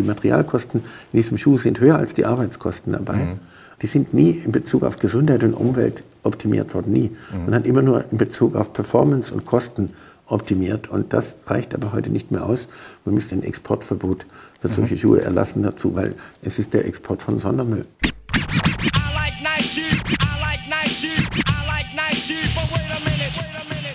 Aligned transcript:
die 0.00 0.06
Materialkosten 0.06 0.80
in 1.12 1.16
diesem 1.18 1.38
Schuh 1.38 1.58
sind 1.58 1.80
höher 1.80 1.96
als 1.96 2.14
die 2.14 2.24
Arbeitskosten 2.24 2.92
dabei. 2.92 3.16
Mhm. 3.16 3.38
Die 3.82 3.86
sind 3.86 4.12
nie 4.12 4.30
in 4.30 4.52
Bezug 4.52 4.82
auf 4.82 4.98
Gesundheit 4.98 5.42
und 5.42 5.54
Umwelt 5.54 6.02
optimiert 6.22 6.74
worden, 6.74 6.92
nie. 6.92 7.10
Mhm. 7.32 7.44
Man 7.46 7.54
hat 7.54 7.66
immer 7.66 7.82
nur 7.82 8.04
in 8.10 8.18
Bezug 8.18 8.54
auf 8.54 8.72
Performance 8.72 9.32
und 9.32 9.44
Kosten 9.44 9.90
optimiert. 10.26 10.88
Und 10.88 11.12
das 11.12 11.34
reicht 11.46 11.74
aber 11.74 11.92
heute 11.92 12.10
nicht 12.10 12.30
mehr 12.30 12.44
aus. 12.44 12.68
Man 13.04 13.14
müsste 13.14 13.34
ein 13.34 13.42
Exportverbot 13.42 14.26
für 14.60 14.68
mhm. 14.68 14.72
solche 14.72 14.96
Schuhe 14.96 15.22
erlassen 15.22 15.62
dazu, 15.62 15.94
weil 15.94 16.14
es 16.42 16.58
ist 16.58 16.72
der 16.74 16.86
Export 16.86 17.22
von 17.22 17.38
Sondermüll. 17.38 17.86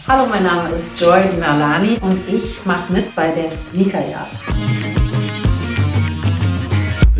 Hallo, 0.08 0.28
mein 0.28 0.44
Name 0.44 0.70
ist 0.70 1.02
Joy 1.02 1.24
Dinalani 1.34 1.98
und 2.00 2.20
ich 2.30 2.64
mache 2.64 2.94
mit 2.94 3.16
bei 3.16 3.32
der 3.32 3.50
Sneakerjagd. 3.50 4.95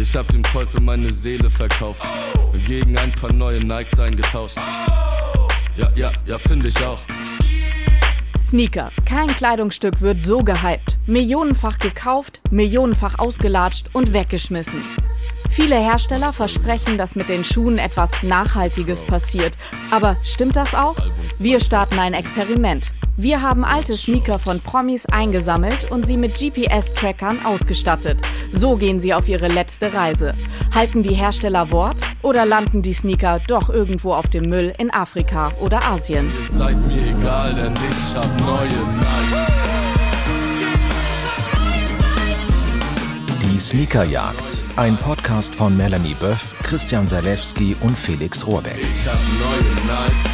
Ich 0.08 0.16
hab 0.16 0.28
dem 0.28 0.44
Teufel 0.44 0.82
meine 0.82 1.11
Seele 1.11 1.50
verkauft, 1.50 2.04
gegen 2.68 2.96
ein 2.96 3.11
paar 3.11 3.34
neue 3.34 3.57
Nikes 3.57 4.00
eingetauscht. 4.00 4.56
Ja, 5.75 5.89
ja, 5.96 6.12
ja, 6.28 6.38
finde 6.38 6.70
ich 6.70 6.78
auch. 6.86 7.00
Sneaker. 8.38 8.92
Kein 9.06 9.29
Kleidungsstück 9.29 10.02
wird 10.02 10.21
so 10.21 10.43
gehypt. 10.43 11.00
Millionenfach 11.07 11.79
gekauft, 11.79 12.39
millionenfach 12.52 13.18
ausgelatscht 13.18 13.88
und 13.93 14.14
weggeschmissen. 14.14 14.79
Viele 15.55 15.77
Hersteller 15.77 16.33
versprechen, 16.33 16.97
dass 16.97 17.15
mit 17.15 17.29
den 17.29 17.45
Schuhen 17.45 17.77
etwas 17.77 18.11
Nachhaltiges 18.23 19.04
passiert. 19.04 19.57
Aber 19.89 20.18
stimmt 20.21 20.57
das 20.57 20.75
auch? 20.75 20.97
Wir 21.39 21.61
starten 21.61 21.97
ein 21.97 22.14
Experiment. 22.14 22.87
Wir 23.15 23.41
haben 23.41 23.64
alte 23.64 23.95
Sneaker 23.95 24.37
von 24.37 24.59
Promis 24.59 25.05
eingesammelt 25.05 25.89
und 25.91 26.05
sie 26.05 26.18
mit 26.18 26.36
GPS-Trackern 26.36 27.45
ausgestattet. 27.45 28.18
So 28.51 28.75
gehen 28.75 29.00
sie 29.00 29.14
auf 29.14 29.29
ihre 29.29 29.47
letzte 29.47 29.93
Reise. 29.93 30.33
Halten 30.73 31.04
die 31.04 31.15
Hersteller 31.15 31.71
Wort 31.71 32.02
oder 32.22 32.45
landen 32.45 32.81
die 32.81 32.94
Sneaker 32.94 33.40
doch 33.47 33.69
irgendwo 33.69 34.14
auf 34.14 34.28
dem 34.28 34.50
Müll 34.50 34.73
in 34.78 34.94
Afrika 34.94 35.53
oder 35.62 35.86
Asien? 35.86 36.30
Ihr 36.50 36.53
seid 36.53 36.86
mir 36.86 37.12
egal, 37.17 37.53
denn 37.56 37.73
ich 37.73 38.14
hab 38.14 38.42
neue 38.42 38.67
Nikes. 38.97 39.53
Die 43.42 43.58
Sneakerjagd. 43.58 44.65
Ein 44.78 44.98
Podcast 44.98 45.56
von 45.56 45.78
Melanie 45.78 46.16
Böff, 46.16 46.54
Christian 46.62 47.08
Salewski 47.08 47.78
und 47.80 47.98
Felix 47.98 48.45
Rohrbeck. 48.45 48.78
Ich 48.78 49.08
hab 49.08 49.18
neue 49.40 49.62
Nikes. 49.86 50.26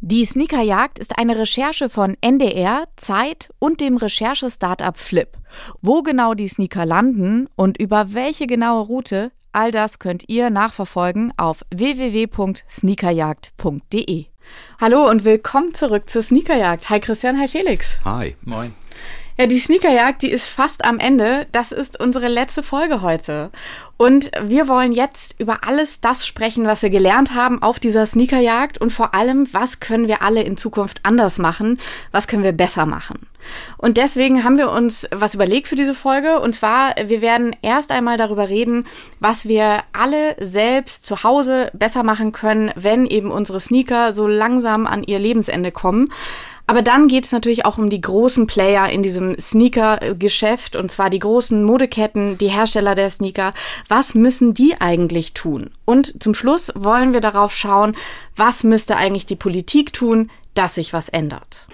Die 0.00 0.26
Sneakerjagd 0.26 0.98
ist 0.98 1.18
eine 1.18 1.38
Recherche 1.38 1.88
von 1.88 2.18
NDR, 2.20 2.84
Zeit 2.96 3.48
und 3.58 3.80
dem 3.80 3.96
Recherche-Startup 3.96 4.98
Flip. 4.98 5.34
Wo 5.80 6.02
genau 6.02 6.34
die 6.34 6.48
Sneaker 6.48 6.84
landen 6.84 7.48
und 7.56 7.80
über 7.80 8.12
welche 8.12 8.46
genaue 8.46 8.82
Route, 8.82 9.32
all 9.52 9.70
das 9.70 9.98
könnt 9.98 10.28
ihr 10.28 10.50
nachverfolgen 10.50 11.32
auf 11.38 11.64
www.sneakerjagd.de. 11.74 14.26
Hallo 14.78 15.08
und 15.08 15.24
willkommen 15.24 15.74
zurück 15.74 16.10
zur 16.10 16.20
Sneakerjagd. 16.20 16.90
Hi 16.90 17.00
Christian, 17.00 17.40
hi 17.40 17.48
Felix. 17.48 17.96
Hi. 18.04 18.36
Moin. 18.44 18.74
Ja, 19.40 19.46
die 19.46 19.60
Sneakerjagd, 19.60 20.22
die 20.22 20.32
ist 20.32 20.48
fast 20.48 20.84
am 20.84 20.98
Ende. 20.98 21.46
Das 21.52 21.70
ist 21.70 22.00
unsere 22.00 22.26
letzte 22.26 22.64
Folge 22.64 23.02
heute. 23.02 23.50
Und 23.96 24.32
wir 24.42 24.66
wollen 24.66 24.90
jetzt 24.90 25.36
über 25.38 25.60
alles 25.64 26.00
das 26.00 26.26
sprechen, 26.26 26.66
was 26.66 26.82
wir 26.82 26.90
gelernt 26.90 27.34
haben 27.34 27.62
auf 27.62 27.78
dieser 27.78 28.04
Sneakerjagd 28.04 28.78
und 28.80 28.90
vor 28.90 29.14
allem, 29.14 29.46
was 29.52 29.78
können 29.78 30.08
wir 30.08 30.22
alle 30.22 30.42
in 30.42 30.56
Zukunft 30.56 30.98
anders 31.04 31.38
machen? 31.38 31.78
Was 32.10 32.26
können 32.26 32.42
wir 32.42 32.50
besser 32.50 32.84
machen? 32.84 33.28
Und 33.76 33.96
deswegen 33.96 34.42
haben 34.42 34.58
wir 34.58 34.72
uns 34.72 35.06
was 35.12 35.34
überlegt 35.34 35.68
für 35.68 35.76
diese 35.76 35.94
Folge. 35.94 36.40
Und 36.40 36.52
zwar, 36.52 36.96
wir 37.06 37.22
werden 37.22 37.54
erst 37.62 37.92
einmal 37.92 38.16
darüber 38.16 38.48
reden, 38.48 38.86
was 39.20 39.46
wir 39.46 39.84
alle 39.92 40.34
selbst 40.40 41.04
zu 41.04 41.22
Hause 41.22 41.70
besser 41.74 42.02
machen 42.02 42.32
können, 42.32 42.72
wenn 42.74 43.06
eben 43.06 43.30
unsere 43.30 43.60
Sneaker 43.60 44.12
so 44.12 44.26
langsam 44.26 44.88
an 44.88 45.04
ihr 45.04 45.20
Lebensende 45.20 45.70
kommen. 45.70 46.10
Aber 46.68 46.82
dann 46.82 47.08
geht 47.08 47.24
es 47.24 47.32
natürlich 47.32 47.64
auch 47.64 47.78
um 47.78 47.88
die 47.88 48.02
großen 48.02 48.46
Player 48.46 48.90
in 48.90 49.02
diesem 49.02 49.38
Sneaker-Geschäft 49.38 50.76
und 50.76 50.92
zwar 50.92 51.08
die 51.08 51.18
großen 51.18 51.64
Modeketten, 51.64 52.36
die 52.36 52.48
Hersteller 52.48 52.94
der 52.94 53.08
Sneaker. 53.08 53.54
Was 53.88 54.14
müssen 54.14 54.52
die 54.52 54.78
eigentlich 54.78 55.32
tun? 55.32 55.70
Und 55.86 56.22
zum 56.22 56.34
Schluss 56.34 56.70
wollen 56.74 57.14
wir 57.14 57.22
darauf 57.22 57.54
schauen, 57.54 57.96
was 58.36 58.64
müsste 58.64 58.96
eigentlich 58.96 59.24
die 59.24 59.34
Politik 59.34 59.94
tun, 59.94 60.30
dass 60.52 60.74
sich 60.74 60.92
was 60.92 61.08
ändert. 61.08 61.68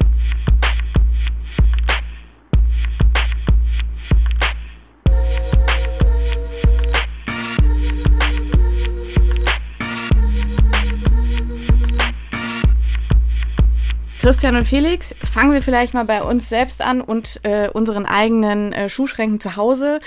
Christian 14.24 14.56
und 14.56 14.66
Felix, 14.66 15.14
fangen 15.22 15.52
wir 15.52 15.60
vielleicht 15.60 15.92
mal 15.92 16.06
bei 16.06 16.22
uns 16.22 16.48
selbst 16.48 16.80
an 16.80 17.02
und 17.02 17.40
äh, 17.42 17.68
unseren 17.68 18.06
eigenen 18.06 18.72
äh, 18.72 18.88
Schuhschränken 18.88 19.38
zu 19.38 19.56
Hause. 19.56 20.00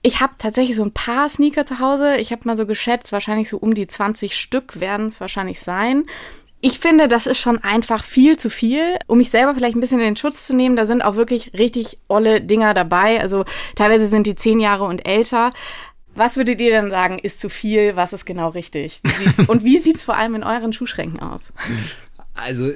Ich 0.00 0.20
habe 0.20 0.32
tatsächlich 0.38 0.74
so 0.74 0.82
ein 0.84 0.92
paar 0.92 1.28
Sneaker 1.28 1.66
zu 1.66 1.78
Hause. 1.78 2.16
Ich 2.16 2.32
habe 2.32 2.40
mal 2.46 2.56
so 2.56 2.64
geschätzt, 2.64 3.12
wahrscheinlich 3.12 3.50
so 3.50 3.58
um 3.58 3.74
die 3.74 3.86
20 3.86 4.34
Stück 4.38 4.80
werden 4.80 5.08
es 5.08 5.20
wahrscheinlich 5.20 5.60
sein. 5.60 6.06
Ich 6.62 6.78
finde, 6.78 7.08
das 7.08 7.26
ist 7.26 7.40
schon 7.40 7.58
einfach 7.58 8.04
viel 8.04 8.38
zu 8.38 8.48
viel, 8.48 8.98
um 9.06 9.18
mich 9.18 9.28
selber 9.28 9.54
vielleicht 9.54 9.76
ein 9.76 9.80
bisschen 9.80 10.00
in 10.00 10.06
den 10.06 10.16
Schutz 10.16 10.46
zu 10.46 10.56
nehmen. 10.56 10.74
Da 10.74 10.86
sind 10.86 11.02
auch 11.02 11.16
wirklich 11.16 11.52
richtig 11.52 11.98
olle 12.08 12.40
Dinger 12.40 12.72
dabei. 12.72 13.20
Also 13.20 13.44
teilweise 13.74 14.06
sind 14.06 14.26
die 14.26 14.34
zehn 14.34 14.60
Jahre 14.60 14.84
und 14.84 15.06
älter. 15.06 15.50
Was 16.14 16.38
würdet 16.38 16.58
ihr 16.58 16.70
denn 16.70 16.88
sagen, 16.88 17.18
ist 17.18 17.38
zu 17.38 17.50
viel? 17.50 17.96
Was 17.96 18.14
ist 18.14 18.24
genau 18.24 18.48
richtig? 18.48 19.02
und 19.46 19.62
wie 19.62 19.76
sieht 19.76 19.96
es 19.96 20.04
vor 20.04 20.16
allem 20.16 20.36
in 20.36 20.42
euren 20.42 20.72
Schuhschränken 20.72 21.20
aus? 21.20 21.42
Also 22.32 22.70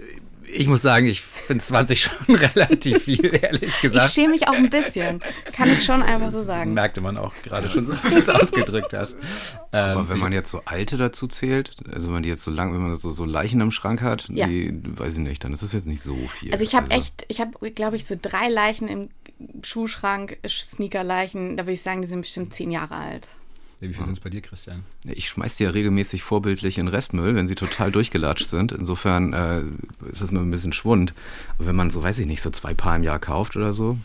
ich 0.52 0.66
muss 0.66 0.82
sagen, 0.82 1.06
ich 1.06 1.20
finde 1.20 1.62
20 1.64 2.00
schon 2.26 2.34
relativ 2.34 3.04
viel, 3.04 3.38
ehrlich 3.42 3.80
gesagt. 3.80 4.08
Ich 4.08 4.12
schäme 4.12 4.32
mich 4.32 4.48
auch 4.48 4.54
ein 4.54 4.70
bisschen. 4.70 5.20
Kann 5.52 5.72
ich 5.72 5.84
schon 5.84 6.02
einfach 6.02 6.30
so 6.30 6.42
sagen. 6.42 6.70
Das 6.70 6.74
merkte 6.74 7.00
man 7.00 7.16
auch 7.16 7.34
gerade 7.42 7.68
schon 7.68 7.84
so, 7.84 7.92
wie 8.04 8.10
du 8.10 8.18
es 8.18 8.28
ausgedrückt 8.28 8.92
hast. 8.92 9.18
Ähm, 9.72 9.98
Aber 9.98 10.08
wenn 10.08 10.18
man 10.18 10.32
jetzt 10.32 10.50
so 10.50 10.62
alte 10.64 10.96
dazu 10.96 11.26
zählt, 11.26 11.76
also 11.92 12.06
wenn 12.06 12.14
man 12.14 12.22
die 12.22 12.28
jetzt 12.28 12.44
so 12.44 12.50
lang, 12.50 12.72
wenn 12.72 12.82
man 12.82 12.96
so, 12.96 13.12
so 13.12 13.24
Leichen 13.24 13.60
im 13.60 13.70
Schrank 13.70 14.02
hat, 14.02 14.28
ja. 14.28 14.46
die, 14.46 14.72
weiß 14.84 15.14
ich 15.14 15.20
nicht, 15.20 15.44
dann 15.44 15.52
ist 15.52 15.62
das 15.62 15.72
jetzt 15.72 15.86
nicht 15.86 16.02
so 16.02 16.16
viel. 16.28 16.52
Also 16.52 16.64
ich 16.64 16.74
habe 16.74 16.90
also. 16.90 17.02
echt, 17.02 17.24
ich 17.28 17.40
habe, 17.40 17.70
glaube 17.70 17.96
ich, 17.96 18.06
so 18.06 18.14
drei 18.20 18.48
Leichen 18.48 18.88
im 18.88 19.08
Schuhschrank, 19.62 20.38
Sneakerleichen, 20.46 21.56
da 21.56 21.64
würde 21.64 21.72
ich 21.72 21.82
sagen, 21.82 22.02
die 22.02 22.08
sind 22.08 22.20
bestimmt 22.20 22.54
zehn 22.54 22.70
Jahre 22.70 22.94
alt. 22.94 23.28
Wie 23.88 23.94
viel 23.94 24.04
sind 24.04 24.12
es 24.12 24.20
bei 24.20 24.30
dir, 24.30 24.40
Christian? 24.40 24.84
Ich 25.06 25.28
schmeiß 25.28 25.56
die 25.56 25.64
ja 25.64 25.70
regelmäßig 25.70 26.22
vorbildlich 26.22 26.78
in 26.78 26.86
Restmüll, 26.86 27.34
wenn 27.34 27.48
sie 27.48 27.56
total 27.56 27.90
durchgelatscht 27.90 28.46
sind. 28.46 28.70
Insofern 28.70 29.32
äh, 29.32 29.62
ist 30.12 30.20
es 30.20 30.30
mir 30.30 30.38
ein 30.38 30.52
bisschen 30.52 30.72
Schwund. 30.72 31.14
Aber 31.58 31.66
wenn 31.66 31.74
man 31.74 31.90
so, 31.90 32.00
weiß 32.00 32.20
ich 32.20 32.26
nicht, 32.26 32.42
so 32.42 32.50
zwei 32.50 32.74
Paar 32.74 32.94
im 32.94 33.02
Jahr 33.02 33.18
kauft 33.18 33.56
oder 33.56 33.72
so, 33.72 33.98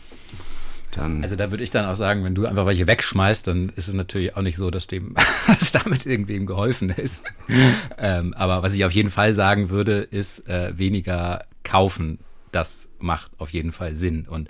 dann. 0.90 1.22
Also 1.22 1.36
da 1.36 1.52
würde 1.52 1.62
ich 1.62 1.70
dann 1.70 1.86
auch 1.86 1.94
sagen, 1.94 2.24
wenn 2.24 2.34
du 2.34 2.46
einfach 2.46 2.66
welche 2.66 2.88
wegschmeißt, 2.88 3.46
dann 3.46 3.68
ist 3.76 3.86
es 3.86 3.94
natürlich 3.94 4.36
auch 4.36 4.42
nicht 4.42 4.56
so, 4.56 4.72
dass 4.72 4.88
dem 4.88 5.14
dass 5.46 5.70
damit 5.70 6.06
irgendwem 6.06 6.46
geholfen 6.46 6.90
ist. 6.90 7.22
ähm, 7.98 8.34
aber 8.34 8.64
was 8.64 8.74
ich 8.74 8.84
auf 8.84 8.92
jeden 8.92 9.10
Fall 9.10 9.32
sagen 9.32 9.70
würde, 9.70 10.00
ist 10.00 10.48
äh, 10.48 10.76
weniger 10.76 11.44
kaufen. 11.62 12.18
Das 12.50 12.88
macht 12.98 13.30
auf 13.38 13.50
jeden 13.50 13.70
Fall 13.70 13.94
Sinn. 13.94 14.26
Und 14.28 14.48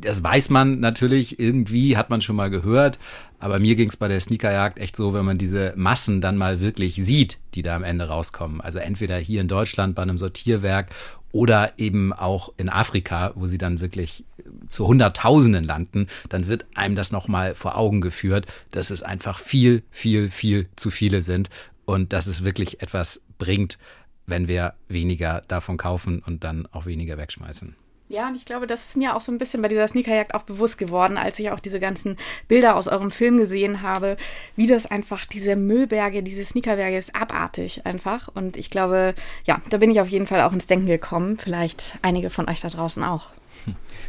das 0.00 0.22
weiß 0.22 0.50
man 0.50 0.80
natürlich, 0.80 1.38
irgendwie 1.38 1.96
hat 1.96 2.10
man 2.10 2.20
schon 2.20 2.36
mal 2.36 2.50
gehört, 2.50 2.98
aber 3.38 3.58
mir 3.58 3.76
ging 3.76 3.88
es 3.88 3.96
bei 3.96 4.08
der 4.08 4.20
Sneakerjagd 4.20 4.78
echt 4.78 4.96
so, 4.96 5.14
wenn 5.14 5.24
man 5.24 5.38
diese 5.38 5.72
Massen 5.76 6.20
dann 6.20 6.36
mal 6.36 6.60
wirklich 6.60 6.94
sieht, 6.94 7.38
die 7.54 7.62
da 7.62 7.76
am 7.76 7.84
Ende 7.84 8.08
rauskommen. 8.08 8.60
Also 8.60 8.78
entweder 8.78 9.18
hier 9.18 9.40
in 9.40 9.48
Deutschland 9.48 9.94
bei 9.94 10.02
einem 10.02 10.18
Sortierwerk 10.18 10.90
oder 11.32 11.74
eben 11.78 12.12
auch 12.12 12.52
in 12.56 12.68
Afrika, 12.68 13.32
wo 13.34 13.46
sie 13.46 13.58
dann 13.58 13.80
wirklich 13.80 14.24
zu 14.68 14.86
Hunderttausenden 14.86 15.64
landen, 15.64 16.06
dann 16.28 16.46
wird 16.46 16.66
einem 16.74 16.96
das 16.96 17.12
nochmal 17.12 17.54
vor 17.54 17.76
Augen 17.76 18.00
geführt, 18.00 18.46
dass 18.70 18.90
es 18.90 19.02
einfach 19.02 19.38
viel, 19.38 19.82
viel, 19.90 20.30
viel 20.30 20.68
zu 20.76 20.90
viele 20.90 21.22
sind 21.22 21.50
und 21.84 22.12
dass 22.12 22.26
es 22.26 22.44
wirklich 22.44 22.80
etwas 22.80 23.20
bringt, 23.38 23.78
wenn 24.26 24.48
wir 24.48 24.74
weniger 24.88 25.42
davon 25.46 25.76
kaufen 25.76 26.22
und 26.24 26.42
dann 26.42 26.66
auch 26.72 26.86
weniger 26.86 27.18
wegschmeißen. 27.18 27.76
Ja, 28.08 28.28
und 28.28 28.36
ich 28.36 28.44
glaube, 28.44 28.68
das 28.68 28.86
ist 28.86 28.96
mir 28.96 29.16
auch 29.16 29.20
so 29.20 29.32
ein 29.32 29.38
bisschen 29.38 29.62
bei 29.62 29.68
dieser 29.68 29.88
Sneakerjagd 29.88 30.34
auch 30.34 30.42
bewusst 30.42 30.78
geworden, 30.78 31.18
als 31.18 31.38
ich 31.40 31.50
auch 31.50 31.58
diese 31.58 31.80
ganzen 31.80 32.16
Bilder 32.46 32.76
aus 32.76 32.86
eurem 32.86 33.10
Film 33.10 33.36
gesehen 33.36 33.82
habe, 33.82 34.16
wie 34.54 34.68
das 34.68 34.86
einfach, 34.86 35.26
diese 35.26 35.56
Müllberge, 35.56 36.22
diese 36.22 36.44
Sneakerberge 36.44 36.96
ist 36.96 37.16
abartig 37.16 37.84
einfach. 37.84 38.28
Und 38.32 38.56
ich 38.56 38.70
glaube, 38.70 39.14
ja, 39.44 39.60
da 39.70 39.78
bin 39.78 39.90
ich 39.90 40.00
auf 40.00 40.08
jeden 40.08 40.28
Fall 40.28 40.40
auch 40.42 40.52
ins 40.52 40.68
Denken 40.68 40.86
gekommen. 40.86 41.36
Vielleicht 41.36 41.98
einige 42.02 42.30
von 42.30 42.48
euch 42.48 42.60
da 42.60 42.68
draußen 42.68 43.02
auch. 43.02 43.30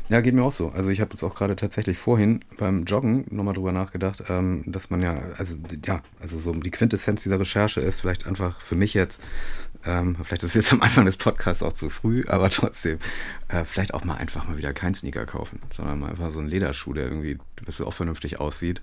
Ja, 0.09 0.21
geht 0.21 0.33
mir 0.33 0.43
auch 0.43 0.51
so. 0.51 0.69
Also 0.69 0.89
ich 0.89 1.01
habe 1.01 1.11
jetzt 1.11 1.23
auch 1.23 1.35
gerade 1.35 1.55
tatsächlich 1.55 1.97
vorhin 1.97 2.39
beim 2.57 2.85
Joggen 2.85 3.25
nochmal 3.29 3.53
drüber 3.53 3.73
nachgedacht, 3.73 4.23
ähm, 4.29 4.63
dass 4.65 4.89
man 4.89 5.01
ja, 5.01 5.21
also 5.37 5.55
ja, 5.85 6.01
also 6.21 6.39
so 6.39 6.53
die 6.53 6.71
Quintessenz 6.71 7.23
dieser 7.23 7.39
Recherche 7.39 7.81
ist 7.81 8.01
vielleicht 8.01 8.25
einfach 8.25 8.61
für 8.61 8.75
mich 8.75 8.93
jetzt, 8.93 9.21
ähm, 9.87 10.17
vielleicht 10.21 10.43
ist 10.43 10.49
es 10.49 10.55
jetzt 10.55 10.73
am 10.73 10.81
Anfang 10.81 11.05
des 11.05 11.15
Podcasts 11.15 11.63
auch 11.63 11.71
zu 11.71 11.89
früh, 11.89 12.25
aber 12.27 12.49
trotzdem, 12.49 12.99
äh, 13.47 13.63
vielleicht 13.63 13.93
auch 13.93 14.03
mal 14.03 14.15
einfach 14.15 14.45
mal 14.45 14.57
wieder 14.57 14.73
keinen 14.73 14.95
Sneaker 14.95 15.25
kaufen, 15.25 15.59
sondern 15.71 15.99
mal 15.99 16.09
einfach 16.09 16.29
so 16.29 16.39
einen 16.39 16.49
Lederschuh, 16.49 16.91
der 16.91 17.05
irgendwie, 17.05 17.37
dass 17.65 17.79
auch 17.79 17.93
vernünftig 17.93 18.39
aussieht 18.41 18.81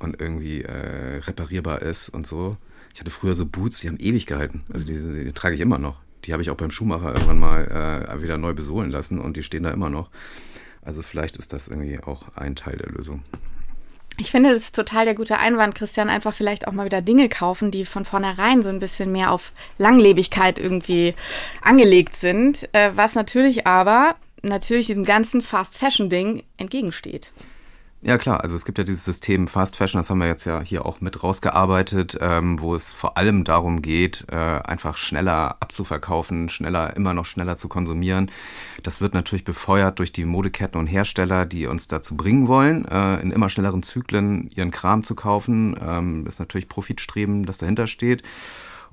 und 0.00 0.20
irgendwie 0.20 0.62
äh, 0.62 1.18
reparierbar 1.18 1.82
ist 1.82 2.08
und 2.08 2.26
so. 2.26 2.56
Ich 2.92 2.98
hatte 2.98 3.12
früher 3.12 3.36
so 3.36 3.46
Boots, 3.46 3.78
die 3.78 3.88
haben 3.88 3.98
ewig 4.00 4.26
gehalten. 4.26 4.64
Also 4.72 4.84
die, 4.84 4.98
die, 4.98 5.24
die 5.24 5.32
trage 5.32 5.54
ich 5.54 5.60
immer 5.60 5.78
noch. 5.78 6.00
Die 6.24 6.32
habe 6.32 6.42
ich 6.42 6.50
auch 6.50 6.56
beim 6.56 6.72
Schuhmacher 6.72 7.10
irgendwann 7.10 7.38
mal 7.38 8.08
äh, 8.08 8.20
wieder 8.20 8.36
neu 8.36 8.52
besohlen 8.52 8.90
lassen 8.90 9.20
und 9.20 9.36
die 9.36 9.44
stehen 9.44 9.62
da 9.62 9.70
immer 9.70 9.88
noch. 9.88 10.10
Also 10.82 11.02
vielleicht 11.02 11.36
ist 11.36 11.52
das 11.52 11.68
irgendwie 11.68 12.00
auch 12.00 12.34
ein 12.34 12.56
Teil 12.56 12.76
der 12.76 12.90
Lösung. 12.90 13.22
Ich 14.18 14.30
finde, 14.30 14.52
das 14.52 14.64
ist 14.64 14.76
total 14.76 15.06
der 15.06 15.14
gute 15.14 15.38
Einwand, 15.38 15.74
Christian, 15.74 16.10
einfach 16.10 16.34
vielleicht 16.34 16.68
auch 16.68 16.72
mal 16.72 16.84
wieder 16.84 17.00
Dinge 17.00 17.28
kaufen, 17.28 17.70
die 17.70 17.86
von 17.86 18.04
vornherein 18.04 18.62
so 18.62 18.68
ein 18.68 18.78
bisschen 18.78 19.10
mehr 19.12 19.32
auf 19.32 19.52
Langlebigkeit 19.78 20.58
irgendwie 20.58 21.14
angelegt 21.62 22.16
sind, 22.16 22.68
äh, 22.74 22.90
was 22.94 23.14
natürlich 23.14 23.66
aber 23.66 24.16
natürlich 24.42 24.86
diesem 24.86 25.04
ganzen 25.04 25.40
Fast-Fashion-Ding 25.40 26.42
entgegensteht. 26.58 27.32
Ja 28.02 28.16
klar, 28.16 28.42
also 28.42 28.56
es 28.56 28.64
gibt 28.64 28.78
ja 28.78 28.84
dieses 28.84 29.04
System 29.04 29.46
Fast 29.46 29.76
Fashion, 29.76 30.00
das 30.00 30.08
haben 30.08 30.20
wir 30.20 30.26
jetzt 30.26 30.46
ja 30.46 30.62
hier 30.62 30.86
auch 30.86 31.02
mit 31.02 31.22
rausgearbeitet, 31.22 32.16
ähm, 32.22 32.58
wo 32.58 32.74
es 32.74 32.90
vor 32.90 33.18
allem 33.18 33.44
darum 33.44 33.82
geht, 33.82 34.24
äh, 34.32 34.36
einfach 34.36 34.96
schneller 34.96 35.56
abzuverkaufen, 35.60 36.48
schneller, 36.48 36.96
immer 36.96 37.12
noch 37.12 37.26
schneller 37.26 37.58
zu 37.58 37.68
konsumieren. 37.68 38.30
Das 38.82 39.02
wird 39.02 39.12
natürlich 39.12 39.44
befeuert 39.44 39.98
durch 39.98 40.12
die 40.12 40.24
Modeketten 40.24 40.80
und 40.80 40.86
Hersteller, 40.86 41.44
die 41.44 41.66
uns 41.66 41.88
dazu 41.88 42.16
bringen 42.16 42.48
wollen, 42.48 42.86
äh, 42.86 43.20
in 43.20 43.32
immer 43.32 43.50
schnelleren 43.50 43.82
Zyklen 43.82 44.48
ihren 44.48 44.70
Kram 44.70 45.04
zu 45.04 45.14
kaufen. 45.14 45.76
Ähm, 45.78 46.26
ist 46.26 46.40
natürlich 46.40 46.70
Profitstreben, 46.70 47.44
das 47.44 47.58
dahinter 47.58 47.86
steht. 47.86 48.22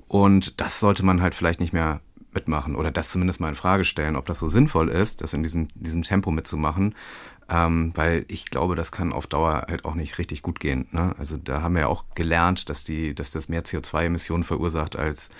Und 0.06 0.60
das 0.60 0.80
sollte 0.80 1.02
man 1.02 1.22
halt 1.22 1.34
vielleicht 1.34 1.60
nicht 1.60 1.72
mehr 1.72 2.02
mitmachen 2.34 2.76
oder 2.76 2.90
das 2.90 3.10
zumindest 3.10 3.40
mal 3.40 3.48
in 3.48 3.54
Frage 3.54 3.84
stellen, 3.84 4.16
ob 4.16 4.26
das 4.26 4.38
so 4.38 4.48
sinnvoll 4.48 4.90
ist, 4.90 5.22
das 5.22 5.32
in 5.32 5.42
diesem, 5.42 5.68
diesem 5.74 6.02
Tempo 6.02 6.30
mitzumachen. 6.30 6.94
Ähm, 7.50 7.92
weil 7.94 8.26
ich 8.28 8.50
glaube, 8.50 8.74
das 8.74 8.92
kann 8.92 9.12
auf 9.12 9.26
Dauer 9.26 9.66
halt 9.68 9.86
auch 9.86 9.94
nicht 9.94 10.18
richtig 10.18 10.42
gut 10.42 10.60
gehen. 10.60 10.86
Ne? 10.90 11.14
Also 11.18 11.38
da 11.38 11.62
haben 11.62 11.74
wir 11.74 11.82
ja 11.82 11.86
auch 11.86 12.04
gelernt, 12.14 12.68
dass 12.68 12.84
die, 12.84 13.14
dass 13.14 13.30
das 13.30 13.48
mehr 13.48 13.64
CO2-Emissionen 13.64 14.44
verursacht 14.44 14.96
als, 14.96 15.30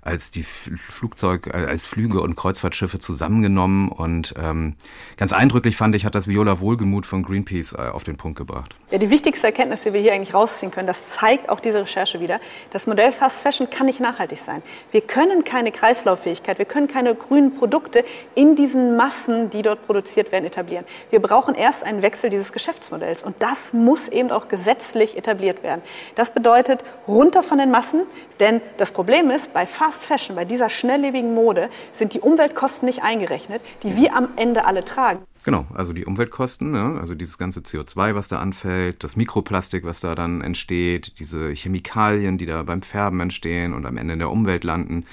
als 0.00 0.30
die 0.30 0.44
Flugzeug, 0.44 1.48
äh, 1.48 1.66
als 1.66 1.84
Flüge 1.84 2.20
und 2.20 2.36
Kreuzfahrtschiffe 2.36 3.00
zusammengenommen. 3.00 3.88
Und 3.88 4.34
ähm, 4.38 4.76
ganz 5.16 5.32
eindrücklich 5.32 5.76
fand 5.76 5.96
ich, 5.96 6.04
hat 6.04 6.14
das 6.14 6.28
Viola 6.28 6.60
Wohlgemut 6.60 7.04
von 7.04 7.24
Greenpeace 7.24 7.72
äh, 7.72 7.88
auf 7.88 8.04
den 8.04 8.16
Punkt 8.16 8.38
gebracht. 8.38 8.76
Ja, 8.92 8.98
die 8.98 9.10
wichtigste 9.10 9.48
Erkenntnis, 9.48 9.82
die 9.82 9.92
wir 9.92 10.00
hier 10.00 10.12
eigentlich 10.12 10.34
rausziehen 10.34 10.70
können, 10.70 10.86
das 10.86 11.10
zeigt 11.10 11.48
auch 11.48 11.58
diese 11.58 11.80
Recherche 11.80 12.20
wieder. 12.20 12.38
Das 12.70 12.86
Modell 12.86 13.10
Fast 13.10 13.40
Fashion 13.40 13.68
kann 13.70 13.86
nicht 13.86 13.98
nachhaltig 13.98 14.38
sein. 14.38 14.62
Wir 14.92 15.00
können 15.00 15.42
keine 15.42 15.72
Kreislauffähigkeit, 15.72 16.58
wir 16.58 16.64
können 16.64 16.86
keine 16.86 17.16
grünen 17.16 17.56
Produkte 17.56 18.04
in 18.36 18.54
diesen 18.54 18.96
Massen, 18.96 19.50
die 19.50 19.62
dort 19.62 19.84
produziert 19.84 20.30
werden, 20.30 20.44
etablieren. 20.44 20.84
Wir 21.10 21.20
brauchen 21.20 21.55
erst 21.56 21.84
einen 21.84 22.02
Wechsel 22.02 22.30
dieses 22.30 22.52
Geschäftsmodells. 22.52 23.22
Und 23.22 23.36
das 23.40 23.72
muss 23.72 24.08
eben 24.08 24.30
auch 24.30 24.48
gesetzlich 24.48 25.16
etabliert 25.16 25.62
werden. 25.62 25.82
Das 26.14 26.32
bedeutet 26.32 26.84
runter 27.08 27.42
von 27.42 27.58
den 27.58 27.70
Massen, 27.70 28.02
denn 28.40 28.60
das 28.76 28.90
Problem 28.90 29.30
ist, 29.30 29.52
bei 29.52 29.66
Fast 29.66 30.04
Fashion, 30.04 30.36
bei 30.36 30.44
dieser 30.44 30.70
schnelllebigen 30.70 31.34
Mode, 31.34 31.70
sind 31.92 32.14
die 32.14 32.20
Umweltkosten 32.20 32.86
nicht 32.86 33.02
eingerechnet, 33.02 33.62
die 33.82 33.96
wir 33.96 34.14
am 34.14 34.28
Ende 34.36 34.66
alle 34.66 34.84
tragen. 34.84 35.20
Genau, 35.44 35.64
also 35.74 35.92
die 35.92 36.04
Umweltkosten, 36.04 36.72
ne? 36.72 36.98
also 37.00 37.14
dieses 37.14 37.38
ganze 37.38 37.60
CO2, 37.60 38.16
was 38.16 38.26
da 38.26 38.40
anfällt, 38.40 39.04
das 39.04 39.14
Mikroplastik, 39.14 39.84
was 39.84 40.00
da 40.00 40.16
dann 40.16 40.40
entsteht, 40.40 41.20
diese 41.20 41.50
Chemikalien, 41.50 42.36
die 42.36 42.46
da 42.46 42.64
beim 42.64 42.82
Färben 42.82 43.20
entstehen 43.20 43.72
und 43.72 43.86
am 43.86 43.96
Ende 43.96 44.14
in 44.14 44.18
der 44.18 44.30
Umwelt 44.30 44.64
landen 44.64 45.06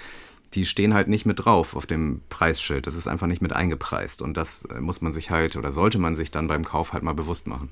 die 0.56 0.66
stehen 0.66 0.94
halt 0.94 1.08
nicht 1.08 1.26
mit 1.26 1.44
drauf 1.44 1.76
auf 1.76 1.86
dem 1.86 2.22
Preisschild. 2.30 2.88
Das 2.88 2.96
ist 2.96 3.08
einfach 3.08 3.28
nicht 3.28 3.42
mit 3.42 3.54
eingepreist. 3.54 4.22
Und 4.22 4.38
das 4.38 4.66
äh, 4.66 4.80
muss 4.80 5.02
man 5.02 5.14
sich 5.14 5.30
halt 5.30 5.56
oder 5.56 5.72
sollte 5.72 6.00
man 6.00 6.16
sich 6.16 6.32
dann 6.32 6.48
beim 6.48 6.64
Kauf 6.64 6.94
halt 6.94 7.04
mal 7.04 7.14
bewusst 7.14 7.48
machen. 7.48 7.70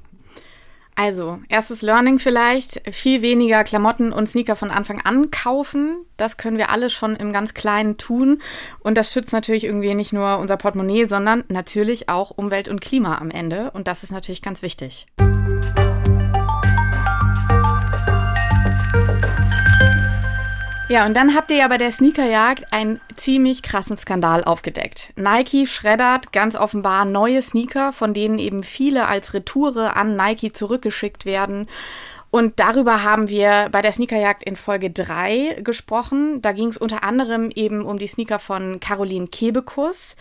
Also, 0.95 1.39
erstes 1.48 1.81
Learning 1.81 2.19
vielleicht, 2.19 2.81
viel 2.94 3.22
weniger 3.22 3.63
Klamotten 3.63 4.12
und 4.12 4.28
Sneaker 4.28 4.56
von 4.56 4.72
Anfang 4.72 5.00
an 5.01 5.31
kaufen. 5.31 6.06
Das 6.18 6.38
können 6.38 6.57
wir 6.57 6.69
alle 6.69 6.89
schon 6.89 7.16
im 7.16 7.31
ganz 7.31 7.54
Kleinen 7.54 7.98
tun. 7.98 8.42
Und 8.80 8.98
das 8.98 9.12
schützt 9.12 9.31
natürlich 9.31 9.63
irgendwie 9.63 9.95
nicht 9.95 10.13
nur 10.13 10.38
unser 10.38 10.57
Portemonnaie, 10.57 11.06
sondern 11.06 11.44
natürlich 11.48 12.10
auch 12.10 12.31
Umwelt 12.31 12.68
und 12.68 12.81
Klima 12.81 13.18
am 13.18 13.31
Ende. 13.31 13.72
Und 13.72 13.88
das 13.88 14.04
ist 14.04 14.12
natürlich 14.12 14.42
ganz 14.42 14.62
wichtig. 14.62 15.07
Ja, 20.91 21.05
und 21.05 21.15
dann 21.15 21.35
habt 21.35 21.49
ihr 21.51 21.55
ja 21.55 21.69
bei 21.69 21.77
der 21.77 21.89
Sneakerjagd 21.93 22.73
einen 22.73 22.99
ziemlich 23.15 23.63
krassen 23.63 23.95
Skandal 23.95 24.43
aufgedeckt. 24.43 25.13
Nike 25.15 25.65
schreddert 25.65 26.33
ganz 26.33 26.57
offenbar 26.57 27.05
neue 27.05 27.41
Sneaker, 27.41 27.93
von 27.93 28.13
denen 28.13 28.39
eben 28.39 28.61
viele 28.61 29.07
als 29.07 29.33
Retoure 29.33 29.95
an 29.95 30.17
Nike 30.17 30.51
zurückgeschickt 30.51 31.23
werden. 31.23 31.69
Und 32.29 32.59
darüber 32.59 33.03
haben 33.03 33.29
wir 33.29 33.69
bei 33.71 33.81
der 33.81 33.93
Sneakerjagd 33.93 34.43
in 34.43 34.57
Folge 34.57 34.91
3 34.91 35.61
gesprochen. 35.63 36.41
Da 36.41 36.51
ging 36.51 36.67
es 36.67 36.75
unter 36.75 37.05
anderem 37.05 37.51
eben 37.55 37.85
um 37.85 37.97
die 37.97 38.07
Sneaker 38.07 38.37
von 38.37 38.81
Caroline 38.81 39.27
Kebekus. 39.27 40.17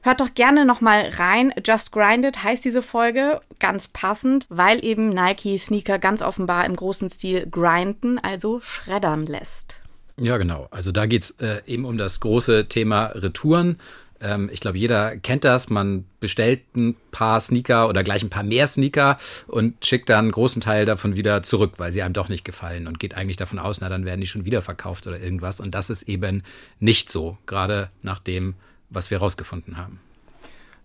Hört 0.00 0.22
doch 0.22 0.32
gerne 0.32 0.64
nochmal 0.64 1.10
rein. 1.18 1.52
Just 1.62 1.92
Grinded 1.92 2.42
heißt 2.42 2.64
diese 2.64 2.80
Folge. 2.80 3.42
Ganz 3.58 3.88
passend, 3.88 4.46
weil 4.48 4.82
eben 4.82 5.10
Nike 5.10 5.58
Sneaker 5.58 5.98
ganz 5.98 6.22
offenbar 6.22 6.64
im 6.64 6.76
großen 6.76 7.10
Stil 7.10 7.46
grinden, 7.50 8.18
also 8.18 8.62
schreddern 8.62 9.26
lässt. 9.26 9.83
Ja, 10.16 10.36
genau. 10.38 10.68
Also 10.70 10.92
da 10.92 11.06
geht 11.06 11.22
es 11.22 11.30
äh, 11.40 11.62
eben 11.66 11.84
um 11.84 11.98
das 11.98 12.20
große 12.20 12.68
Thema 12.68 13.06
Retouren. 13.06 13.78
Ähm, 14.20 14.48
ich 14.52 14.60
glaube, 14.60 14.78
jeder 14.78 15.16
kennt 15.16 15.44
das. 15.44 15.70
Man 15.70 16.04
bestellt 16.20 16.62
ein 16.76 16.96
paar 17.10 17.40
Sneaker 17.40 17.88
oder 17.88 18.04
gleich 18.04 18.22
ein 18.22 18.30
paar 18.30 18.44
mehr 18.44 18.66
Sneaker 18.68 19.18
und 19.48 19.84
schickt 19.84 20.08
dann 20.08 20.26
einen 20.26 20.32
großen 20.32 20.62
Teil 20.62 20.86
davon 20.86 21.16
wieder 21.16 21.42
zurück, 21.42 21.74
weil 21.78 21.92
sie 21.92 22.02
einem 22.02 22.14
doch 22.14 22.28
nicht 22.28 22.44
gefallen 22.44 22.86
und 22.86 23.00
geht 23.00 23.14
eigentlich 23.14 23.36
davon 23.36 23.58
aus, 23.58 23.80
na, 23.80 23.88
dann 23.88 24.04
werden 24.04 24.20
die 24.20 24.26
schon 24.26 24.44
wieder 24.44 24.62
verkauft 24.62 25.06
oder 25.06 25.18
irgendwas. 25.18 25.60
Und 25.60 25.74
das 25.74 25.90
ist 25.90 26.04
eben 26.04 26.42
nicht 26.78 27.10
so, 27.10 27.36
gerade 27.46 27.90
nach 28.02 28.20
dem, 28.20 28.54
was 28.90 29.10
wir 29.10 29.18
herausgefunden 29.18 29.76
haben. 29.76 30.00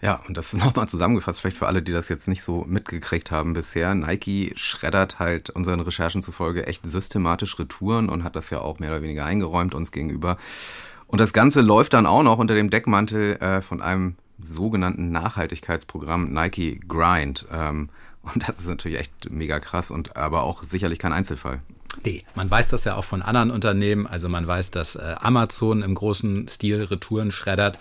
Ja, 0.01 0.21
und 0.27 0.37
das 0.37 0.53
ist 0.53 0.59
nochmal 0.65 0.87
zusammengefasst, 0.87 1.41
vielleicht 1.41 1.57
für 1.57 1.67
alle, 1.67 1.81
die 1.81 1.91
das 1.91 2.09
jetzt 2.09 2.27
nicht 2.27 2.43
so 2.43 2.63
mitgekriegt 2.67 3.31
haben 3.31 3.53
bisher. 3.53 3.93
Nike 3.95 4.53
schreddert 4.55 5.19
halt 5.19 5.49
unseren 5.49 5.79
Recherchen 5.79 6.23
zufolge 6.23 6.67
echt 6.67 6.85
systematisch 6.85 7.57
Retouren 7.59 8.09
und 8.09 8.23
hat 8.23 8.35
das 8.35 8.49
ja 8.49 8.61
auch 8.61 8.79
mehr 8.79 8.91
oder 8.91 9.01
weniger 9.01 9.25
eingeräumt 9.25 9.75
uns 9.75 9.91
gegenüber. 9.91 10.37
Und 11.07 11.19
das 11.19 11.33
Ganze 11.33 11.61
läuft 11.61 11.93
dann 11.93 12.05
auch 12.05 12.23
noch 12.23 12.37
unter 12.37 12.53
dem 12.53 12.69
Deckmantel 12.69 13.35
äh, 13.37 13.61
von 13.61 13.81
einem 13.81 14.15
sogenannten 14.41 15.11
Nachhaltigkeitsprogramm 15.11 16.31
Nike 16.31 16.79
Grind. 16.87 17.47
Ähm, 17.51 17.89
und 18.21 18.47
das 18.47 18.59
ist 18.59 18.67
natürlich 18.67 18.99
echt 18.99 19.29
mega 19.29 19.59
krass 19.59 19.91
und 19.91 20.15
aber 20.15 20.43
auch 20.43 20.63
sicherlich 20.63 20.99
kein 20.99 21.13
Einzelfall. 21.13 21.61
Nee, 22.05 22.23
man 22.35 22.49
weiß 22.49 22.69
das 22.69 22.83
ja 22.83 22.95
auch 22.95 23.03
von 23.03 23.21
anderen 23.21 23.51
Unternehmen. 23.51 24.07
Also 24.07 24.29
man 24.29 24.45
weiß, 24.45 24.71
dass 24.71 24.95
äh, 24.95 25.15
Amazon 25.19 25.81
im 25.81 25.95
großen 25.95 26.47
Stil 26.47 26.83
Retouren 26.83 27.31
schreddert 27.31 27.79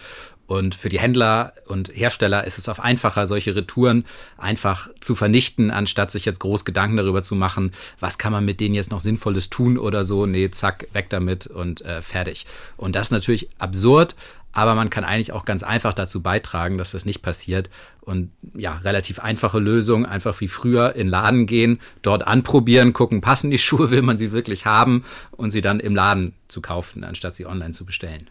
und 0.49 0.75
für 0.75 0.89
die 0.89 0.99
Händler 0.99 1.53
und 1.67 1.91
Hersteller 1.95 2.45
ist 2.45 2.57
es 2.57 2.69
oft 2.69 2.81
einfacher, 2.81 3.27
solche 3.27 3.55
Retouren 3.55 4.07
einfach 4.39 4.89
zu 4.99 5.15
vernichten, 5.15 5.71
anstatt 5.71 6.11
sich 6.11 6.25
jetzt 6.25 6.41
groß 6.41 6.65
Gedanken 6.65 6.97
darüber 6.97 7.23
zu 7.23 7.35
machen, 7.35 7.73
was 8.01 8.17
kann 8.17 8.33
man 8.33 8.47
mit 8.47 8.59
denen 8.59 8.75
jetzt 8.75 8.91
noch 8.91 9.01
Sinnvolles 9.01 9.51
tun 9.51 9.77
oder 9.77 10.07
so. 10.07 10.25
Nee, 10.25 10.51
zack, 10.51 10.89
weg 10.95 11.09
damit 11.11 11.47
und 11.49 11.83
äh, 11.83 12.01
fertig. 12.01 12.47
Und 12.79 12.97
das 12.97 13.09
ist 13.09 13.11
natürlich 13.11 13.51
absurd, 13.59 14.17
aber 14.53 14.75
man 14.75 14.91
kann 14.91 15.05
eigentlich 15.05 15.33
auch 15.33 15.45
ganz 15.45 15.63
einfach 15.63 15.95
dazu 15.95 16.23
beitragen, 16.23 16.79
dass 16.79 16.93
das 16.93 17.05
nicht 17.05 17.23
passiert. 17.23 17.71
Und 18.01 18.31
ja, 18.55 18.77
relativ 18.79 19.19
einfache 19.19 19.59
Lösung, 19.59 20.07
einfach 20.07 20.41
wie 20.41 20.49
früher 20.49 20.97
in 20.97 21.09
Laden 21.09 21.47
gehen, 21.47 21.81
dort 22.03 22.27
anprobieren, 22.27 22.93
gucken, 22.93 23.21
passen 23.21 23.51
die 23.51 23.59
Schuhe, 23.59 23.91
will 23.91 24.03
man 24.03 24.19
sie 24.19 24.33
wirklich 24.33 24.67
haben 24.67 25.05
und 25.33 25.51
sie 25.51 25.61
dann 25.61 25.81
im 25.81 25.95
Laden 25.95 26.35
zu 26.49 26.61
kaufen, 26.61 27.05
anstatt 27.05 27.37
sie 27.37 27.47
online 27.47 27.73
zu 27.73 27.85
bestellen. 27.85 28.29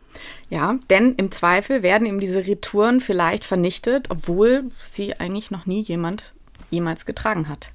Ja, 0.50 0.78
denn 0.90 1.14
im 1.16 1.32
Zweifel 1.32 1.84
werden 1.84 2.08
eben 2.08 2.20
diese 2.20 2.46
Retouren 2.46 3.00
vielleicht 3.00 3.46
vernichtet, 3.46 4.08
obwohl 4.10 4.66
sie 4.84 5.20
eigentlich 5.20 5.52
noch 5.52 5.66
nie 5.66 5.82
jemand 5.82 6.34
jemals 6.72 7.06
getragen 7.06 7.48
hat. 7.48 7.72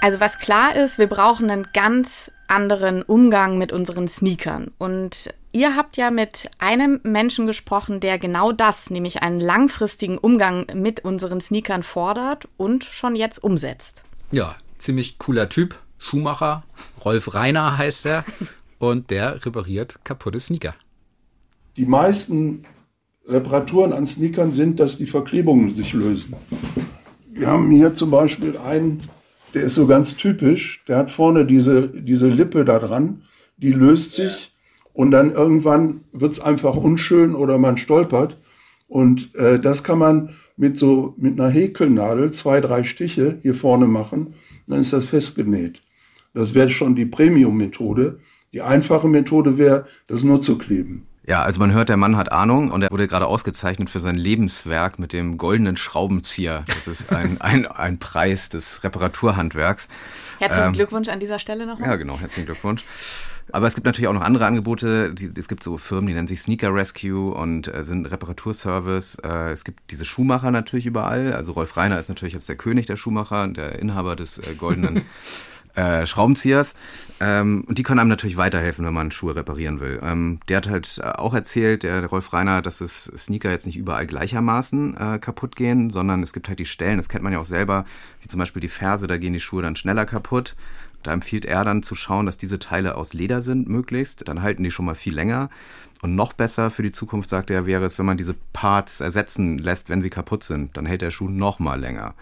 Also 0.00 0.20
was 0.20 0.38
klar 0.38 0.74
ist, 0.76 0.98
wir 0.98 1.08
brauchen 1.08 1.50
einen 1.50 1.68
ganz 1.72 2.30
anderen 2.48 3.02
Umgang 3.02 3.58
mit 3.58 3.72
unseren 3.72 4.08
Sneakern. 4.08 4.70
Und 4.78 5.32
ihr 5.52 5.76
habt 5.76 5.96
ja 5.96 6.10
mit 6.10 6.50
einem 6.58 7.00
Menschen 7.02 7.46
gesprochen, 7.46 8.00
der 8.00 8.18
genau 8.18 8.52
das, 8.52 8.90
nämlich 8.90 9.22
einen 9.22 9.40
langfristigen 9.40 10.18
Umgang 10.18 10.66
mit 10.74 11.04
unseren 11.04 11.40
Sneakern 11.40 11.82
fordert 11.82 12.48
und 12.56 12.84
schon 12.84 13.14
jetzt 13.14 13.42
umsetzt. 13.42 14.02
Ja, 14.32 14.56
ziemlich 14.78 15.18
cooler 15.18 15.48
Typ, 15.48 15.78
Schuhmacher, 15.98 16.64
Rolf 17.04 17.34
Reiner 17.34 17.78
heißt 17.78 18.06
er. 18.06 18.24
und 18.80 19.10
der 19.10 19.44
repariert 19.44 20.00
kaputte 20.04 20.40
Sneaker. 20.40 20.74
Die 21.76 21.86
meisten 21.86 22.64
Reparaturen 23.26 23.92
an 23.92 24.06
Sneakern 24.06 24.50
sind, 24.50 24.80
dass 24.80 24.98
die 24.98 25.06
Verklebungen 25.06 25.70
sich 25.70 25.92
lösen. 25.92 26.34
Wir 27.30 27.46
haben 27.46 27.70
hier 27.70 27.94
zum 27.94 28.10
Beispiel 28.10 28.56
einen, 28.58 29.02
der 29.54 29.64
ist 29.64 29.74
so 29.74 29.86
ganz 29.86 30.16
typisch, 30.16 30.82
der 30.88 30.98
hat 30.98 31.10
vorne 31.10 31.44
diese, 31.44 31.88
diese 31.88 32.28
Lippe 32.28 32.64
da 32.64 32.78
dran, 32.78 33.22
die 33.56 33.72
löst 33.72 34.12
sich 34.12 34.52
und 34.92 35.10
dann 35.10 35.32
irgendwann 35.32 36.02
wird 36.12 36.32
es 36.32 36.40
einfach 36.40 36.76
unschön 36.76 37.34
oder 37.34 37.58
man 37.58 37.76
stolpert. 37.76 38.36
Und 38.88 39.34
äh, 39.36 39.60
das 39.60 39.84
kann 39.84 39.98
man 39.98 40.30
mit 40.56 40.76
so 40.76 41.14
mit 41.16 41.38
einer 41.38 41.48
Häkelnadel 41.48 42.32
zwei, 42.32 42.60
drei 42.60 42.82
Stiche 42.82 43.38
hier 43.42 43.54
vorne 43.54 43.86
machen, 43.86 44.34
dann 44.66 44.80
ist 44.80 44.92
das 44.92 45.06
festgenäht. 45.06 45.82
Das 46.34 46.54
wäre 46.54 46.70
schon 46.70 46.94
die 46.94 47.06
Premium-Methode. 47.06 48.18
Die 48.52 48.62
einfache 48.62 49.08
Methode 49.08 49.58
wäre, 49.58 49.86
das 50.06 50.22
nur 50.24 50.42
zu 50.42 50.58
kleben. 50.58 51.06
Ja, 51.30 51.44
also 51.44 51.60
man 51.60 51.70
hört, 51.70 51.88
der 51.88 51.96
Mann 51.96 52.16
hat 52.16 52.32
Ahnung 52.32 52.72
und 52.72 52.82
er 52.82 52.90
wurde 52.90 53.06
gerade 53.06 53.28
ausgezeichnet 53.28 53.88
für 53.88 54.00
sein 54.00 54.16
Lebenswerk 54.16 54.98
mit 54.98 55.12
dem 55.12 55.38
goldenen 55.38 55.76
Schraubenzieher. 55.76 56.64
Das 56.66 56.88
ist 56.88 57.12
ein, 57.12 57.40
ein, 57.40 57.68
ein 57.68 58.00
Preis 58.00 58.48
des 58.48 58.82
Reparaturhandwerks. 58.82 59.86
Herzlichen 60.40 60.66
ähm, 60.66 60.72
Glückwunsch 60.72 61.08
an 61.08 61.20
dieser 61.20 61.38
Stelle 61.38 61.66
nochmal. 61.66 61.88
Ja, 61.88 61.94
genau, 61.94 62.18
herzlichen 62.18 62.46
Glückwunsch. 62.46 62.82
Aber 63.52 63.68
es 63.68 63.76
gibt 63.76 63.84
natürlich 63.84 64.08
auch 64.08 64.12
noch 64.12 64.22
andere 64.22 64.44
Angebote. 64.44 65.14
Es 65.38 65.46
gibt 65.46 65.62
so 65.62 65.78
Firmen, 65.78 66.08
die 66.08 66.14
nennen 66.14 66.26
sich 66.26 66.40
Sneaker 66.40 66.74
Rescue 66.74 67.32
und 67.32 67.72
äh, 67.72 67.84
sind 67.84 68.06
Reparaturservice. 68.06 69.18
Äh, 69.22 69.52
es 69.52 69.62
gibt 69.62 69.92
diese 69.92 70.06
Schuhmacher 70.06 70.50
natürlich 70.50 70.86
überall. 70.86 71.32
Also 71.32 71.52
Rolf 71.52 71.76
Reiner 71.76 72.00
ist 72.00 72.08
natürlich 72.08 72.34
jetzt 72.34 72.48
der 72.48 72.56
König 72.56 72.86
der 72.86 72.96
Schuhmacher, 72.96 73.46
der 73.46 73.78
Inhaber 73.78 74.16
des 74.16 74.38
äh, 74.38 74.54
goldenen 74.56 75.02
äh, 75.74 76.06
Schraubenziehers. 76.06 76.74
Ähm, 77.20 77.64
und 77.66 77.78
die 77.78 77.82
können 77.82 78.00
einem 78.00 78.08
natürlich 78.08 78.36
weiterhelfen, 78.36 78.84
wenn 78.84 78.94
man 78.94 79.10
Schuhe 79.10 79.36
reparieren 79.36 79.80
will. 79.80 80.00
Ähm, 80.02 80.40
der 80.48 80.58
hat 80.58 80.68
halt 80.68 81.00
auch 81.04 81.34
erzählt, 81.34 81.82
der, 81.82 82.00
der 82.00 82.10
Rolf 82.10 82.32
Reiner, 82.32 82.62
dass 82.62 82.80
es 82.80 83.04
Sneaker 83.16 83.50
jetzt 83.50 83.66
nicht 83.66 83.76
überall 83.76 84.06
gleichermaßen 84.06 84.96
äh, 84.96 85.18
kaputt 85.18 85.56
gehen, 85.56 85.90
sondern 85.90 86.22
es 86.22 86.32
gibt 86.32 86.48
halt 86.48 86.58
die 86.58 86.66
Stellen, 86.66 86.96
das 86.96 87.08
kennt 87.08 87.22
man 87.22 87.32
ja 87.32 87.38
auch 87.38 87.44
selber, 87.44 87.84
wie 88.22 88.28
zum 88.28 88.38
Beispiel 88.38 88.60
die 88.60 88.68
Ferse, 88.68 89.06
da 89.06 89.18
gehen 89.18 89.32
die 89.32 89.40
Schuhe 89.40 89.62
dann 89.62 89.76
schneller 89.76 90.06
kaputt. 90.06 90.54
Da 91.02 91.12
empfiehlt 91.12 91.44
er 91.44 91.64
dann 91.64 91.82
zu 91.82 91.94
schauen, 91.94 92.26
dass 92.26 92.36
diese 92.36 92.58
Teile 92.58 92.96
aus 92.96 93.12
Leder 93.12 93.42
sind, 93.42 93.68
möglichst. 93.68 94.28
Dann 94.28 94.42
halten 94.42 94.62
die 94.62 94.70
schon 94.70 94.84
mal 94.84 94.94
viel 94.94 95.14
länger. 95.14 95.50
Und 96.02 96.14
noch 96.14 96.32
besser 96.32 96.70
für 96.70 96.82
die 96.82 96.92
Zukunft, 96.92 97.28
sagt 97.28 97.50
er, 97.50 97.66
wäre 97.66 97.84
es, 97.84 97.98
wenn 97.98 98.06
man 98.06 98.16
diese 98.16 98.34
Parts 98.52 99.00
ersetzen 99.00 99.58
lässt, 99.58 99.88
wenn 99.90 100.02
sie 100.02 100.10
kaputt 100.10 100.44
sind. 100.44 100.76
Dann 100.76 100.86
hält 100.86 101.02
der 101.02 101.10
Schuh 101.10 101.28
noch 101.28 101.58
mal 101.58 101.78
länger. 101.78 102.14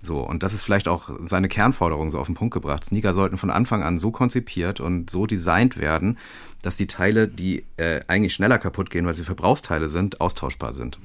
So, 0.00 0.20
und 0.20 0.42
das 0.42 0.52
ist 0.52 0.62
vielleicht 0.62 0.86
auch 0.86 1.10
seine 1.26 1.48
Kernforderung 1.48 2.10
so 2.10 2.18
auf 2.18 2.26
den 2.26 2.34
Punkt 2.34 2.52
gebracht. 2.52 2.84
Sneaker 2.84 3.14
sollten 3.14 3.38
von 3.38 3.50
Anfang 3.50 3.82
an 3.82 3.98
so 3.98 4.10
konzipiert 4.10 4.78
und 4.78 5.10
so 5.10 5.26
designt 5.26 5.78
werden, 5.78 6.18
dass 6.62 6.76
die 6.76 6.86
Teile, 6.86 7.26
die 7.26 7.64
äh, 7.78 8.00
eigentlich 8.06 8.34
schneller 8.34 8.58
kaputt 8.58 8.90
gehen, 8.90 9.06
weil 9.06 9.14
sie 9.14 9.24
Verbrauchsteile 9.24 9.88
sind, 9.88 10.20
austauschbar 10.20 10.74
sind. 10.74 10.98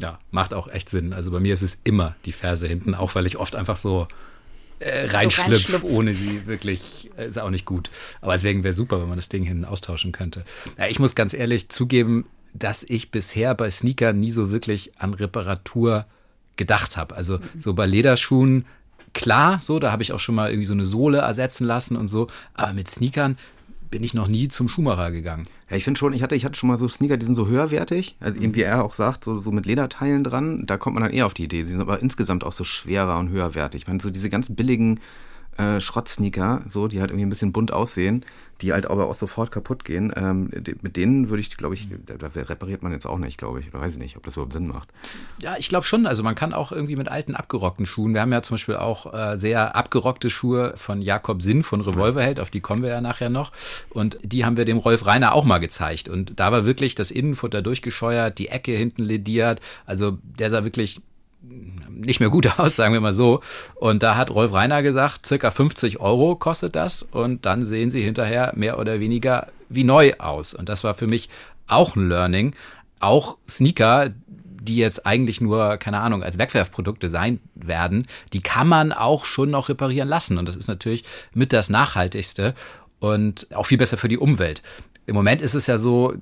Ja, 0.00 0.18
macht 0.30 0.54
auch 0.54 0.68
echt 0.68 0.88
Sinn. 0.88 1.12
Also 1.12 1.30
bei 1.30 1.40
mir 1.40 1.54
ist 1.54 1.62
es 1.62 1.80
immer 1.84 2.14
die 2.24 2.32
Ferse 2.32 2.66
hinten, 2.66 2.94
auch 2.94 3.14
weil 3.14 3.26
ich 3.26 3.38
oft 3.38 3.56
einfach 3.56 3.76
so 3.76 4.08
äh, 4.80 5.06
reinschlüpfe, 5.06 5.78
so 5.78 5.86
ohne 5.86 6.14
sie 6.14 6.46
wirklich, 6.46 7.10
äh, 7.16 7.28
ist 7.28 7.38
auch 7.38 7.50
nicht 7.50 7.64
gut. 7.64 7.90
Aber 8.20 8.32
deswegen 8.32 8.64
wäre 8.64 8.74
super, 8.74 9.00
wenn 9.00 9.08
man 9.08 9.18
das 9.18 9.28
Ding 9.28 9.44
hinten 9.44 9.64
austauschen 9.64 10.12
könnte. 10.12 10.44
Ja, 10.78 10.86
ich 10.88 10.98
muss 10.98 11.14
ganz 11.14 11.34
ehrlich 11.34 11.68
zugeben, 11.68 12.26
dass 12.52 12.84
ich 12.84 13.10
bisher 13.10 13.54
bei 13.54 13.70
Sneakern 13.70 14.18
nie 14.18 14.30
so 14.30 14.50
wirklich 14.50 14.92
an 14.98 15.14
Reparatur 15.14 16.06
gedacht 16.56 16.96
habe. 16.96 17.16
Also 17.16 17.40
so 17.58 17.74
bei 17.74 17.86
Lederschuhen, 17.86 18.64
klar, 19.12 19.60
so, 19.60 19.78
da 19.78 19.90
habe 19.90 20.02
ich 20.02 20.12
auch 20.12 20.20
schon 20.20 20.34
mal 20.34 20.50
irgendwie 20.50 20.66
so 20.66 20.74
eine 20.74 20.84
Sohle 20.84 21.18
ersetzen 21.18 21.66
lassen 21.66 21.96
und 21.96 22.08
so. 22.08 22.28
Aber 22.54 22.72
mit 22.72 22.88
Sneakern 22.88 23.38
bin 23.94 24.02
ich 24.02 24.12
noch 24.12 24.26
nie 24.26 24.48
zum 24.48 24.68
Schuhmacher 24.68 25.12
gegangen. 25.12 25.46
Ja, 25.70 25.76
ich 25.76 25.84
finde 25.84 25.98
schon, 25.98 26.12
ich 26.14 26.24
hatte, 26.24 26.34
ich 26.34 26.44
hatte 26.44 26.58
schon 26.58 26.68
mal 26.68 26.76
so 26.76 26.88
Sneaker, 26.88 27.16
die 27.16 27.26
sind 27.26 27.36
so 27.36 27.46
höherwertig, 27.46 28.16
also 28.18 28.40
wie 28.42 28.62
er 28.62 28.84
auch 28.84 28.92
sagt, 28.92 29.22
so, 29.22 29.38
so 29.38 29.52
mit 29.52 29.66
Lederteilen 29.66 30.24
dran, 30.24 30.66
da 30.66 30.76
kommt 30.78 30.94
man 30.94 31.04
dann 31.04 31.12
eher 31.12 31.26
auf 31.26 31.34
die 31.34 31.44
Idee. 31.44 31.62
Sie 31.64 31.70
sind 31.70 31.80
aber 31.80 32.02
insgesamt 32.02 32.42
auch 32.42 32.50
so 32.50 32.64
schwerer 32.64 33.16
und 33.20 33.28
höherwertig. 33.28 33.82
Ich 33.82 33.86
meine, 33.86 34.00
so 34.00 34.10
diese 34.10 34.30
ganz 34.30 34.48
billigen 34.50 34.98
äh, 35.56 35.80
Schrottsneaker, 35.80 36.62
so, 36.68 36.88
die 36.88 37.00
halt 37.00 37.10
irgendwie 37.10 37.26
ein 37.26 37.30
bisschen 37.30 37.52
bunt 37.52 37.72
aussehen, 37.72 38.24
die 38.60 38.72
halt 38.72 38.86
aber 38.86 39.08
auch 39.08 39.14
sofort 39.14 39.50
kaputt 39.50 39.84
gehen. 39.84 40.12
Ähm, 40.16 40.50
mit 40.82 40.96
denen 40.96 41.28
würde 41.28 41.40
ich, 41.40 41.56
glaube 41.56 41.74
ich, 41.74 41.88
da, 42.06 42.14
da, 42.16 42.28
repariert 42.28 42.82
man 42.82 42.92
jetzt 42.92 43.06
auch 43.06 43.18
nicht, 43.18 43.38
glaube 43.38 43.60
ich. 43.60 43.68
Oder 43.68 43.80
weiß 43.80 43.94
ich 43.94 43.98
nicht, 43.98 44.16
ob 44.16 44.24
das 44.24 44.34
überhaupt 44.34 44.52
Sinn 44.52 44.66
macht. 44.66 44.88
Ja, 45.38 45.56
ich 45.58 45.68
glaube 45.68 45.84
schon. 45.84 46.06
Also 46.06 46.22
man 46.22 46.34
kann 46.34 46.52
auch 46.52 46.72
irgendwie 46.72 46.96
mit 46.96 47.08
alten 47.08 47.34
abgerockten 47.34 47.86
Schuhen. 47.86 48.14
Wir 48.14 48.20
haben 48.20 48.32
ja 48.32 48.42
zum 48.42 48.54
Beispiel 48.54 48.76
auch 48.76 49.12
äh, 49.12 49.36
sehr 49.36 49.76
abgerockte 49.76 50.30
Schuhe 50.30 50.74
von 50.76 51.02
Jakob 51.02 51.42
Sinn 51.42 51.62
von 51.62 51.80
Revolverheld, 51.80 52.40
auf 52.40 52.50
die 52.50 52.60
kommen 52.60 52.82
wir 52.82 52.90
ja 52.90 53.00
nachher 53.00 53.30
noch. 53.30 53.52
Und 53.90 54.18
die 54.22 54.44
haben 54.44 54.56
wir 54.56 54.64
dem 54.64 54.78
Rolf 54.78 55.06
Reiner 55.06 55.34
auch 55.34 55.44
mal 55.44 55.58
gezeigt. 55.58 56.08
Und 56.08 56.38
da 56.38 56.52
war 56.52 56.64
wirklich 56.64 56.94
das 56.94 57.10
Innenfutter 57.10 57.62
durchgescheuert, 57.62 58.38
die 58.38 58.48
Ecke 58.48 58.72
hinten 58.72 59.02
lediert. 59.02 59.60
Also 59.86 60.18
der 60.22 60.50
sah 60.50 60.64
wirklich 60.64 61.00
nicht 61.90 62.20
mehr 62.20 62.30
gut 62.30 62.46
aus, 62.58 62.76
sagen 62.76 62.92
wir 62.92 63.00
mal 63.00 63.12
so. 63.12 63.40
Und 63.74 64.02
da 64.02 64.16
hat 64.16 64.30
Rolf 64.30 64.52
Reiner 64.52 64.82
gesagt, 64.82 65.26
circa 65.26 65.50
50 65.50 66.00
Euro 66.00 66.36
kostet 66.36 66.76
das 66.76 67.02
und 67.02 67.46
dann 67.46 67.64
sehen 67.64 67.90
sie 67.90 68.02
hinterher 68.02 68.52
mehr 68.56 68.78
oder 68.78 69.00
weniger 69.00 69.48
wie 69.68 69.84
neu 69.84 70.12
aus. 70.18 70.54
Und 70.54 70.68
das 70.68 70.84
war 70.84 70.94
für 70.94 71.06
mich 71.06 71.28
auch 71.66 71.96
ein 71.96 72.08
Learning. 72.08 72.54
Auch 73.00 73.36
Sneaker, 73.48 74.10
die 74.26 74.76
jetzt 74.76 75.06
eigentlich 75.06 75.40
nur, 75.40 75.76
keine 75.76 76.00
Ahnung, 76.00 76.22
als 76.22 76.38
Wegwerfprodukte 76.38 77.08
sein 77.08 77.40
werden, 77.54 78.06
die 78.32 78.40
kann 78.40 78.68
man 78.68 78.92
auch 78.92 79.24
schon 79.24 79.50
noch 79.50 79.68
reparieren 79.68 80.08
lassen. 80.08 80.38
Und 80.38 80.48
das 80.48 80.56
ist 80.56 80.68
natürlich 80.68 81.04
mit 81.32 81.52
das 81.52 81.68
Nachhaltigste 81.68 82.54
und 82.98 83.48
auch 83.54 83.66
viel 83.66 83.78
besser 83.78 83.98
für 83.98 84.08
die 84.08 84.18
Umwelt 84.18 84.62
im 85.06 85.14
Moment 85.14 85.42
ist 85.42 85.54
es 85.54 85.66
ja 85.66 85.76
so, 85.76 86.14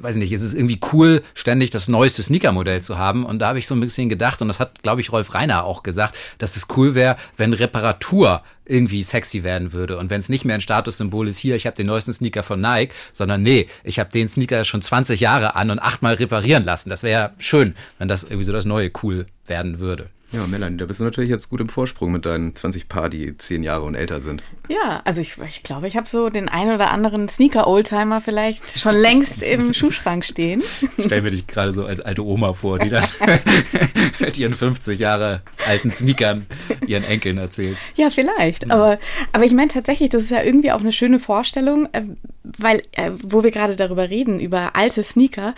weiß 0.00 0.16
nicht, 0.16 0.32
es 0.32 0.42
ist 0.42 0.54
irgendwie 0.54 0.80
cool, 0.92 1.22
ständig 1.34 1.70
das 1.70 1.88
neueste 1.88 2.22
Sneaker-Modell 2.22 2.82
zu 2.82 2.98
haben. 2.98 3.26
Und 3.26 3.38
da 3.38 3.48
habe 3.48 3.58
ich 3.58 3.66
so 3.66 3.74
ein 3.74 3.80
bisschen 3.80 4.08
gedacht, 4.08 4.40
und 4.40 4.48
das 4.48 4.60
hat, 4.60 4.82
glaube 4.82 5.00
ich, 5.00 5.12
Rolf 5.12 5.34
Reiner 5.34 5.64
auch 5.64 5.82
gesagt, 5.82 6.14
dass 6.38 6.56
es 6.56 6.66
cool 6.76 6.94
wäre, 6.94 7.16
wenn 7.36 7.52
Reparatur 7.52 8.42
irgendwie 8.64 9.02
sexy 9.02 9.42
werden 9.42 9.72
würde. 9.72 9.98
Und 9.98 10.08
wenn 10.08 10.20
es 10.20 10.30
nicht 10.30 10.44
mehr 10.44 10.54
ein 10.54 10.62
Statussymbol 10.62 11.28
ist, 11.28 11.38
hier, 11.38 11.54
ich 11.54 11.66
habe 11.66 11.76
den 11.76 11.86
neuesten 11.86 12.14
Sneaker 12.14 12.42
von 12.42 12.60
Nike, 12.60 12.94
sondern 13.12 13.42
nee, 13.42 13.68
ich 13.82 13.98
habe 13.98 14.10
den 14.10 14.28
Sneaker 14.28 14.64
schon 14.64 14.80
20 14.80 15.20
Jahre 15.20 15.54
an 15.54 15.70
und 15.70 15.78
achtmal 15.78 16.14
reparieren 16.14 16.64
lassen. 16.64 16.88
Das 16.88 17.02
wäre 17.02 17.20
ja 17.20 17.30
schön, 17.38 17.74
wenn 17.98 18.08
das 18.08 18.24
irgendwie 18.24 18.44
so 18.44 18.52
das 18.52 18.64
neue 18.64 18.90
cool 19.02 19.26
werden 19.46 19.78
würde. 19.78 20.08
Ja, 20.34 20.48
Melanie, 20.48 20.78
da 20.78 20.86
bist 20.86 20.98
du 20.98 21.04
natürlich 21.04 21.30
jetzt 21.30 21.48
gut 21.48 21.60
im 21.60 21.68
Vorsprung 21.68 22.10
mit 22.10 22.26
deinen 22.26 22.56
20 22.56 22.88
Paar, 22.88 23.08
die 23.08 23.38
10 23.38 23.62
Jahre 23.62 23.84
und 23.84 23.94
älter 23.94 24.20
sind. 24.20 24.42
Ja, 24.68 25.00
also 25.04 25.20
ich, 25.20 25.38
ich 25.38 25.62
glaube, 25.62 25.86
ich 25.86 25.96
habe 25.96 26.08
so 26.08 26.28
den 26.28 26.48
ein 26.48 26.72
oder 26.72 26.90
anderen 26.90 27.28
Sneaker-Oldtimer 27.28 28.20
vielleicht 28.20 28.80
schon 28.80 28.96
längst 28.96 29.44
im 29.44 29.72
Schuhschrank 29.74 30.24
stehen. 30.24 30.60
Stell 30.98 31.22
mir 31.22 31.30
dich 31.30 31.46
gerade 31.46 31.72
so 31.72 31.84
als 31.84 32.00
alte 32.00 32.24
Oma 32.24 32.52
vor, 32.52 32.80
die 32.80 32.88
dann 32.88 33.04
mit 34.18 34.36
ihren 34.36 34.54
50 34.54 34.98
Jahre 34.98 35.42
alten 35.68 35.92
Sneakern 35.92 36.46
ihren 36.84 37.04
Enkeln 37.04 37.38
erzählt. 37.38 37.76
Ja, 37.94 38.10
vielleicht. 38.10 38.72
Aber, 38.72 38.98
aber 39.32 39.44
ich 39.44 39.52
meine 39.52 39.68
tatsächlich, 39.68 40.10
das 40.10 40.24
ist 40.24 40.30
ja 40.30 40.42
irgendwie 40.42 40.72
auch 40.72 40.80
eine 40.80 40.90
schöne 40.90 41.20
Vorstellung, 41.20 41.88
äh, 41.92 42.02
weil, 42.42 42.82
äh, 42.92 43.12
wo 43.22 43.44
wir 43.44 43.52
gerade 43.52 43.76
darüber 43.76 44.10
reden, 44.10 44.40
über 44.40 44.74
alte 44.74 45.04
Sneaker, 45.04 45.54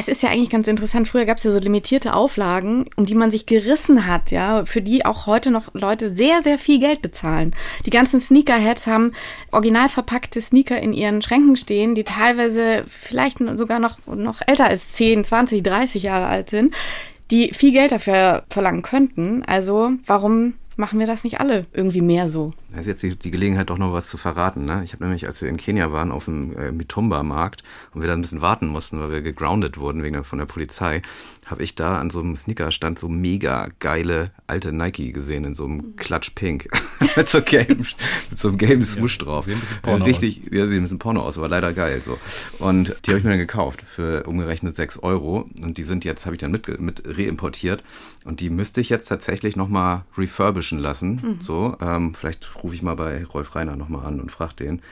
es 0.00 0.08
ist 0.08 0.22
ja 0.22 0.30
eigentlich 0.30 0.48
ganz 0.48 0.66
interessant. 0.66 1.08
Früher 1.08 1.26
gab 1.26 1.36
es 1.36 1.44
ja 1.44 1.50
so 1.50 1.58
limitierte 1.58 2.14
Auflagen, 2.14 2.86
um 2.96 3.04
die 3.04 3.14
man 3.14 3.30
sich 3.30 3.44
gerissen 3.44 4.06
hat, 4.06 4.30
ja, 4.30 4.64
für 4.64 4.80
die 4.80 5.04
auch 5.04 5.26
heute 5.26 5.50
noch 5.50 5.74
Leute 5.74 6.14
sehr, 6.14 6.42
sehr 6.42 6.58
viel 6.58 6.80
Geld 6.80 7.02
bezahlen. 7.02 7.54
Die 7.84 7.90
ganzen 7.90 8.18
Sneakerheads 8.18 8.86
haben 8.86 9.12
original 9.52 9.90
verpackte 9.90 10.40
Sneaker 10.40 10.80
in 10.80 10.94
ihren 10.94 11.20
Schränken 11.20 11.54
stehen, 11.54 11.94
die 11.94 12.04
teilweise 12.04 12.84
vielleicht 12.88 13.38
sogar 13.56 13.78
noch, 13.78 13.98
noch 14.06 14.40
älter 14.46 14.66
als 14.66 14.92
10, 14.92 15.24
20, 15.24 15.62
30 15.62 16.02
Jahre 16.02 16.26
alt 16.26 16.48
sind, 16.48 16.74
die 17.30 17.52
viel 17.52 17.72
Geld 17.72 17.92
dafür 17.92 18.44
verlangen 18.48 18.82
könnten. 18.82 19.44
Also 19.44 19.92
warum 20.06 20.54
machen 20.80 20.98
wir 20.98 21.06
das 21.06 21.22
nicht 21.22 21.38
alle 21.38 21.66
irgendwie 21.72 22.00
mehr 22.00 22.28
so. 22.28 22.52
Das 22.72 22.80
ist 22.80 22.86
jetzt 22.86 23.02
die, 23.02 23.14
die 23.14 23.30
Gelegenheit, 23.30 23.70
doch 23.70 23.78
noch 23.78 23.92
was 23.92 24.08
zu 24.08 24.16
verraten. 24.16 24.64
Ne? 24.64 24.82
Ich 24.84 24.92
habe 24.92 25.04
nämlich, 25.04 25.26
als 25.26 25.40
wir 25.40 25.48
in 25.48 25.56
Kenia 25.56 25.92
waren, 25.92 26.10
auf 26.10 26.24
dem 26.24 26.56
äh, 26.56 26.72
Mitumba-Markt 26.72 27.62
und 27.94 28.00
wir 28.00 28.08
da 28.08 28.14
ein 28.14 28.22
bisschen 28.22 28.40
warten 28.40 28.66
mussten, 28.66 28.98
weil 28.98 29.12
wir 29.12 29.22
gegroundet 29.22 29.78
wurden 29.78 30.02
wegen 30.02 30.14
der, 30.14 30.24
von 30.24 30.38
der 30.38 30.46
Polizei, 30.46 31.02
habe 31.50 31.62
ich 31.62 31.74
da 31.74 31.98
an 31.98 32.10
so 32.10 32.20
einem 32.20 32.36
Sneakerstand 32.36 32.98
so 32.98 33.08
mega 33.08 33.68
geile 33.78 34.30
alte 34.46 34.72
Nike 34.72 35.12
gesehen 35.12 35.44
in 35.44 35.54
so 35.54 35.64
einem 35.64 35.96
Klatsch 35.96 36.30
Pink 36.34 36.68
mit 37.16 37.28
so 37.28 37.42
gelben, 37.42 37.86
mit 38.30 38.38
so 38.38 38.48
einem 38.48 38.58
gelben 38.58 38.82
Swoosh 38.82 39.18
ja, 39.18 39.24
drauf. 39.24 39.44
Sehen 39.44 39.54
ein 39.54 39.60
bisschen 39.60 39.82
Porno 39.82 40.04
Richtig, 40.04 40.42
aus. 40.44 40.48
ja, 40.52 40.66
sehen 40.66 40.78
ein 40.78 40.82
bisschen 40.82 40.98
Porno 40.98 41.20
aus, 41.22 41.38
aber 41.38 41.48
leider 41.48 41.72
geil 41.72 42.02
so. 42.04 42.18
Und 42.58 42.96
die 43.04 43.10
habe 43.10 43.18
ich 43.18 43.24
mir 43.24 43.30
dann 43.30 43.38
gekauft 43.38 43.82
für 43.82 44.24
umgerechnet 44.24 44.76
6 44.76 45.00
Euro 45.02 45.48
und 45.60 45.78
die 45.78 45.82
sind 45.82 46.04
jetzt, 46.04 46.26
habe 46.26 46.36
ich 46.36 46.40
dann 46.40 46.50
mit, 46.50 46.80
mit 46.80 47.02
reimportiert 47.04 47.82
und 48.24 48.40
die 48.40 48.50
müsste 48.50 48.80
ich 48.80 48.88
jetzt 48.88 49.06
tatsächlich 49.06 49.56
nochmal 49.56 50.04
refurbischen 50.16 50.78
lassen. 50.78 51.20
Mhm. 51.22 51.36
So, 51.40 51.76
ähm, 51.80 52.14
vielleicht 52.14 52.62
rufe 52.62 52.74
ich 52.74 52.82
mal 52.82 52.94
bei 52.94 53.24
Rolf 53.24 53.54
Reiner 53.54 53.76
nochmal 53.76 54.06
an 54.06 54.20
und 54.20 54.30
frage 54.30 54.54
den. 54.54 54.82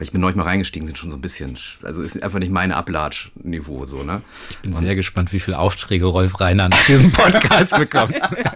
Weil 0.00 0.06
ich 0.06 0.12
bin 0.12 0.22
neulich 0.22 0.36
mal 0.36 0.44
reingestiegen, 0.44 0.86
sind 0.86 0.96
schon 0.96 1.10
so 1.10 1.18
ein 1.18 1.20
bisschen, 1.20 1.58
also 1.82 2.00
ist 2.00 2.22
einfach 2.22 2.38
nicht 2.38 2.50
meine 2.50 2.74
Ablatschniveau 2.74 3.84
so, 3.84 4.02
ne? 4.02 4.22
Ich 4.48 4.56
bin 4.60 4.72
und 4.72 4.78
sehr 4.78 4.94
gespannt, 4.94 5.30
wie 5.34 5.40
viele 5.40 5.58
Aufträge 5.58 6.06
Rolf 6.06 6.40
Reiner 6.40 6.70
nach 6.70 6.86
diesem 6.86 7.12
Podcast 7.12 7.76
bekommt. 7.76 8.16
ja. 8.16 8.54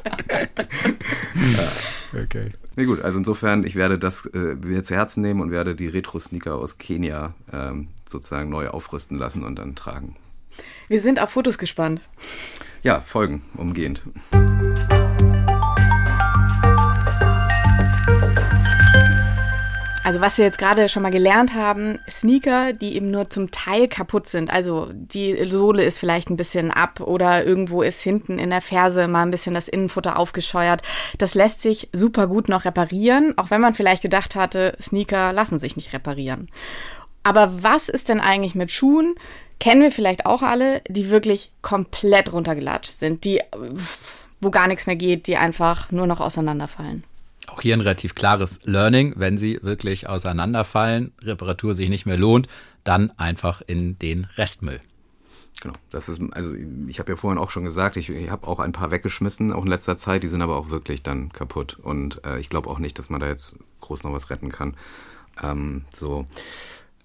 Okay. 2.14 2.52
Nee, 2.76 2.86
gut, 2.86 3.02
also 3.02 3.18
insofern, 3.18 3.62
ich 3.64 3.74
werde 3.74 3.98
das 3.98 4.24
äh, 4.32 4.54
mir 4.54 4.84
zu 4.84 4.94
Herzen 4.94 5.20
nehmen 5.20 5.42
und 5.42 5.50
werde 5.50 5.74
die 5.74 5.88
Retro-Sneaker 5.88 6.54
aus 6.54 6.78
Kenia 6.78 7.34
ähm, 7.52 7.88
sozusagen 8.08 8.48
neu 8.48 8.68
aufrüsten 8.68 9.18
lassen 9.18 9.44
und 9.44 9.56
dann 9.56 9.74
tragen. 9.74 10.16
Wir 10.88 11.02
sind 11.02 11.20
auf 11.20 11.28
Fotos 11.28 11.58
gespannt. 11.58 12.00
Ja, 12.82 13.02
folgen 13.02 13.42
umgehend. 13.58 14.02
Also 20.04 20.20
was 20.20 20.36
wir 20.36 20.44
jetzt 20.44 20.58
gerade 20.58 20.90
schon 20.90 21.02
mal 21.02 21.10
gelernt 21.10 21.54
haben, 21.54 21.98
Sneaker, 22.08 22.74
die 22.74 22.94
eben 22.94 23.10
nur 23.10 23.30
zum 23.30 23.50
Teil 23.50 23.88
kaputt 23.88 24.28
sind. 24.28 24.50
Also 24.50 24.90
die 24.92 25.50
Sohle 25.50 25.82
ist 25.82 25.98
vielleicht 25.98 26.28
ein 26.28 26.36
bisschen 26.36 26.70
ab 26.70 27.00
oder 27.00 27.42
irgendwo 27.44 27.80
ist 27.80 28.02
hinten 28.02 28.38
in 28.38 28.50
der 28.50 28.60
Ferse 28.60 29.08
mal 29.08 29.22
ein 29.22 29.30
bisschen 29.30 29.54
das 29.54 29.66
Innenfutter 29.66 30.18
aufgescheuert. 30.18 30.82
Das 31.16 31.34
lässt 31.34 31.62
sich 31.62 31.88
super 31.94 32.26
gut 32.26 32.50
noch 32.50 32.66
reparieren, 32.66 33.32
auch 33.38 33.50
wenn 33.50 33.62
man 33.62 33.72
vielleicht 33.72 34.02
gedacht 34.02 34.36
hatte, 34.36 34.76
Sneaker 34.78 35.32
lassen 35.32 35.58
sich 35.58 35.74
nicht 35.74 35.94
reparieren. 35.94 36.50
Aber 37.22 37.62
was 37.62 37.88
ist 37.88 38.10
denn 38.10 38.20
eigentlich 38.20 38.54
mit 38.54 38.70
Schuhen? 38.70 39.14
Kennen 39.58 39.80
wir 39.80 39.90
vielleicht 39.90 40.26
auch 40.26 40.42
alle, 40.42 40.82
die 40.86 41.08
wirklich 41.08 41.50
komplett 41.62 42.30
runtergelatscht 42.30 42.98
sind, 42.98 43.24
die 43.24 43.40
wo 44.42 44.50
gar 44.50 44.68
nichts 44.68 44.86
mehr 44.86 44.96
geht, 44.96 45.26
die 45.26 45.38
einfach 45.38 45.90
nur 45.90 46.06
noch 46.06 46.20
auseinanderfallen. 46.20 47.04
Auch 47.46 47.60
hier 47.60 47.74
ein 47.74 47.80
relativ 47.80 48.14
klares 48.14 48.60
Learning, 48.64 49.14
wenn 49.16 49.38
sie 49.38 49.58
wirklich 49.62 50.08
auseinanderfallen, 50.08 51.12
Reparatur 51.20 51.74
sich 51.74 51.88
nicht 51.88 52.06
mehr 52.06 52.16
lohnt, 52.16 52.48
dann 52.84 53.10
einfach 53.18 53.62
in 53.66 53.98
den 53.98 54.26
Restmüll. 54.36 54.80
Genau, 55.60 55.74
das 55.90 56.08
ist, 56.08 56.20
also 56.32 56.52
ich 56.88 56.98
habe 56.98 57.12
ja 57.12 57.16
vorhin 57.16 57.38
auch 57.38 57.50
schon 57.50 57.64
gesagt, 57.64 57.96
ich, 57.96 58.10
ich 58.10 58.30
habe 58.30 58.46
auch 58.46 58.58
ein 58.58 58.72
paar 58.72 58.90
weggeschmissen, 58.90 59.52
auch 59.52 59.64
in 59.64 59.70
letzter 59.70 59.96
Zeit, 59.96 60.22
die 60.22 60.28
sind 60.28 60.42
aber 60.42 60.56
auch 60.56 60.70
wirklich 60.70 61.02
dann 61.02 61.32
kaputt. 61.32 61.78
Und 61.80 62.24
äh, 62.24 62.38
ich 62.38 62.50
glaube 62.50 62.68
auch 62.68 62.78
nicht, 62.78 62.98
dass 62.98 63.08
man 63.08 63.20
da 63.20 63.28
jetzt 63.28 63.56
groß 63.80 64.02
noch 64.02 64.12
was 64.12 64.30
retten 64.30 64.50
kann. 64.50 64.76
Ähm, 65.42 65.84
so. 65.94 66.26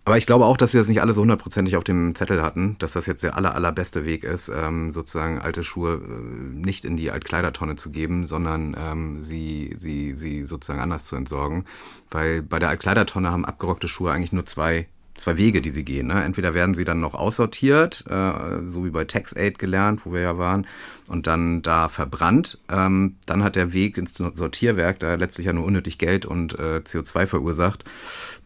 Aber 0.10 0.18
ich 0.18 0.26
glaube 0.26 0.46
auch, 0.46 0.58
dass 0.58 0.74
wir 0.74 0.82
das 0.82 0.88
nicht 0.88 1.04
alle 1.04 1.14
so 1.14 1.22
hundertprozentig 1.22 1.76
auf 1.76 1.84
dem 1.84 2.16
Zettel 2.16 2.42
hatten, 2.42 2.78
dass 2.80 2.94
das 2.94 3.06
jetzt 3.06 3.22
der 3.22 3.38
aller, 3.38 3.54
allerbeste 3.54 4.06
Weg 4.06 4.24
ist, 4.24 4.50
ähm, 4.50 4.92
sozusagen 4.92 5.38
alte 5.40 5.64
Schuhe 5.64 6.02
äh, 6.04 6.58
nicht 6.58 6.84
in 6.84 6.98
die 6.98 7.12
Altkleidertonne 7.12 7.76
zu 7.76 7.92
geben, 7.92 8.26
sondern 8.26 8.76
ähm, 8.76 9.22
sie, 9.22 9.76
sie, 9.78 10.16
sie 10.16 10.46
sozusagen 10.46 10.80
anders 10.80 11.06
zu 11.06 11.16
entsorgen. 11.16 11.66
Weil 12.10 12.42
bei 12.42 12.58
der 12.58 12.70
Altkleidertonne 12.70 13.30
haben 13.30 13.46
abgerockte 13.46 13.88
Schuhe 13.88 14.12
eigentlich 14.12 14.34
nur 14.34 14.48
zwei 14.48 14.88
zwei 15.20 15.38
Wege, 15.38 15.62
die 15.62 15.70
sie 15.70 15.84
gehen. 15.84 16.08
Ne? 16.08 16.24
Entweder 16.24 16.54
werden 16.54 16.74
sie 16.74 16.86
dann 16.86 17.02
noch 17.02 17.14
aussortiert, 17.14 18.06
äh, 18.10 18.66
so 18.66 18.86
wie 18.86 18.90
bei 18.90 19.06
TaxAid 19.06 19.60
gelernt, 19.60 20.06
wo 20.06 20.14
wir 20.14 20.22
ja 20.22 20.38
waren, 20.38 20.66
und 21.10 21.28
dann 21.28 21.62
da 21.62 21.90
verbrannt. 21.90 22.60
Ähm, 22.70 23.18
dann 23.26 23.44
hat 23.44 23.56
der 23.56 23.74
Weg 23.74 23.98
ins 23.98 24.14
Sortierwerk 24.14 25.00
da 25.00 25.16
letztlich 25.16 25.48
ja 25.48 25.54
nur 25.54 25.66
unnötig 25.66 25.98
Geld 25.98 26.26
und 26.26 26.58
äh, 26.58 26.82
CO2 26.84 27.28
verursacht. 27.28 27.84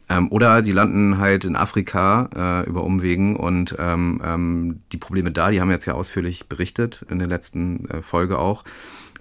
Ähm, 0.09 0.31
oder 0.31 0.61
die 0.61 0.71
landen 0.71 1.17
halt 1.17 1.45
in 1.45 1.55
Afrika 1.55 2.29
äh, 2.35 2.69
über 2.69 2.83
Umwegen 2.83 3.35
und 3.35 3.75
ähm, 3.79 4.21
ähm, 4.23 4.81
die 4.91 4.97
Probleme 4.97 5.31
da, 5.31 5.49
die 5.49 5.61
haben 5.61 5.69
wir 5.69 5.75
jetzt 5.75 5.85
ja 5.85 5.93
ausführlich 5.93 6.47
berichtet 6.49 7.05
in 7.09 7.19
der 7.19 7.27
letzten 7.27 7.89
äh, 7.89 8.01
Folge 8.01 8.37
auch. 8.37 8.63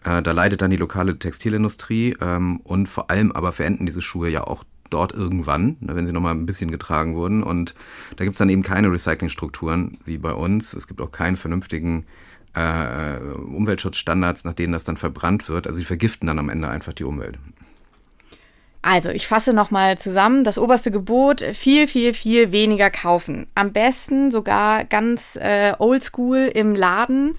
Äh, 0.04 0.22
da 0.22 0.32
leidet 0.32 0.62
dann 0.62 0.70
die 0.70 0.76
lokale 0.76 1.18
Textilindustrie 1.18 2.16
ähm, 2.20 2.58
und 2.64 2.88
vor 2.88 3.10
allem 3.10 3.32
aber 3.32 3.52
verenden 3.52 3.86
diese 3.86 4.02
Schuhe 4.02 4.28
ja 4.28 4.44
auch 4.44 4.64
dort 4.90 5.12
irgendwann, 5.12 5.76
ne, 5.80 5.94
wenn 5.96 6.06
sie 6.06 6.12
nochmal 6.12 6.34
ein 6.34 6.46
bisschen 6.46 6.70
getragen 6.70 7.14
wurden. 7.14 7.42
Und 7.42 7.74
da 8.16 8.24
gibt 8.24 8.34
es 8.34 8.38
dann 8.38 8.48
eben 8.48 8.62
keine 8.62 8.90
Recyclingstrukturen 8.90 9.98
wie 10.04 10.18
bei 10.18 10.32
uns. 10.32 10.74
Es 10.74 10.86
gibt 10.86 11.00
auch 11.00 11.12
keinen 11.12 11.36
vernünftigen 11.36 12.04
äh, 12.54 13.18
Umweltschutzstandards, 13.18 14.44
nach 14.44 14.52
denen 14.52 14.72
das 14.72 14.84
dann 14.84 14.96
verbrannt 14.96 15.48
wird. 15.48 15.66
Also 15.66 15.78
sie 15.78 15.84
vergiften 15.84 16.26
dann 16.26 16.38
am 16.38 16.48
Ende 16.48 16.68
einfach 16.68 16.92
die 16.92 17.04
Umwelt. 17.04 17.38
Also, 18.82 19.10
ich 19.10 19.28
fasse 19.28 19.52
nochmal 19.52 19.96
zusammen. 19.98 20.42
Das 20.42 20.58
oberste 20.58 20.90
Gebot, 20.90 21.40
viel, 21.52 21.86
viel, 21.86 22.12
viel 22.14 22.50
weniger 22.50 22.90
kaufen. 22.90 23.46
Am 23.54 23.72
besten 23.72 24.32
sogar 24.32 24.84
ganz 24.84 25.36
äh, 25.36 25.74
oldschool 25.78 26.50
im 26.52 26.74
Laden. 26.74 27.36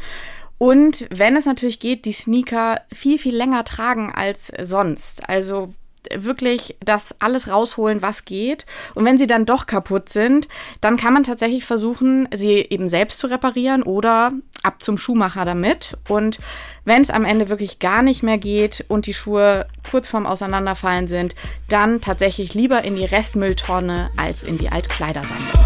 Und 0.58 1.06
wenn 1.10 1.36
es 1.36 1.46
natürlich 1.46 1.80
geht, 1.80 2.06
die 2.06 2.14
Sneaker 2.14 2.80
viel, 2.94 3.20
viel 3.20 3.36
länger 3.36 3.66
tragen 3.66 4.14
als 4.14 4.52
sonst. 4.62 5.28
Also 5.28 5.74
wirklich 6.14 6.76
das 6.84 7.16
alles 7.20 7.48
rausholen, 7.48 8.02
was 8.02 8.26
geht. 8.26 8.66
Und 8.96 9.06
wenn 9.06 9.18
sie 9.18 9.28
dann 9.28 9.46
doch 9.46 9.66
kaputt 9.66 10.10
sind, 10.10 10.48
dann 10.82 10.98
kann 10.98 11.14
man 11.14 11.24
tatsächlich 11.24 11.66
versuchen, 11.66 12.28
sie 12.34 12.66
eben 12.70 12.90
selbst 12.90 13.20
zu 13.20 13.28
reparieren 13.28 13.84
oder 13.84 14.32
ab 14.64 14.82
zum 14.82 14.98
Schuhmacher 14.98 15.46
damit. 15.46 15.98
Und 16.08 16.40
wenn 16.86 17.02
es 17.02 17.10
am 17.10 17.26
Ende 17.26 17.50
wirklich 17.50 17.80
gar 17.80 18.02
nicht 18.02 18.24
mehr 18.24 18.38
geht 18.38 18.86
und 18.88 19.06
die 19.06 19.14
Schuhe 19.14 19.68
kurz 19.90 20.08
vorm 20.08 20.26
Auseinanderfallen 20.26 21.08
sind, 21.08 21.36
dann 21.70 22.02
tatsächlich 22.02 22.54
lieber 22.54 22.84
in 22.84 22.96
die 22.96 23.06
Restmülltonne 23.06 24.10
als 24.18 24.44
in 24.44 24.58
die 24.58 24.70
Altkleidersammlung. 24.70 25.64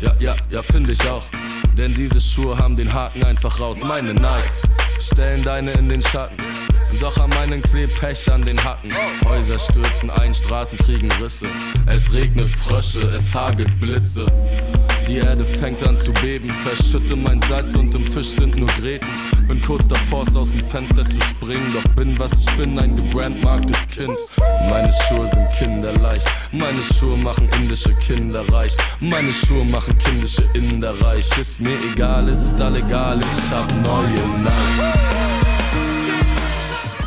Ja, 0.00 0.14
ja, 0.18 0.36
ja, 0.50 0.62
finde 0.62 0.92
ich 0.92 1.08
auch. 1.08 1.24
Denn 1.76 1.94
diese 1.94 2.20
Schuhe 2.20 2.56
haben 2.58 2.76
den 2.76 2.92
Haken 2.92 3.24
einfach 3.24 3.60
raus. 3.60 3.80
Meine 3.82 4.14
Nikes 4.14 4.62
stellen 5.00 5.42
deine 5.42 5.72
in 5.72 5.88
den 5.88 6.02
Schatten. 6.02 6.36
Doch 6.98 7.16
an 7.18 7.30
meinen 7.30 7.62
klebt 7.62 8.02
an 8.28 8.42
den 8.42 8.62
Hacken. 8.62 8.90
Häuser 9.24 9.58
stürzen 9.58 10.10
ein, 10.10 10.34
Straßen 10.34 10.78
kriegen 10.78 11.10
Risse. 11.22 11.46
Es 11.86 12.12
regnet 12.12 12.50
Frösche, 12.50 13.00
es 13.14 13.34
hagelt 13.34 13.78
Blitze. 13.80 14.26
Die 15.06 15.16
Erde 15.16 15.44
fängt 15.44 15.82
an 15.82 15.98
zu 15.98 16.12
beben, 16.12 16.48
verschütte 16.50 17.16
mein 17.16 17.40
Salz 17.42 17.74
und 17.74 17.94
im 17.94 18.04
Fisch 18.04 18.28
sind 18.28 18.58
nur 18.58 18.68
Gräten. 18.68 19.06
Bin 19.48 19.60
kurz 19.62 19.88
davor, 19.88 20.24
aus 20.36 20.50
dem 20.50 20.64
Fenster 20.64 21.04
zu 21.08 21.20
springen, 21.20 21.74
doch 21.74 21.94
bin 21.94 22.16
was 22.18 22.32
ich 22.34 22.50
bin, 22.56 22.78
ein 22.78 22.94
gebrandmarktes 22.94 23.88
Kind. 23.88 24.16
Meine 24.68 24.92
Schuhe 24.92 25.26
sind 25.26 25.50
kinderleicht, 25.58 26.24
meine 26.52 26.82
Schuhe 26.94 27.16
machen 27.16 27.48
indische 27.56 27.92
Kinder 27.94 28.44
reich. 28.52 28.76
Meine 29.00 29.32
Schuhe 29.32 29.64
machen 29.64 29.96
kindische 29.98 30.44
Inder 30.54 30.94
reich. 31.02 31.26
Ist 31.38 31.60
mir 31.60 31.76
egal, 31.92 32.28
es 32.28 32.44
ist 32.44 32.60
all 32.60 32.76
egal, 32.76 33.20
ich 33.20 33.50
hab 33.50 33.68
neue 33.82 34.42
Nights. 34.44 35.39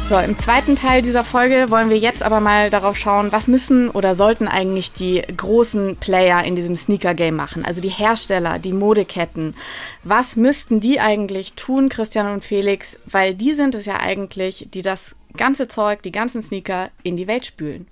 So, 0.10 0.20
im 0.20 0.38
zweiten 0.38 0.76
Teil 0.76 1.02
dieser 1.02 1.24
Folge 1.24 1.68
wollen 1.70 1.90
wir 1.90 1.98
jetzt 1.98 2.24
aber 2.24 2.42
mal 2.42 2.70
darauf 2.70 2.98
schauen, 2.98 3.32
was 3.32 3.48
müssen 3.48 3.90
oder 3.90 4.16
sollten 4.16 4.50
eigentlich 4.50 4.92
die 4.92 5.22
großen 5.22 5.96
Player 5.96 6.44
in 6.44 6.56
diesem 6.56 6.76
Sneaker-Game 6.76 7.36
machen, 7.36 7.64
also 7.66 7.82
die 7.82 7.90
Hersteller, 7.90 8.60
die 8.60 8.74
Modeketten. 8.74 9.56
Was 10.04 10.36
müssten 10.36 10.82
die 10.82 11.00
eigentlich 11.00 11.54
tun, 11.54 11.88
Christian 11.88 12.32
und 12.32 12.44
Felix, 12.44 13.00
weil 13.06 13.34
die 13.34 13.54
sind 13.54 13.76
es 13.76 13.86
ja 13.86 14.00
eigentlich, 14.00 14.68
die 14.74 14.82
das 14.82 15.16
ganze 15.38 15.68
Zeug, 15.68 16.04
die 16.04 16.12
ganzen 16.12 16.44
Sneaker 16.44 16.90
in 17.04 17.18
die 17.18 17.28
Welt 17.28 17.46
spülen. 17.46 17.88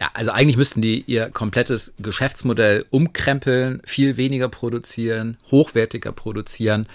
Ja, 0.00 0.10
also 0.14 0.30
eigentlich 0.30 0.56
müssten 0.56 0.80
die 0.80 1.02
ihr 1.06 1.28
komplettes 1.28 1.92
Geschäftsmodell 1.98 2.86
umkrempeln, 2.90 3.82
viel 3.84 4.16
weniger 4.16 4.48
produzieren, 4.48 5.36
hochwertiger 5.50 6.12
produzieren, 6.12 6.86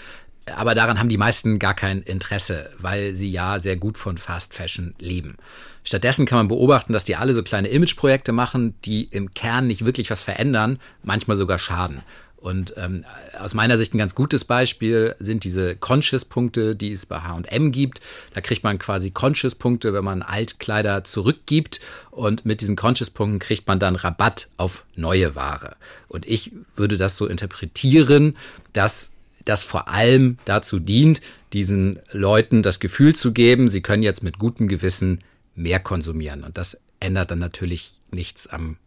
aber 0.55 0.75
daran 0.75 0.99
haben 0.99 1.09
die 1.09 1.17
meisten 1.17 1.59
gar 1.59 1.73
kein 1.73 2.01
Interesse, 2.01 2.69
weil 2.79 3.15
sie 3.15 3.31
ja 3.31 3.59
sehr 3.59 3.75
gut 3.75 3.97
von 3.97 4.17
Fast 4.17 4.53
Fashion 4.53 4.95
leben. 4.99 5.37
Stattdessen 5.83 6.25
kann 6.25 6.37
man 6.37 6.47
beobachten, 6.47 6.93
dass 6.93 7.05
die 7.05 7.15
alle 7.15 7.33
so 7.33 7.43
kleine 7.43 7.67
Imageprojekte 7.69 8.31
machen, 8.31 8.75
die 8.85 9.03
im 9.05 9.31
Kern 9.31 9.67
nicht 9.67 9.85
wirklich 9.85 10.09
was 10.09 10.21
verändern, 10.21 10.79
manchmal 11.03 11.37
sogar 11.37 11.59
schaden. 11.59 12.01
Und 12.43 12.73
ähm, 12.75 13.05
aus 13.39 13.53
meiner 13.53 13.77
Sicht 13.77 13.93
ein 13.93 13.97
ganz 13.97 14.15
gutes 14.15 14.43
Beispiel 14.43 15.15
sind 15.17 15.45
diese 15.45 15.77
Conscious-Punkte, 15.77 16.75
die 16.75 16.91
es 16.91 17.05
bei 17.05 17.21
HM 17.21 17.71
gibt. 17.71 18.01
Da 18.33 18.41
kriegt 18.41 18.65
man 18.65 18.79
quasi 18.79 19.11
Conscious-Punkte, 19.11 19.93
wenn 19.93 20.03
man 20.03 20.21
Altkleider 20.21 21.05
zurückgibt. 21.05 21.79
Und 22.11 22.45
mit 22.45 22.59
diesen 22.59 22.75
Conscious-Punkten 22.75 23.39
kriegt 23.39 23.65
man 23.65 23.79
dann 23.79 23.95
Rabatt 23.95 24.49
auf 24.57 24.83
neue 24.95 25.35
Ware. 25.35 25.77
Und 26.09 26.27
ich 26.27 26.51
würde 26.75 26.97
das 26.97 27.15
so 27.15 27.27
interpretieren, 27.27 28.35
dass 28.73 29.12
das 29.45 29.63
vor 29.63 29.87
allem 29.87 30.37
dazu 30.45 30.79
dient, 30.79 31.21
diesen 31.53 31.99
Leuten 32.11 32.63
das 32.63 32.79
Gefühl 32.79 33.15
zu 33.15 33.33
geben, 33.33 33.69
sie 33.69 33.81
können 33.81 34.03
jetzt 34.03 34.23
mit 34.23 34.39
gutem 34.39 34.67
Gewissen 34.67 35.23
mehr 35.55 35.79
konsumieren. 35.79 36.43
Und 36.43 36.57
das 36.57 36.79
ändert 36.99 37.31
dann 37.31 37.39
natürlich 37.39 37.99
nichts 38.11 38.47
am 38.47 38.77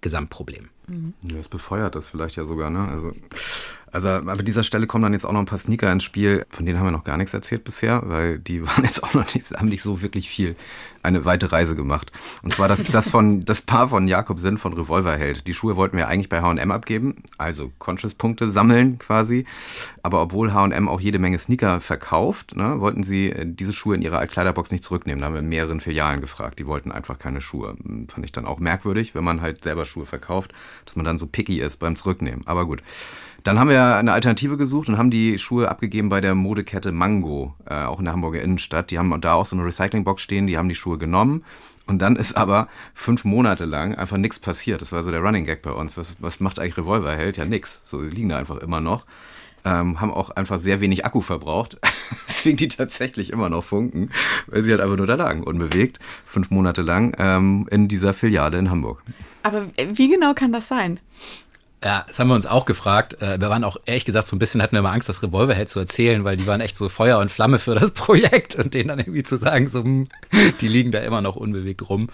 Gesamtproblem. 0.00 0.70
Mhm. 0.88 1.14
Ja, 1.22 1.36
das 1.36 1.48
befeuert 1.48 1.94
das 1.94 2.06
vielleicht 2.06 2.36
ja 2.36 2.44
sogar, 2.44 2.70
ne? 2.70 2.88
Also 2.88 3.12
also 3.92 4.08
an 4.08 4.44
dieser 4.44 4.64
Stelle 4.64 4.86
kommen 4.86 5.02
dann 5.02 5.12
jetzt 5.12 5.24
auch 5.24 5.32
noch 5.32 5.40
ein 5.40 5.46
paar 5.46 5.58
Sneaker 5.58 5.90
ins 5.90 6.04
Spiel, 6.04 6.44
von 6.50 6.66
denen 6.66 6.78
haben 6.78 6.86
wir 6.86 6.90
noch 6.90 7.04
gar 7.04 7.16
nichts 7.16 7.32
erzählt 7.34 7.64
bisher, 7.64 8.02
weil 8.04 8.38
die 8.38 8.62
waren 8.66 8.84
jetzt 8.84 9.02
auch 9.02 9.14
noch 9.14 9.34
nicht, 9.34 9.50
haben 9.52 9.68
nicht 9.68 9.82
so 9.82 10.02
wirklich 10.02 10.28
viel 10.28 10.56
eine 11.02 11.24
weite 11.24 11.52
Reise 11.52 11.74
gemacht. 11.76 12.12
Und 12.42 12.52
zwar 12.52 12.68
das, 12.68 12.84
das 12.84 13.10
von 13.10 13.44
das 13.44 13.62
Paar 13.62 13.88
von 13.88 14.08
Jakob 14.08 14.40
Sinn 14.40 14.58
von 14.58 14.72
Revolverheld. 14.72 15.46
Die 15.46 15.54
Schuhe 15.54 15.76
wollten 15.76 15.96
wir 15.96 16.08
eigentlich 16.08 16.28
bei 16.28 16.42
H&M 16.42 16.70
abgeben, 16.70 17.22
also 17.38 17.72
Conscious-Punkte 17.78 18.50
sammeln 18.50 18.98
quasi. 18.98 19.46
Aber 20.02 20.20
obwohl 20.20 20.52
H&M 20.52 20.88
auch 20.88 21.00
jede 21.00 21.18
Menge 21.18 21.38
Sneaker 21.38 21.80
verkauft, 21.80 22.56
ne, 22.56 22.80
wollten 22.80 23.04
sie 23.04 23.30
äh, 23.30 23.46
diese 23.46 23.72
Schuhe 23.72 23.94
in 23.94 24.02
ihre 24.02 24.18
Altkleiderbox 24.18 24.70
nicht 24.70 24.84
zurücknehmen. 24.84 25.20
Da 25.20 25.26
haben 25.26 25.34
wir 25.34 25.40
in 25.40 25.48
mehreren 25.48 25.80
Filialen 25.80 26.20
gefragt. 26.20 26.58
Die 26.58 26.66
wollten 26.66 26.92
einfach 26.92 27.18
keine 27.18 27.40
Schuhe. 27.40 27.76
Hm, 27.82 28.08
fand 28.08 28.24
ich 28.26 28.32
dann 28.32 28.44
auch 28.44 28.58
merkwürdig, 28.58 29.14
wenn 29.14 29.24
man 29.24 29.40
halt 29.40 29.64
selber 29.64 29.84
Schuhe 29.84 30.04
verkauft, 30.04 30.52
dass 30.84 30.96
man 30.96 31.04
dann 31.04 31.18
so 31.18 31.26
picky 31.26 31.60
ist 31.60 31.78
beim 31.78 31.96
Zurücknehmen. 31.96 32.46
Aber 32.46 32.66
gut. 32.66 32.82
Dann 33.44 33.58
haben 33.58 33.70
wir 33.70 33.96
eine 33.96 34.12
Alternative 34.12 34.56
gesucht 34.56 34.88
und 34.88 34.98
haben 34.98 35.10
die 35.10 35.38
Schuhe 35.38 35.68
abgegeben 35.68 36.08
bei 36.08 36.20
der 36.20 36.34
Modekette 36.34 36.90
Mango, 36.90 37.54
äh, 37.66 37.84
auch 37.84 38.00
in 38.00 38.04
der 38.04 38.12
Hamburger 38.12 38.42
Innenstadt. 38.42 38.90
Die 38.90 38.98
haben 38.98 39.18
da 39.20 39.34
auch 39.34 39.46
so 39.46 39.56
eine 39.56 39.64
Recyclingbox 39.64 40.20
stehen, 40.20 40.46
die 40.46 40.58
haben 40.58 40.68
die 40.68 40.74
Schuhe 40.74 40.98
genommen. 40.98 41.44
Und 41.86 42.00
dann 42.00 42.16
ist 42.16 42.36
aber 42.36 42.68
fünf 42.92 43.24
Monate 43.24 43.64
lang 43.64 43.94
einfach 43.94 44.18
nichts 44.18 44.38
passiert. 44.38 44.82
Das 44.82 44.92
war 44.92 45.02
so 45.02 45.10
der 45.10 45.20
Running 45.20 45.46
Gag 45.46 45.62
bei 45.62 45.70
uns. 45.70 45.96
Was, 45.96 46.16
was 46.18 46.40
macht 46.40 46.58
eigentlich 46.58 46.76
Revolverheld? 46.76 47.38
Ja, 47.38 47.46
nix. 47.46 47.80
So, 47.82 48.02
die 48.02 48.14
liegen 48.14 48.28
da 48.28 48.36
einfach 48.38 48.58
immer 48.58 48.80
noch. 48.80 49.06
Ähm, 49.64 50.00
haben 50.00 50.12
auch 50.12 50.30
einfach 50.30 50.58
sehr 50.58 50.80
wenig 50.80 51.04
Akku 51.04 51.20
verbraucht. 51.20 51.78
Deswegen 52.28 52.56
die 52.56 52.68
tatsächlich 52.68 53.30
immer 53.30 53.48
noch 53.48 53.64
funken, 53.64 54.10
weil 54.46 54.62
sie 54.62 54.70
halt 54.70 54.80
einfach 54.80 54.96
nur 54.96 55.06
da 55.06 55.16
lagen, 55.16 55.42
unbewegt, 55.42 55.98
fünf 56.26 56.50
Monate 56.50 56.82
lang 56.82 57.14
ähm, 57.18 57.66
in 57.70 57.88
dieser 57.88 58.14
Filiale 58.14 58.58
in 58.58 58.70
Hamburg. 58.70 59.02
Aber 59.42 59.66
wie 59.76 60.08
genau 60.08 60.34
kann 60.34 60.52
das 60.52 60.68
sein? 60.68 61.00
Ja, 61.82 62.04
das 62.08 62.18
haben 62.18 62.26
wir 62.26 62.34
uns 62.34 62.46
auch 62.46 62.66
gefragt. 62.66 63.22
Äh, 63.22 63.40
wir 63.40 63.50
waren 63.50 63.62
auch 63.62 63.76
ehrlich 63.86 64.04
gesagt 64.04 64.26
so 64.26 64.34
ein 64.34 64.40
bisschen, 64.40 64.60
hatten 64.60 64.74
wir 64.74 64.82
mal 64.82 64.92
Angst, 64.92 65.08
das 65.08 65.22
Revolverheld 65.22 65.68
zu 65.68 65.78
erzählen, 65.78 66.24
weil 66.24 66.36
die 66.36 66.46
waren 66.46 66.60
echt 66.60 66.76
so 66.76 66.88
Feuer 66.88 67.18
und 67.18 67.30
Flamme 67.30 67.60
für 67.60 67.76
das 67.76 67.90
Projekt 67.94 68.56
und 68.56 68.74
denen 68.74 68.88
dann 68.88 68.98
irgendwie 68.98 69.22
zu 69.22 69.36
sagen, 69.36 69.68
so, 69.68 69.84
hm, 69.84 70.08
die 70.60 70.68
liegen 70.68 70.90
da 70.90 70.98
immer 70.98 71.20
noch 71.20 71.36
unbewegt 71.36 71.88
rum, 71.88 72.08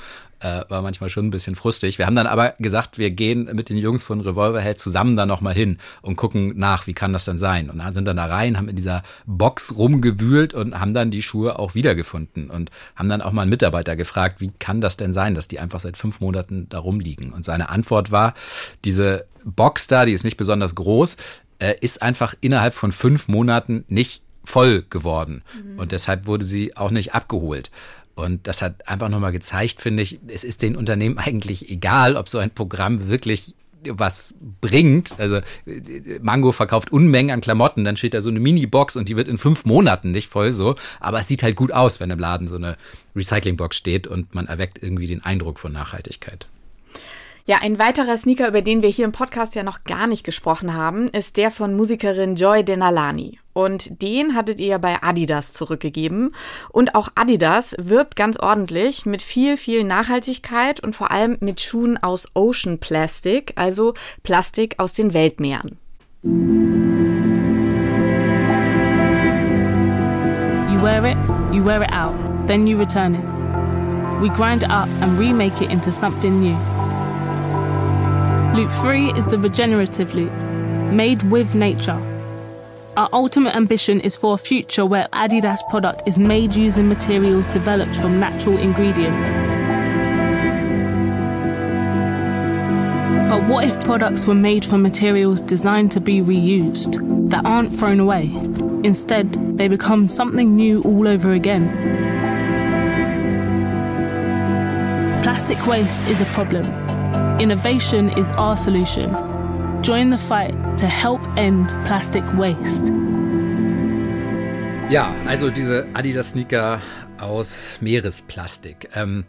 äh, 0.45 0.63
war 0.69 0.83
manchmal 0.83 1.09
schon 1.09 1.27
ein 1.27 1.31
bisschen 1.31 1.57
frustig. 1.57 1.99
Wir 1.99 2.05
haben 2.05 2.15
dann 2.15 2.27
aber 2.27 2.55
gesagt, 2.59 2.99
wir 2.99 3.11
gehen 3.11 3.49
mit 3.55 3.71
den 3.71 3.79
Jungs 3.79 4.03
von 4.03 4.21
Revolverheld 4.21 4.79
zusammen 4.79 5.17
da 5.17 5.25
nochmal 5.25 5.55
hin 5.55 5.79
und 6.03 6.17
gucken 6.17 6.53
nach, 6.59 6.87
wie 6.87 6.93
kann 6.93 7.15
das 7.15 7.25
denn 7.25 7.39
sein? 7.39 7.71
Und 7.71 7.83
sind 7.95 8.07
dann 8.07 8.19
da 8.19 8.27
rein, 8.27 8.59
haben 8.59 8.69
in 8.69 8.77
dieser 8.77 9.03
Box 9.25 9.79
rumgewühlt 9.79 10.53
und 10.53 10.79
haben 10.79 10.93
dann 10.93 11.11
die 11.11 11.23
Schuhe 11.23 11.59
auch 11.59 11.75
wiedergefunden 11.75 12.51
und 12.51 12.71
haben 12.95 13.09
dann 13.09 13.23
auch 13.23 13.33
mal 13.33 13.43
einen 13.43 13.51
Mitarbeiter 13.51 13.97
gefragt, 13.97 14.43
wie 14.43 14.51
kann 14.51 14.83
das 14.83 14.99
denn 14.99 15.15
sein, 15.15 15.35
dass 15.35 15.49
die 15.49 15.61
einfach 15.61 15.81
seit 15.81 15.97
fünf 15.97 16.21
Monaten 16.21 16.69
da 16.69 16.79
rumliegen? 16.79 17.33
Und 17.33 17.47
seine 17.47 17.71
Antwort 17.71 18.11
war, 18.11 18.35
diese 18.85 19.25
Box 19.45 19.87
da, 19.87 20.05
die 20.05 20.13
ist 20.13 20.25
nicht 20.25 20.37
besonders 20.37 20.75
groß, 20.75 21.17
äh, 21.59 21.75
ist 21.81 22.03
einfach 22.03 22.35
innerhalb 22.43 22.75
von 22.75 22.93
fünf 22.93 23.29
Monaten 23.29 23.85
nicht 23.89 24.23
voll 24.45 24.85
geworden. 24.91 25.43
Mhm. 25.55 25.79
Und 25.79 25.93
deshalb 25.93 26.27
wurde 26.27 26.45
sie 26.45 26.77
auch 26.77 26.91
nicht 26.91 27.15
abgeholt. 27.15 27.71
Und 28.15 28.47
das 28.47 28.63
hat 28.63 28.87
einfach 28.89 29.09
nochmal 29.09 29.33
gezeigt, 29.33 29.81
finde 29.81 30.03
ich, 30.03 30.21
es 30.29 30.45
ist 30.45 30.63
den 30.63 30.77
Unternehmen 30.77 31.19
eigentlich 31.25 31.71
egal, 31.71 32.17
ob 32.17 32.29
so 32.29 32.39
ein 32.39 32.51
Programm 32.51 33.09
wirklich 33.09 33.55
was 33.87 34.35
bringt. 34.61 35.19
Also 35.19 35.41
Mango 36.23 36.53
verkauft 36.53 36.93
Unmengen 36.93 37.33
an 37.33 37.41
Klamotten, 37.41 37.85
dann 37.85 37.97
steht 37.97 38.15
da 38.15 38.21
so 38.21 38.31
eine 38.31 38.41
Mini-Box 38.41 38.97
und 38.97 39.09
die 39.09 39.17
wird 39.17 39.29
in 39.29 39.39
fünf 39.39 39.65
Monaten 39.65 40.11
nicht 40.11 40.29
voll 40.29 40.53
so. 40.53 40.77
Aber 41.01 41.21
es 41.21 41.29
sieht 41.29 41.43
halt 41.43 41.57
gut 41.57 41.73
aus, 41.73 42.01
wenn 42.01 42.11
im 42.11 42.19
Laden 42.19 42.49
so 42.49 42.57
eine 42.57 42.77
Recycling-Box 43.15 43.77
steht 43.77 44.07
und 44.07 44.35
man 44.35 44.47
erweckt 44.47 44.83
irgendwie 44.83 45.07
den 45.07 45.23
Eindruck 45.23 45.59
von 45.59 45.73
Nachhaltigkeit. 45.73 46.47
Ja, 47.47 47.59
ein 47.61 47.79
weiterer 47.79 48.17
Sneaker, 48.17 48.49
über 48.49 48.63
den 48.63 48.81
wir 48.81 48.89
hier 48.89 49.05
im 49.05 49.13
Podcast 49.13 49.55
ja 49.55 49.63
noch 49.63 49.85
gar 49.85 50.07
nicht 50.07 50.25
gesprochen 50.25 50.73
haben, 50.73 51.09
ist 51.11 51.37
der 51.37 51.51
von 51.51 51.77
Musikerin 51.77 52.37
Joy 52.37 52.65
Denalani. 52.65 53.39
Und 53.55 54.03
den 54.03 54.35
hattet 54.35 54.61
ihr 54.61 54.67
ja 54.67 54.79
bei 54.79 55.03
Adidas 55.03 55.53
zurückgegeben. 55.53 56.35
Und 56.71 56.95
auch 56.95 57.09
Adidas 57.15 57.75
wirbt 57.79 58.17
ganz 58.17 58.37
ordentlich 58.39 59.07
mit 59.07 59.23
viel, 59.23 59.57
viel 59.57 59.85
Nachhaltigkeit 59.85 60.81
und 60.81 60.95
vor 60.95 61.11
allem 61.11 61.39
mit 61.41 61.61
Schuhen 61.61 61.97
aus 62.03 62.29
Ocean 62.35 62.79
Plastic, 62.79 63.53
also 63.55 63.95
Plastik 64.23 64.75
aus 64.79 64.93
den 64.93 65.15
Weltmeeren. 65.15 65.79
You 66.25 66.31
wear 70.83 71.05
it, 71.05 71.17
you 71.53 71.65
wear 71.65 71.83
it 71.83 71.93
out, 71.93 72.15
then 72.47 72.67
you 72.67 72.77
return 72.77 73.15
it. 73.15 73.25
We 74.21 74.29
grind 74.31 74.63
it 74.63 74.71
up 74.71 74.89
and 75.01 75.19
remake 75.19 75.61
it 75.63 75.71
into 75.71 75.93
something 75.93 76.41
new. 76.41 76.57
Loop 78.55 78.71
3 78.83 79.17
is 79.17 79.25
the 79.27 79.39
regenerative 79.39 80.15
loop, 80.15 80.33
made 80.93 81.23
with 81.31 81.55
nature. 81.55 82.14
Our 82.97 83.09
ultimate 83.13 83.57
ambition 83.57 84.01
is 84.01 84.15
for 84.15 84.35
a 84.35 84.39
future 84.39 84.87
where 84.87 85.09
Adidas 85.13 85.69
product 85.69 86.03
is 86.07 86.17
made 86.17 86.55
using 86.55 86.89
materials 86.89 87.47
developed 87.49 87.97
from 87.97 88.21
natural 88.21 88.57
ingredients. 88.57 89.31
But 93.29 93.43
what 93.49 93.65
if 93.65 93.83
products 93.85 94.27
were 94.27 94.35
made 94.35 94.65
from 94.65 94.83
materials 94.83 95.41
designed 95.41 95.91
to 95.93 96.01
be 96.01 96.21
reused, 96.21 97.31
that 97.31 97.45
aren't 97.45 97.75
thrown 97.75 97.99
away? 97.99 98.31
Instead, 98.85 99.59
they 99.59 99.67
become 99.67 100.07
something 100.07 100.55
new 100.55 100.81
all 100.83 101.09
over 101.09 101.33
again. 101.33 101.69
Plastic 105.25 105.67
waste 105.67 106.07
is 106.07 106.21
a 106.21 106.27
problem, 106.27 106.67
Innovation 107.41 108.11
is 108.17 108.31
our 108.33 108.57
solution. 108.57 109.11
Join 109.85 110.11
the 110.11 110.17
fight 110.17 110.55
to 110.79 110.87
help 110.87 111.21
end 111.37 111.69
plastic 111.85 112.25
waste. 112.39 112.87
Ja, 114.89 115.15
also 115.27 115.51
diese 115.51 115.87
Adidas-Sneaker 115.93 116.81
aus 117.21 117.77
Meeresplastik. 117.83 118.89
Ähm, 118.95 119.27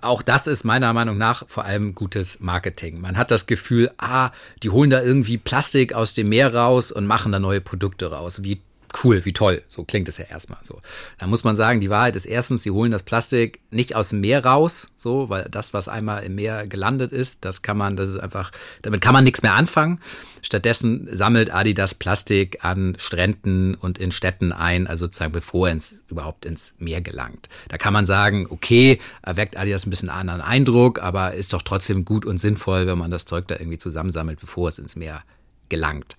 auch 0.00 0.22
das 0.22 0.48
ist 0.48 0.64
meiner 0.64 0.92
Meinung 0.92 1.16
nach 1.16 1.46
vor 1.46 1.64
allem 1.64 1.94
gutes 1.94 2.40
Marketing. 2.40 3.00
Man 3.00 3.16
hat 3.16 3.30
das 3.30 3.46
Gefühl, 3.46 3.92
ah, 3.98 4.32
die 4.64 4.70
holen 4.70 4.90
da 4.90 5.00
irgendwie 5.00 5.38
Plastik 5.38 5.92
aus 5.92 6.12
dem 6.12 6.28
Meer 6.28 6.52
raus 6.52 6.90
und 6.90 7.06
machen 7.06 7.30
da 7.30 7.38
neue 7.38 7.60
Produkte 7.60 8.10
raus. 8.10 8.42
Wie 8.42 8.62
cool, 9.02 9.24
wie 9.24 9.32
toll. 9.32 9.62
So 9.66 9.84
klingt 9.84 10.08
es 10.08 10.18
ja 10.18 10.26
erstmal 10.26 10.60
so. 10.62 10.80
Da 11.18 11.26
muss 11.26 11.44
man 11.44 11.56
sagen, 11.56 11.80
die 11.80 11.90
Wahrheit 11.90 12.16
ist 12.16 12.26
erstens, 12.26 12.62
sie 12.62 12.70
holen 12.70 12.92
das 12.92 13.02
Plastik 13.02 13.60
nicht 13.70 13.96
aus 13.96 14.10
dem 14.10 14.20
Meer 14.20 14.44
raus, 14.44 14.88
so, 14.94 15.28
weil 15.28 15.48
das, 15.50 15.74
was 15.74 15.88
einmal 15.88 16.22
im 16.22 16.34
Meer 16.34 16.66
gelandet 16.66 17.12
ist, 17.12 17.44
das 17.44 17.62
kann 17.62 17.76
man, 17.76 17.96
das 17.96 18.10
ist 18.10 18.18
einfach, 18.18 18.52
damit 18.82 19.00
kann 19.00 19.12
man 19.12 19.24
nichts 19.24 19.42
mehr 19.42 19.54
anfangen. 19.54 20.00
Stattdessen 20.42 21.08
sammelt 21.10 21.52
Adidas 21.52 21.94
Plastik 21.94 22.64
an 22.64 22.96
Stränden 22.98 23.74
und 23.74 23.98
in 23.98 24.12
Städten 24.12 24.52
ein, 24.52 24.86
also 24.86 25.06
sozusagen 25.06 25.32
bevor 25.32 25.68
es 25.68 26.04
überhaupt 26.08 26.44
ins 26.44 26.74
Meer 26.78 27.00
gelangt. 27.00 27.48
Da 27.68 27.78
kann 27.78 27.92
man 27.92 28.06
sagen, 28.06 28.46
okay, 28.50 29.00
erweckt 29.22 29.56
Adidas 29.56 29.86
ein 29.86 29.90
bisschen 29.90 30.10
anderen 30.10 30.40
Eindruck, 30.40 31.00
aber 31.00 31.34
ist 31.34 31.52
doch 31.52 31.62
trotzdem 31.62 32.04
gut 32.04 32.26
und 32.26 32.38
sinnvoll, 32.38 32.86
wenn 32.86 32.98
man 32.98 33.10
das 33.10 33.24
Zeug 33.24 33.48
da 33.48 33.56
irgendwie 33.56 33.78
zusammensammelt, 33.78 34.38
bevor 34.38 34.68
es 34.68 34.78
ins 34.78 34.96
Meer 34.96 35.22
gelangt. 35.68 36.16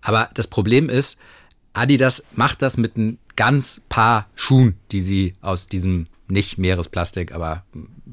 Aber 0.00 0.30
das 0.34 0.46
Problem 0.46 0.88
ist, 0.88 1.18
Adidas 1.76 2.24
macht 2.34 2.62
das 2.62 2.76
mit 2.76 2.96
ein 2.96 3.18
ganz 3.36 3.82
paar 3.88 4.28
Schuhen, 4.34 4.76
die 4.92 5.00
sie 5.00 5.34
aus 5.42 5.66
diesem 5.66 6.06
nicht 6.28 6.58
Meeresplastik, 6.58 7.32
aber 7.32 7.64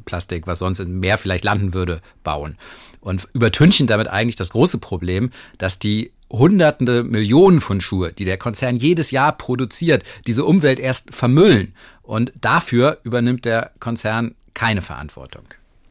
Plastik, 0.05 0.47
was 0.47 0.59
sonst 0.59 0.79
im 0.79 0.99
Meer 0.99 1.17
vielleicht 1.17 1.43
landen 1.43 1.73
würde, 1.73 2.01
bauen. 2.23 2.57
Und 2.99 3.27
übertünchen 3.33 3.87
damit 3.87 4.07
eigentlich 4.07 4.35
das 4.35 4.51
große 4.51 4.77
Problem, 4.77 5.31
dass 5.57 5.79
die 5.79 6.11
hunderte 6.29 7.03
Millionen 7.03 7.61
von 7.61 7.79
Schuhe, 7.79 8.11
die 8.11 8.25
der 8.25 8.37
Konzern 8.37 8.75
jedes 8.75 9.11
Jahr 9.11 9.37
produziert, 9.37 10.03
diese 10.25 10.45
Umwelt 10.45 10.79
erst 10.79 11.13
vermüllen. 11.13 11.73
Und 12.01 12.33
dafür 12.39 12.99
übernimmt 13.03 13.45
der 13.45 13.71
Konzern 13.79 14.35
keine 14.53 14.81
Verantwortung. 14.81 15.43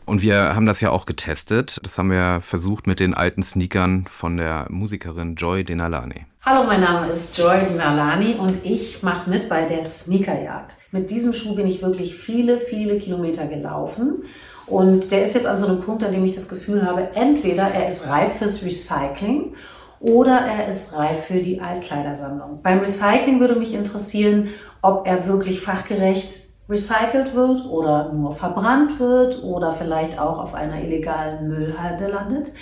Und 0.04 0.20
wir 0.22 0.54
haben 0.54 0.66
das 0.66 0.80
ja 0.80 0.90
auch 0.90 1.06
getestet. 1.06 1.78
Das 1.84 1.96
haben 1.96 2.10
wir 2.10 2.40
versucht 2.40 2.86
mit 2.86 3.00
den 3.00 3.14
alten 3.14 3.42
Sneakern 3.42 4.06
von 4.06 4.36
der 4.36 4.66
Musikerin 4.68 5.36
Joy 5.36 5.64
Denalani. 5.64 6.26
Hallo, 6.44 6.64
mein 6.64 6.80
Name 6.80 7.06
ist 7.06 7.38
Joy 7.38 7.60
Denalani 7.68 8.34
und 8.34 8.66
ich 8.66 9.00
mache 9.04 9.30
mit 9.30 9.48
bei 9.48 9.64
der 9.64 9.84
Sneakerjagd. 9.84 10.74
Mit 10.90 11.12
diesem 11.12 11.32
Schuh 11.32 11.54
bin 11.54 11.68
ich 11.68 11.82
wirklich 11.82 12.16
viele, 12.16 12.58
viele 12.58 12.98
Kilometer 12.98 13.46
gelaufen. 13.46 14.24
Und 14.66 15.12
der 15.12 15.22
ist 15.22 15.36
jetzt 15.36 15.46
an 15.46 15.56
so 15.56 15.68
einem 15.68 15.78
Punkt, 15.78 16.02
an 16.02 16.10
dem 16.10 16.24
ich 16.24 16.34
das 16.34 16.48
Gefühl 16.48 16.84
habe, 16.84 17.10
entweder 17.14 17.68
er 17.68 17.86
ist 17.86 18.08
reif 18.08 18.38
fürs 18.38 18.64
Recycling 18.64 19.54
oder 20.00 20.36
er 20.40 20.66
ist 20.66 20.96
reif 20.96 21.26
für 21.26 21.38
die 21.38 21.60
Altkleidersammlung. 21.60 22.60
Beim 22.60 22.80
Recycling 22.80 23.38
würde 23.38 23.54
mich 23.54 23.72
interessieren, 23.72 24.48
ob 24.82 25.06
er 25.06 25.28
wirklich 25.28 25.60
fachgerecht 25.60 26.42
recycelt 26.68 27.36
wird 27.36 27.66
oder 27.66 28.12
nur 28.12 28.32
verbrannt 28.32 28.98
wird 28.98 29.44
oder 29.44 29.74
vielleicht 29.74 30.18
auch 30.18 30.38
auf 30.38 30.54
einer 30.54 30.82
illegalen 30.82 31.46
Müllhalde 31.46 32.08
landet. 32.08 32.52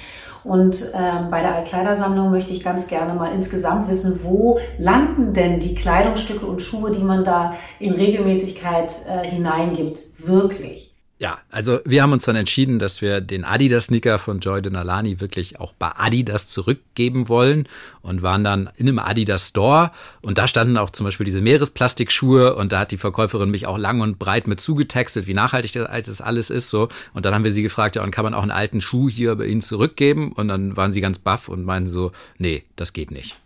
Und 0.45 0.93
ähm, 0.95 1.31
bei 1.31 1.43
der 1.43 1.57
Altkleidersammlung 1.57 2.31
möchte 2.31 2.53
ich 2.53 2.63
ganz 2.63 2.87
gerne 2.87 3.15
mal 3.15 3.33
insgesamt 3.33 3.89
wissen, 3.89 4.25
wo 4.25 4.59
landen 4.79 5.33
denn 5.33 5.61
die 5.61 5.75
Kleidungsstücke 5.75 6.47
und 6.47 6.63
Schuhe, 6.63 6.91
die 6.91 7.03
man 7.03 7.25
da 7.25 7.55
in 7.79 7.93
Regelmäßigkeit 7.93 9.07
äh, 9.09 9.27
hineingibt, 9.27 10.03
wirklich? 10.27 10.90
Ja, 11.21 11.39
also 11.51 11.81
wir 11.85 12.03
haben 12.03 12.13
uns 12.15 12.25
dann 12.25 12.35
entschieden, 12.35 12.79
dass 12.79 13.03
wir 13.03 13.21
den 13.21 13.45
Adidas-Sneaker 13.45 14.19
von 14.19 14.41
Joy 14.41 14.63
Denalani 14.63 15.21
wirklich 15.21 15.61
auch 15.61 15.75
bei 15.75 15.91
Adidas 15.95 16.49
zurückgeben 16.49 17.29
wollen 17.29 17.69
und 18.01 18.23
waren 18.23 18.43
dann 18.43 18.71
in 18.77 18.89
einem 18.89 18.99
Adidas 18.99 19.49
Store. 19.49 19.91
Und 20.23 20.39
da 20.39 20.49
standen 20.49 20.79
auch 20.79 20.89
zum 20.89 21.05
Beispiel 21.05 21.27
diese 21.27 21.43
Meeresplastikschuhe 21.43 22.57
und 22.57 22.73
da 22.73 22.79
hat 22.79 22.91
die 22.91 22.97
Verkäuferin 22.97 23.51
mich 23.51 23.67
auch 23.67 23.77
lang 23.77 24.01
und 24.01 24.19
breit 24.19 24.47
mit 24.47 24.63
zugetextet, 24.63 25.27
wie 25.27 25.35
nachhaltig 25.35 25.75
das 25.75 26.23
alles 26.23 26.49
ist 26.49 26.71
so. 26.71 26.89
Und 27.13 27.27
dann 27.27 27.35
haben 27.35 27.45
wir 27.45 27.53
sie 27.53 27.63
gefragt, 27.63 27.97
ja 27.97 28.03
und 28.03 28.13
kann 28.13 28.25
man 28.25 28.33
auch 28.33 28.41
einen 28.41 28.51
alten 28.51 28.81
Schuh 28.81 29.11
hier 29.11 29.37
bei 29.37 29.45
Ihnen 29.45 29.61
zurückgeben? 29.61 30.33
Und 30.33 30.49
dann 30.49 30.79
waren 30.79 30.91
sie 30.91 31.03
ganz 31.03 31.19
baff 31.19 31.51
und 31.51 31.67
meinten 31.67 31.91
so, 31.91 32.13
nee, 32.39 32.65
das 32.77 32.95
geht 32.95 33.11
nicht. 33.11 33.37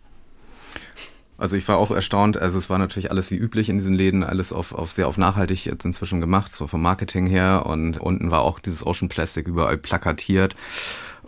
Also 1.37 1.57
ich 1.57 1.67
war 1.67 1.77
auch 1.77 1.91
erstaunt, 1.91 2.37
also 2.37 2.57
es 2.57 2.69
war 2.69 2.77
natürlich 2.77 3.11
alles 3.11 3.29
wie 3.29 3.35
üblich 3.35 3.69
in 3.69 3.77
diesen 3.77 3.93
Läden, 3.93 4.23
alles 4.23 4.53
auf, 4.53 4.73
auf 4.73 4.93
sehr 4.93 5.07
auf 5.07 5.17
nachhaltig 5.17 5.65
jetzt 5.65 5.83
inzwischen 5.83 6.21
gemacht, 6.21 6.53
so 6.53 6.67
vom 6.67 6.81
Marketing 6.81 7.27
her 7.27 7.65
und 7.65 7.97
unten 7.97 8.31
war 8.31 8.41
auch 8.41 8.59
dieses 8.59 8.85
Ocean 8.85 9.09
Plastic 9.09 9.47
überall 9.47 9.77
plakatiert 9.77 10.55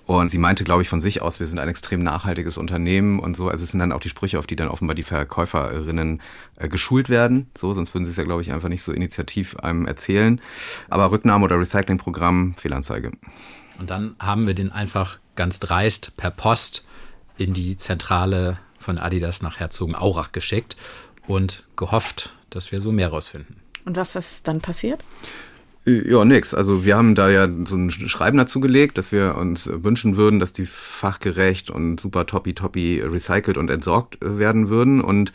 Und 0.07 0.29
sie 0.29 0.37
meinte, 0.37 0.63
glaube 0.63 0.81
ich, 0.81 0.87
von 0.87 1.01
sich 1.01 1.21
aus, 1.21 1.41
wir 1.41 1.47
sind 1.47 1.59
ein 1.59 1.67
extrem 1.67 2.01
nachhaltiges 2.01 2.57
Unternehmen 2.57 3.19
und 3.19 3.35
so. 3.35 3.49
Also 3.49 3.65
es 3.65 3.71
sind 3.71 3.81
dann 3.81 3.91
auch 3.91 3.99
die 3.99 4.07
Sprüche, 4.07 4.39
auf 4.39 4.47
die 4.47 4.55
dann 4.55 4.69
offenbar 4.69 4.95
die 4.95 5.03
Verkäuferinnen 5.03 6.21
äh, 6.55 6.69
geschult 6.69 7.09
werden. 7.09 7.49
So, 7.57 7.73
sonst 7.73 7.93
würden 7.93 8.05
sie 8.05 8.11
es 8.11 8.17
ja, 8.17 8.23
glaube 8.23 8.41
ich, 8.41 8.53
einfach 8.53 8.69
nicht 8.69 8.83
so 8.83 8.93
initiativ 8.93 9.57
einem 9.57 9.85
erzählen. 9.85 10.39
Aber 10.89 11.11
Rücknahme 11.11 11.43
oder 11.43 11.59
Recyclingprogramm, 11.59 12.55
Fehlanzeige. 12.57 13.11
Und 13.79 13.89
dann 13.89 14.15
haben 14.19 14.47
wir 14.47 14.53
den 14.53 14.71
einfach 14.71 15.19
ganz 15.35 15.59
dreist 15.59 16.15
per 16.15 16.31
Post 16.31 16.87
in 17.37 17.53
die 17.53 17.75
Zentrale 17.75 18.59
von 18.87 18.99
Adidas 18.99 19.41
nach 19.41 19.59
Herzogenaurach 19.59 20.31
geschickt 20.31 20.77
und 21.27 21.65
gehofft, 21.75 22.33
dass 22.49 22.71
wir 22.71 22.79
so 22.79 22.93
mehr 22.93 23.09
rausfinden. 23.09 23.57
Und 23.83 23.97
was 23.97 24.15
ist 24.15 24.47
dann 24.47 24.61
passiert? 24.61 25.03
Ja, 25.83 26.23
nix. 26.23 26.53
Also 26.53 26.85
wir 26.85 26.95
haben 26.95 27.13
da 27.13 27.29
ja 27.29 27.49
so 27.65 27.75
ein 27.75 27.91
Schreiben 27.91 28.37
dazu 28.37 28.61
gelegt, 28.61 28.97
dass 28.97 29.11
wir 29.11 29.35
uns 29.35 29.69
wünschen 29.71 30.15
würden, 30.15 30.39
dass 30.39 30.53
die 30.53 30.65
fachgerecht 30.65 31.69
und 31.69 31.99
super 31.99 32.25
toppi 32.25 32.53
toppi 32.53 33.01
recycelt 33.01 33.57
und 33.57 33.69
entsorgt 33.69 34.19
werden 34.21 34.69
würden. 34.69 35.01
Und 35.01 35.33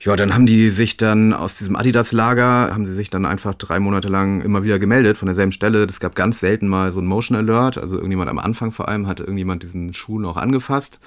ja, 0.00 0.14
dann 0.14 0.34
haben 0.34 0.44
die 0.44 0.68
sich 0.68 0.98
dann 0.98 1.32
aus 1.32 1.56
diesem 1.56 1.76
Adidas-Lager, 1.76 2.74
haben 2.74 2.84
sie 2.84 2.94
sich 2.94 3.08
dann 3.08 3.24
einfach 3.24 3.54
drei 3.54 3.80
Monate 3.80 4.08
lang 4.08 4.42
immer 4.42 4.64
wieder 4.64 4.78
gemeldet 4.78 5.16
von 5.16 5.26
derselben 5.26 5.52
Stelle. 5.52 5.84
Es 5.84 6.00
gab 6.00 6.14
ganz 6.14 6.40
selten 6.40 6.68
mal 6.68 6.92
so 6.92 7.00
ein 7.00 7.06
Motion 7.06 7.38
Alert. 7.38 7.78
Also 7.78 7.96
irgendjemand 7.96 8.28
am 8.28 8.38
Anfang 8.38 8.70
vor 8.70 8.88
allem 8.88 9.06
hat 9.06 9.20
irgendjemand 9.20 9.62
diesen 9.62 9.94
Schuh 9.94 10.18
noch 10.18 10.36
angefasst 10.36 11.00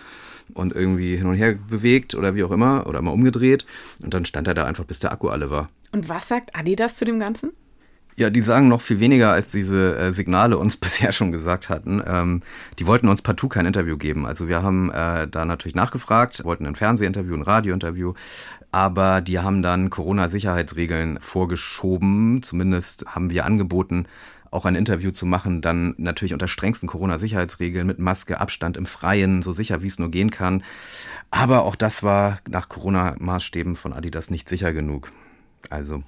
und 0.54 0.74
irgendwie 0.74 1.16
hin 1.16 1.28
und 1.28 1.36
her 1.36 1.56
bewegt 1.56 2.16
oder 2.16 2.36
wie 2.36 2.44
auch 2.44 2.52
immer 2.52 2.88
oder 2.88 3.02
mal 3.02 3.12
umgedreht. 3.12 3.66
Und 4.04 4.14
dann 4.14 4.26
stand 4.26 4.48
er 4.48 4.54
da 4.54 4.66
einfach, 4.66 4.86
bis 4.86 5.00
der 5.00 5.12
Akku 5.12 5.30
alle 5.30 5.50
war. 5.50 5.70
Und 5.92 6.10
was 6.10 6.28
sagt 6.28 6.56
Adidas 6.56 6.96
zu 6.96 7.06
dem 7.06 7.20
Ganzen? 7.20 7.52
Ja, 8.20 8.30
die 8.30 8.42
sagen 8.42 8.68
noch 8.68 8.82
viel 8.82 9.00
weniger, 9.00 9.32
als 9.32 9.48
diese 9.48 9.98
äh, 9.98 10.12
Signale 10.12 10.58
uns 10.58 10.76
bisher 10.78 11.14
schon 11.14 11.32
gesagt 11.32 11.70
hatten. 11.70 12.04
Ähm, 12.06 12.42
die 12.78 12.86
wollten 12.86 13.08
uns 13.08 13.22
partout 13.22 13.48
kein 13.48 13.66
Interview 13.66 13.96
geben. 13.96 14.26
Also 14.26 14.50
wir 14.50 14.62
haben 14.62 14.92
äh, 14.92 15.26
da 15.28 15.46
natürlich 15.46 15.76
nachgefragt, 15.76 16.44
wollten 16.44 16.66
ein 16.66 16.76
Fernsehinterview, 16.76 17.36
ein 17.36 17.44
Radiointerview, 17.44 18.14
aber 18.72 19.22
die 19.22 19.40
haben 19.40 19.62
dann 19.62 19.90
Corona-Sicherheitsregeln 19.90 21.20
vorgeschoben. 21.22 22.44
Zumindest 22.44 23.06
haben 23.08 23.30
wir 23.30 23.46
angeboten, 23.46 24.06
auch 24.52 24.66
ein 24.66 24.76
Interview 24.76 25.12
zu 25.12 25.26
machen, 25.26 25.62
dann 25.62 25.96
natürlich 25.98 26.34
unter 26.34 26.48
strengsten 26.48 26.88
Corona-Sicherheitsregeln 26.88 27.86
mit 27.86 28.00
Maske, 28.00 28.40
Abstand 28.40 28.78
im 28.78 28.86
Freien, 28.86 29.42
so 29.42 29.54
sicher 29.54 29.82
wie 29.82 29.88
es 29.88 30.00
nur 30.00 30.12
gehen 30.12 30.32
kann. 30.32 30.64
Aber 31.32 31.64
auch 31.64 31.76
das 31.76 32.04
war 32.04 32.40
nach 32.48 32.70
Corona-Maßstäben 32.70 33.76
von 33.76 33.94
Adidas 33.94 34.30
nicht 34.30 34.50
sicher 34.50 34.74
genug. 34.74 35.12
Also 35.70 36.04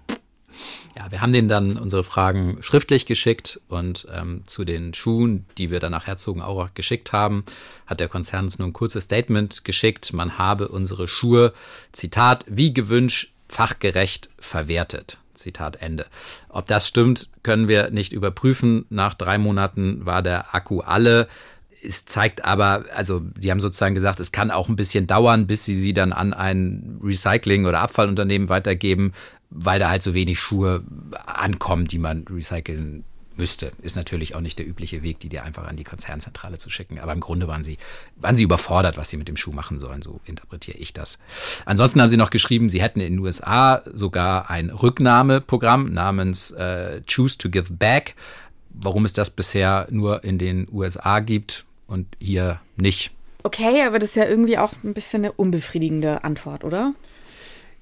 ja, 0.97 1.09
wir 1.11 1.21
haben 1.21 1.31
denen 1.31 1.47
dann 1.47 1.77
unsere 1.77 2.03
Fragen 2.03 2.57
schriftlich 2.61 3.05
geschickt 3.05 3.61
und 3.69 4.07
ähm, 4.13 4.43
zu 4.45 4.65
den 4.65 4.93
Schuhen, 4.93 5.45
die 5.57 5.71
wir 5.71 5.79
dann 5.79 5.91
nach 5.91 6.07
Herzogenaurach 6.07 6.73
geschickt 6.73 7.13
haben, 7.13 7.45
hat 7.85 7.99
der 7.99 8.09
Konzern 8.09 8.45
uns 8.45 8.59
nur 8.59 8.67
ein 8.67 8.73
kurzes 8.73 9.05
Statement 9.05 9.63
geschickt. 9.63 10.13
Man 10.13 10.37
habe 10.37 10.67
unsere 10.67 11.07
Schuhe, 11.07 11.53
Zitat, 11.91 12.45
wie 12.47 12.73
gewünscht, 12.73 13.31
fachgerecht 13.47 14.29
verwertet. 14.39 15.20
Zitat 15.41 15.81
Ende. 15.81 16.05
Ob 16.49 16.65
das 16.67 16.87
stimmt, 16.87 17.29
können 17.43 17.67
wir 17.67 17.91
nicht 17.91 18.13
überprüfen. 18.13 18.85
Nach 18.89 19.13
drei 19.13 19.37
Monaten 19.37 20.05
war 20.05 20.21
der 20.21 20.55
Akku 20.55 20.79
alle. 20.79 21.27
Es 21.83 22.05
zeigt 22.05 22.45
aber, 22.45 22.85
also 22.95 23.19
die 23.19 23.49
haben 23.49 23.59
sozusagen 23.59 23.95
gesagt, 23.95 24.19
es 24.19 24.31
kann 24.31 24.51
auch 24.51 24.69
ein 24.69 24.75
bisschen 24.75 25.07
dauern, 25.07 25.47
bis 25.47 25.65
sie 25.65 25.75
sie 25.75 25.93
dann 25.93 26.13
an 26.13 26.33
ein 26.33 26.99
Recycling- 27.03 27.65
oder 27.65 27.81
Abfallunternehmen 27.81 28.49
weitergeben 28.49 29.13
weil 29.51 29.79
da 29.79 29.89
halt 29.89 30.01
so 30.01 30.13
wenig 30.13 30.39
Schuhe 30.39 30.83
ankommen, 31.25 31.85
die 31.85 31.99
man 31.99 32.25
recyceln 32.29 33.03
müsste. 33.41 33.71
Ist 33.81 33.95
natürlich 33.95 34.35
auch 34.35 34.39
nicht 34.39 34.59
der 34.59 34.67
übliche 34.67 35.01
Weg, 35.01 35.19
die 35.19 35.27
dir 35.27 35.43
einfach 35.43 35.67
an 35.67 35.75
die 35.75 35.83
Konzernzentrale 35.83 36.59
zu 36.59 36.69
schicken. 36.69 36.99
Aber 36.99 37.11
im 37.11 37.21
Grunde 37.21 37.47
waren 37.47 37.63
sie, 37.63 37.79
waren 38.17 38.35
sie 38.35 38.43
überfordert, 38.43 38.97
was 38.97 39.09
sie 39.09 39.17
mit 39.17 39.27
dem 39.27 39.35
Schuh 39.35 39.51
machen 39.51 39.79
sollen. 39.79 40.03
So 40.03 40.19
interpretiere 40.25 40.77
ich 40.77 40.93
das. 40.93 41.17
Ansonsten 41.65 41.99
haben 41.99 42.09
sie 42.09 42.17
noch 42.17 42.29
geschrieben, 42.29 42.69
sie 42.69 42.83
hätten 42.83 42.99
in 42.99 43.13
den 43.13 43.19
USA 43.19 43.81
sogar 43.91 44.51
ein 44.51 44.69
Rücknahmeprogramm 44.69 45.91
namens 45.91 46.51
äh, 46.51 47.01
Choose 47.11 47.39
to 47.39 47.49
Give 47.49 47.73
Back. 47.73 48.13
Warum 48.69 49.05
es 49.05 49.13
das 49.13 49.31
bisher 49.31 49.87
nur 49.89 50.23
in 50.23 50.37
den 50.37 50.67
USA 50.71 51.19
gibt 51.19 51.65
und 51.87 52.05
hier 52.19 52.61
nicht. 52.75 53.09
Okay, 53.41 53.81
aber 53.81 53.97
das 53.97 54.11
ist 54.11 54.15
ja 54.17 54.25
irgendwie 54.25 54.59
auch 54.59 54.73
ein 54.83 54.93
bisschen 54.93 55.25
eine 55.25 55.31
unbefriedigende 55.31 56.23
Antwort, 56.23 56.63
oder? 56.63 56.93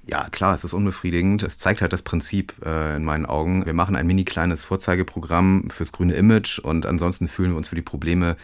Ja, 0.07 0.27
klar, 0.29 0.55
es 0.55 0.63
ist 0.63 0.73
unbefriedigend. 0.73 1.43
Es 1.43 1.57
zeigt 1.57 1.81
halt 1.81 1.93
das 1.93 2.01
Prinzip 2.01 2.53
äh, 2.65 2.95
in 2.95 3.03
meinen 3.03 3.27
Augen. 3.27 3.65
Wir 3.65 3.73
machen 3.73 3.95
ein 3.95 4.07
mini 4.07 4.25
kleines 4.25 4.63
Vorzeigeprogramm 4.63 5.69
fürs 5.69 5.91
grüne 5.91 6.15
Image 6.15 6.57
und 6.57 6.87
ansonsten 6.87 7.27
fühlen 7.27 7.51
wir 7.51 7.57
uns 7.57 7.69
für 7.69 7.75
die 7.75 7.83
Probleme, 7.83 8.35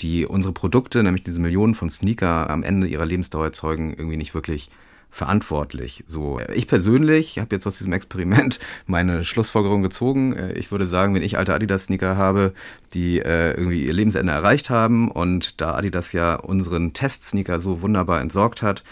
die 0.00 0.26
unsere 0.26 0.52
Produkte, 0.52 1.02
nämlich 1.02 1.22
diese 1.22 1.40
Millionen 1.40 1.74
von 1.74 1.90
Sneaker 1.90 2.50
am 2.50 2.64
Ende 2.64 2.88
ihrer 2.88 3.06
Lebensdauer 3.06 3.44
erzeugen, 3.44 3.94
irgendwie 3.96 4.16
nicht 4.16 4.34
wirklich 4.34 4.70
verantwortlich. 5.12 6.02
So, 6.06 6.40
ich 6.54 6.66
persönlich 6.66 7.38
habe 7.38 7.54
jetzt 7.54 7.66
aus 7.66 7.76
diesem 7.76 7.92
Experiment 7.92 8.58
meine 8.86 9.24
Schlussfolgerung 9.24 9.82
gezogen. 9.82 10.32
Äh, 10.32 10.54
ich 10.54 10.72
würde 10.72 10.86
sagen, 10.86 11.14
wenn 11.14 11.22
ich 11.22 11.36
alte 11.36 11.54
Adidas-Sneaker 11.54 12.16
habe, 12.16 12.54
die 12.94 13.20
äh, 13.20 13.52
irgendwie 13.52 13.84
ihr 13.84 13.92
Lebensende 13.92 14.32
erreicht 14.32 14.70
haben 14.70 15.10
und 15.10 15.60
da 15.60 15.74
Adidas 15.74 16.12
ja 16.12 16.34
unseren 16.34 16.94
Test-Sneaker 16.94 17.60
so 17.60 17.82
wunderbar 17.82 18.22
entsorgt 18.22 18.62
hat, 18.62 18.82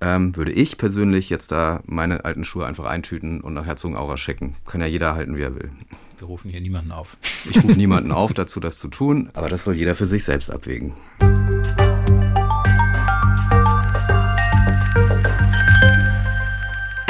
ähm, 0.00 0.34
würde 0.36 0.52
ich 0.52 0.78
persönlich 0.78 1.30
jetzt 1.30 1.52
da 1.52 1.80
meine 1.84 2.24
alten 2.24 2.44
Schuhe 2.44 2.66
einfach 2.66 2.84
eintüten 2.84 3.40
und 3.40 3.54
nach 3.54 3.66
Herzogenaurach 3.66 4.18
schicken. 4.18 4.56
Kann 4.66 4.80
ja 4.80 4.86
jeder 4.86 5.14
halten, 5.14 5.36
wie 5.36 5.42
er 5.42 5.54
will. 5.54 5.70
Wir 6.18 6.26
rufen 6.26 6.50
hier 6.50 6.60
niemanden 6.60 6.92
auf. 6.92 7.16
Ich 7.48 7.62
rufe 7.62 7.76
niemanden 7.76 8.12
auf, 8.12 8.34
dazu 8.34 8.60
das 8.60 8.78
zu 8.78 8.88
tun, 8.88 9.30
aber 9.34 9.48
das 9.48 9.64
soll 9.64 9.74
jeder 9.74 9.94
für 9.94 10.06
sich 10.06 10.24
selbst 10.24 10.50
abwägen. 10.50 10.94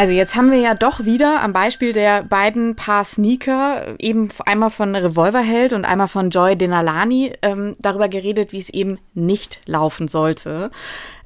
Also 0.00 0.14
jetzt 0.14 0.34
haben 0.34 0.50
wir 0.50 0.58
ja 0.58 0.72
doch 0.72 1.04
wieder 1.04 1.42
am 1.42 1.52
Beispiel 1.52 1.92
der 1.92 2.22
beiden 2.22 2.74
Paar 2.74 3.04
Sneaker, 3.04 3.96
eben 3.98 4.30
einmal 4.46 4.70
von 4.70 4.96
Revolverheld 4.96 5.74
und 5.74 5.84
einmal 5.84 6.08
von 6.08 6.30
Joy 6.30 6.56
Denalani, 6.56 7.34
ähm, 7.42 7.76
darüber 7.80 8.08
geredet, 8.08 8.50
wie 8.52 8.60
es 8.60 8.70
eben 8.70 8.98
nicht 9.12 9.60
laufen 9.66 10.08
sollte. 10.08 10.70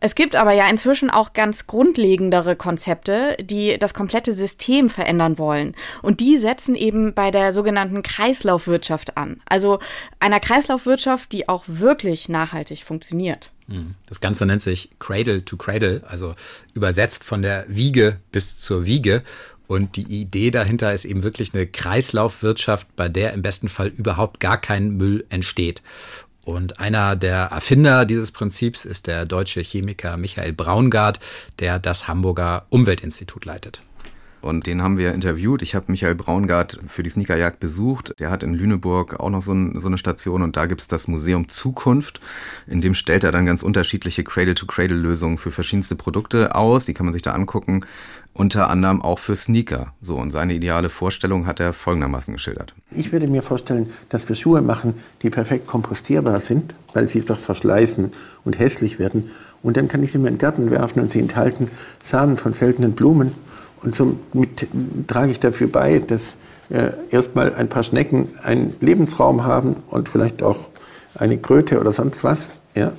Es 0.05 0.15
gibt 0.15 0.37
aber 0.37 0.53
ja 0.53 0.69
inzwischen 0.69 1.09
auch 1.09 1.33
ganz 1.33 1.67
grundlegendere 1.67 2.57
Konzepte, 2.57 3.39
die 3.41 3.79
das 3.79 3.95
komplette 3.95 4.35
System 4.35 4.91
verändern 4.91 5.39
wollen. 5.39 5.75
Und 6.03 6.21
die 6.21 6.37
setzen 6.37 6.75
eben 6.75 7.15
bei 7.15 7.31
der 7.31 7.55
sogenannten 7.55 8.03
Kreislaufwirtschaft 8.03 9.17
an. 9.17 9.41
Also 9.47 9.79
einer 10.21 10.41
Kreislaufwirtschaft, 10.41 11.33
die 11.33 11.49
auch 11.49 11.65
wirklich 11.67 12.29
nachhaltig 12.29 12.85
funktioniert. 12.85 13.51
Mhm. 13.67 13.95
Das 14.07 14.21
Ganze 14.21 14.45
nennt 14.45 14.61
sich 14.61 14.91
Cradle 14.99 15.43
to 15.43 15.57
Cradle, 15.57 16.03
also 16.07 16.35
übersetzt 16.75 17.25
von 17.25 17.41
der 17.41 17.65
Wiege 17.69 18.19
bis 18.31 18.59
zur 18.59 18.85
Wiege. 18.85 19.23
Und 19.69 19.97
die 19.97 20.03
Idee 20.03 20.51
dahinter 20.51 20.93
ist 20.93 21.07
eben 21.07 21.23
wirklich 21.23 21.55
eine 21.55 21.67
Kreislaufwirtschaft, 21.67 22.95
bei 22.95 23.09
der 23.09 23.33
im 23.33 23.41
besten 23.41 23.71
Fall 23.71 23.89
überhaupt 23.89 24.39
gar 24.39 24.61
kein 24.61 24.99
Müll 24.99 25.25
entsteht. 25.31 25.81
Und 26.45 26.79
einer 26.79 27.17
der 27.17 27.47
Erfinder 27.47 28.05
dieses 28.05 28.31
Prinzips 28.31 28.85
ist 28.85 29.07
der 29.07 29.25
deutsche 29.25 29.63
Chemiker 29.63 30.17
Michael 30.17 30.53
Braungart, 30.53 31.21
der 31.59 31.79
das 31.79 32.07
Hamburger 32.07 32.67
Umweltinstitut 32.71 33.45
leitet. 33.45 33.81
Und 34.45 34.67
den 34.67 34.83
haben 34.83 34.99
wir 34.99 35.15
interviewt. 35.15 35.63
Ich 35.63 35.75
habe 35.75 35.87
Michael 35.89 36.15
Braungart 36.15 36.79
für 36.87 37.03
die 37.03 37.09
Sneakerjagd 37.09 37.61
besucht. 37.61 38.13
Der 38.19 38.31
hat 38.31 38.43
in 38.43 38.53
Lüneburg 38.53 39.19
auch 39.19 39.31
noch 39.31 39.43
so, 39.43 39.55
ein, 39.55 39.81
so 39.81 39.89
eine 39.89 39.97
Station 39.97 40.43
und 40.43 40.55
da 40.55 40.67
gibt's 40.67 40.87
das 40.87 41.09
Museum 41.09 41.49
Zukunft. 41.49 42.21
In 42.67 42.83
dem 42.83 42.93
stellt 42.93 43.25
er 43.25 43.33
dann 43.33 43.47
ganz 43.47 43.63
unterschiedliche 43.63 44.23
Cradle-to-Cradle-Lösungen 44.23 45.39
für 45.39 45.51
verschiedenste 45.51 45.97
Produkte 45.97 46.55
aus. 46.55 46.85
Die 46.85 46.93
kann 46.93 47.07
man 47.07 47.15
sich 47.15 47.23
da 47.23 47.33
angucken. 47.33 47.87
Unter 48.35 48.69
anderem 48.69 49.01
auch 49.01 49.19
für 49.19 49.35
Sneaker. 49.35 49.95
So, 50.03 50.17
und 50.17 50.31
seine 50.31 50.53
ideale 50.53 50.91
Vorstellung 50.91 51.47
hat 51.47 51.59
er 51.59 51.73
folgendermaßen 51.73 52.35
geschildert. 52.35 52.75
Ich 52.91 53.13
würde 53.13 53.29
mir 53.29 53.41
vorstellen, 53.41 53.89
dass 54.11 54.29
wir 54.29 54.37
Schuhe 54.37 54.61
machen, 54.61 54.93
die 55.23 55.31
perfekt 55.31 55.67
kompostierbar 55.67 56.39
sind, 56.41 56.75
weil 56.93 57.09
sie 57.09 57.23
doch 57.23 57.39
verschleißen 57.39 58.13
und 58.45 58.59
hässlich 58.59 58.99
werden. 58.99 59.31
Und 59.63 59.79
dann 59.79 59.89
kann 59.89 60.03
ich 60.03 60.13
sie 60.13 60.19
mir 60.19 60.29
in 60.29 60.35
den 60.35 60.41
Garten 60.41 60.71
werfen 60.71 61.01
und 61.01 61.13
sie 61.13 61.21
enthalten 61.21 61.71
Samen 62.03 62.37
von 62.37 62.53
seltenen 62.53 62.93
Blumen 62.93 63.33
und 63.85 63.95
somit 63.95 64.67
trage 65.07 65.31
ich 65.33 65.41
dafür 65.41 65.69
bei, 65.69 65.99
dass 65.99 66.37
äh, 66.71 66.93
erstmal 67.11 67.55
ein 67.55 67.69
paar 67.69 67.83
Schnecken 67.83 68.31
einen 68.43 68.75
Lebensraum 68.81 69.45
haben 69.45 69.77
und 69.91 70.09
vielleicht 70.09 70.43
auch 70.43 70.59
eine 71.15 71.39
Kröte 71.39 71.79
oder 71.81 71.93
sonst 71.93 72.25
was. 72.25 72.49
Ja? 72.75 72.93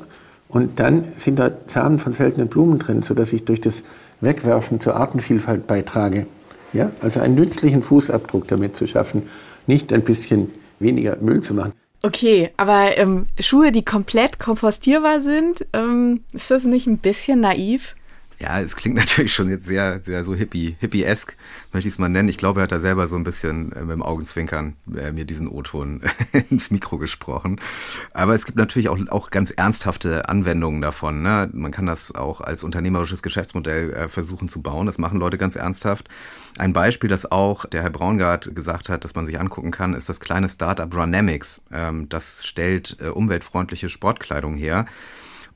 Und 0.47 0.79
dann 0.79 1.05
sind 1.17 1.39
da 1.39 1.51
Samen 1.67 1.99
von 1.99 2.13
seltenen 2.13 2.47
Blumen 2.47 2.79
drin, 2.79 3.01
sodass 3.01 3.33
ich 3.33 3.45
durch 3.45 3.61
das 3.61 3.83
Wegwerfen 4.21 4.79
zur 4.79 4.95
Artenvielfalt 4.95 5.67
beitrage. 5.67 6.27
Ja? 6.73 6.91
Also 7.01 7.19
einen 7.19 7.35
nützlichen 7.35 7.81
Fußabdruck 7.81 8.47
damit 8.47 8.75
zu 8.75 8.87
schaffen, 8.87 9.23
nicht 9.67 9.91
ein 9.91 10.03
bisschen 10.03 10.51
weniger 10.79 11.17
Müll 11.19 11.41
zu 11.41 11.53
machen. 11.53 11.73
Okay, 12.03 12.51
aber 12.57 12.97
ähm, 12.99 13.25
Schuhe, 13.39 13.71
die 13.71 13.83
komplett 13.83 14.39
kompostierbar 14.39 15.21
sind, 15.21 15.65
ähm, 15.73 16.21
ist 16.33 16.51
das 16.51 16.63
nicht 16.63 16.85
ein 16.85 16.99
bisschen 16.99 17.39
naiv? 17.39 17.95
Ja, 18.39 18.59
es 18.59 18.75
klingt 18.75 18.95
natürlich 18.97 19.33
schon 19.33 19.49
jetzt 19.49 19.65
sehr, 19.65 20.01
sehr 20.01 20.23
so 20.23 20.35
hippie, 20.35 20.75
hippie-esk, 20.79 21.35
möchte 21.73 21.87
ich 21.87 21.93
es 21.93 21.99
mal 21.99 22.09
nennen. 22.09 22.29
Ich 22.29 22.37
glaube, 22.37 22.59
er 22.59 22.63
hat 22.63 22.71
da 22.71 22.79
selber 22.79 23.07
so 23.07 23.15
ein 23.15 23.23
bisschen 23.23 23.71
äh, 23.71 23.81
mit 23.81 23.91
dem 23.91 24.03
Augenzwinkern 24.03 24.75
äh, 24.95 25.11
mir 25.11 25.25
diesen 25.25 25.47
O-Ton 25.47 26.01
ins 26.49 26.71
Mikro 26.71 26.97
gesprochen. 26.97 27.59
Aber 28.13 28.35
es 28.35 28.45
gibt 28.45 28.57
natürlich 28.57 28.89
auch, 28.89 28.97
auch 29.09 29.31
ganz 29.31 29.51
ernsthafte 29.51 30.27
Anwendungen 30.27 30.81
davon. 30.81 31.21
Ne? 31.21 31.49
Man 31.53 31.71
kann 31.71 31.85
das 31.85 32.13
auch 32.13 32.41
als 32.41 32.63
unternehmerisches 32.63 33.21
Geschäftsmodell 33.21 33.93
äh, 33.93 34.07
versuchen 34.09 34.49
zu 34.49 34.61
bauen. 34.61 34.85
Das 34.85 34.97
machen 34.97 35.19
Leute 35.19 35.37
ganz 35.37 35.55
ernsthaft. 35.55 36.09
Ein 36.57 36.73
Beispiel, 36.73 37.09
das 37.09 37.31
auch 37.31 37.65
der 37.65 37.83
Herr 37.83 37.89
Braungart 37.89 38.55
gesagt 38.55 38.89
hat, 38.89 39.03
dass 39.03 39.15
man 39.15 39.25
sich 39.25 39.39
angucken 39.39 39.71
kann, 39.71 39.93
ist 39.93 40.09
das 40.09 40.19
kleine 40.19 40.49
Startup 40.49 40.93
Runamics. 40.93 41.61
Ähm, 41.71 42.09
das 42.09 42.45
stellt 42.45 42.97
äh, 42.99 43.07
umweltfreundliche 43.07 43.89
Sportkleidung 43.89 44.55
her. 44.55 44.85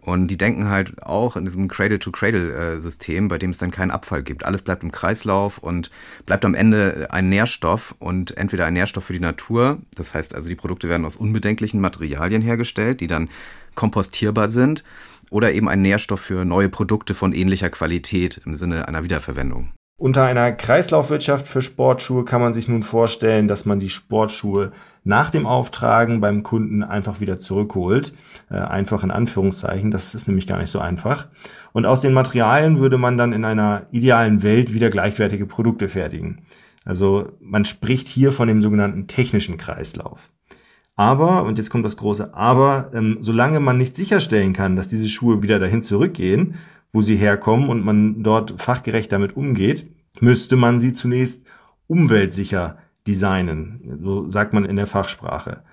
Und 0.01 0.27
die 0.27 0.37
denken 0.37 0.69
halt 0.69 1.03
auch 1.03 1.35
in 1.35 1.45
diesem 1.45 1.67
Cradle-to-Cradle-System, 1.67 3.27
bei 3.27 3.37
dem 3.37 3.49
es 3.49 3.57
dann 3.57 3.69
keinen 3.69 3.91
Abfall 3.91 4.23
gibt. 4.23 4.45
Alles 4.45 4.61
bleibt 4.61 4.83
im 4.83 4.91
Kreislauf 4.91 5.57
und 5.57 5.91
bleibt 6.25 6.45
am 6.45 6.55
Ende 6.55 7.07
ein 7.11 7.29
Nährstoff 7.29 7.95
und 7.99 8.37
entweder 8.37 8.65
ein 8.65 8.73
Nährstoff 8.73 9.03
für 9.03 9.13
die 9.13 9.19
Natur, 9.19 9.79
das 9.95 10.13
heißt 10.13 10.35
also 10.35 10.47
die 10.49 10.55
Produkte 10.55 10.89
werden 10.89 11.05
aus 11.05 11.17
unbedenklichen 11.17 11.81
Materialien 11.81 12.41
hergestellt, 12.41 13.01
die 13.01 13.07
dann 13.07 13.29
kompostierbar 13.75 14.49
sind, 14.49 14.83
oder 15.29 15.53
eben 15.53 15.69
ein 15.69 15.81
Nährstoff 15.81 16.21
für 16.21 16.43
neue 16.45 16.69
Produkte 16.69 17.13
von 17.13 17.33
ähnlicher 17.33 17.69
Qualität 17.69 18.41
im 18.45 18.55
Sinne 18.55 18.87
einer 18.87 19.03
Wiederverwendung. 19.03 19.69
Unter 19.99 20.23
einer 20.23 20.53
Kreislaufwirtschaft 20.53 21.47
für 21.47 21.61
Sportschuhe 21.61 22.23
kann 22.23 22.41
man 22.41 22.53
sich 22.53 22.69
nun 22.69 22.83
vorstellen, 22.83 23.49
dass 23.49 23.65
man 23.65 23.79
die 23.79 23.89
Sportschuhe 23.89 24.71
nach 25.03 25.29
dem 25.29 25.45
Auftragen 25.45 26.21
beim 26.21 26.43
Kunden 26.43 26.83
einfach 26.83 27.19
wieder 27.19 27.39
zurückholt. 27.39 28.13
Äh, 28.49 28.55
einfach 28.55 29.03
in 29.03 29.11
Anführungszeichen, 29.11 29.91
das 29.91 30.15
ist 30.15 30.27
nämlich 30.27 30.47
gar 30.47 30.59
nicht 30.59 30.69
so 30.69 30.79
einfach. 30.79 31.27
Und 31.71 31.85
aus 31.85 32.01
den 32.01 32.13
Materialien 32.13 32.79
würde 32.79 32.97
man 32.97 33.17
dann 33.17 33.33
in 33.33 33.45
einer 33.45 33.87
idealen 33.91 34.43
Welt 34.43 34.73
wieder 34.73 34.89
gleichwertige 34.89 35.45
Produkte 35.45 35.87
fertigen. 35.87 36.41
Also 36.85 37.33
man 37.39 37.65
spricht 37.65 38.07
hier 38.07 38.31
von 38.31 38.47
dem 38.47 38.61
sogenannten 38.61 39.07
technischen 39.07 39.57
Kreislauf. 39.57 40.31
Aber, 40.95 41.45
und 41.45 41.57
jetzt 41.57 41.69
kommt 41.69 41.85
das 41.85 41.95
große 41.95 42.33
Aber, 42.33 42.91
ähm, 42.93 43.17
solange 43.21 43.59
man 43.59 43.77
nicht 43.77 43.95
sicherstellen 43.95 44.51
kann, 44.51 44.75
dass 44.75 44.89
diese 44.89 45.07
Schuhe 45.07 45.41
wieder 45.41 45.57
dahin 45.57 45.81
zurückgehen, 45.81 46.55
wo 46.91 47.01
sie 47.01 47.15
herkommen 47.15 47.69
und 47.69 47.85
man 47.85 48.23
dort 48.23 48.59
fachgerecht 48.59 49.11
damit 49.11 49.37
umgeht, 49.37 49.87
müsste 50.19 50.55
man 50.55 50.79
sie 50.79 50.91
zunächst 50.91 51.43
umweltsicher 51.87 52.77
designen. 53.09 53.99
So 54.01 54.29
sagt 54.29 54.53
man 54.53 54.65
in 54.65 54.75
der 54.75 54.87
Fachsprache. 54.87 55.63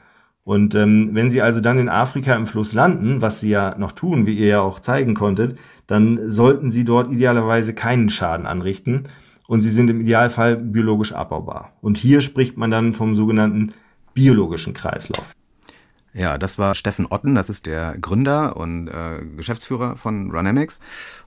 Und 0.43 0.75
ähm, 0.75 1.11
wenn 1.13 1.31
sie 1.31 1.43
also 1.43 1.61
dann 1.61 1.79
in 1.79 1.89
Afrika 1.89 2.35
im 2.35 2.47
Fluss 2.47 2.73
landen, 2.73 3.21
was 3.21 3.41
sie 3.41 3.51
ja 3.51 3.77
noch 3.79 3.93
tun, 3.93 4.27
wie 4.27 4.39
ihr 4.39 4.47
ja 4.47 4.61
auch 4.61 4.81
zeigen 4.81 5.15
konntet, 5.15 5.59
dann 5.87 6.31
sollten 6.31 6.71
sie 6.71 6.85
dort 6.85 7.13
idealerweise 7.13 7.75
keinen 7.75 8.11
Schaden 8.11 8.47
anrichten 8.47 9.09
und 9.49 9.61
sie 9.61 9.71
sind 9.71 9.91
im 9.91 10.01
Idealfall 10.01 10.57
biologisch 10.57 11.13
abbaubar. 11.13 11.73
Und 11.81 11.99
hier 11.99 12.21
spricht 12.21 12.57
man 12.57 12.71
dann 12.71 12.95
vom 12.95 13.17
sogenannten 13.17 13.73
biologischen 14.15 14.73
Kreislauf. 14.73 15.27
Ja, 16.15 16.39
das 16.39 16.59
war 16.59 16.75
Steffen 16.75 17.07
Otten, 17.11 17.35
das 17.35 17.51
ist 17.51 17.67
der 17.67 17.99
Gründer 17.99 18.57
und 18.57 18.89
äh, 18.89 19.21
Geschäftsführer 19.37 19.97
von 19.97 20.31
Runamics. 20.31 20.81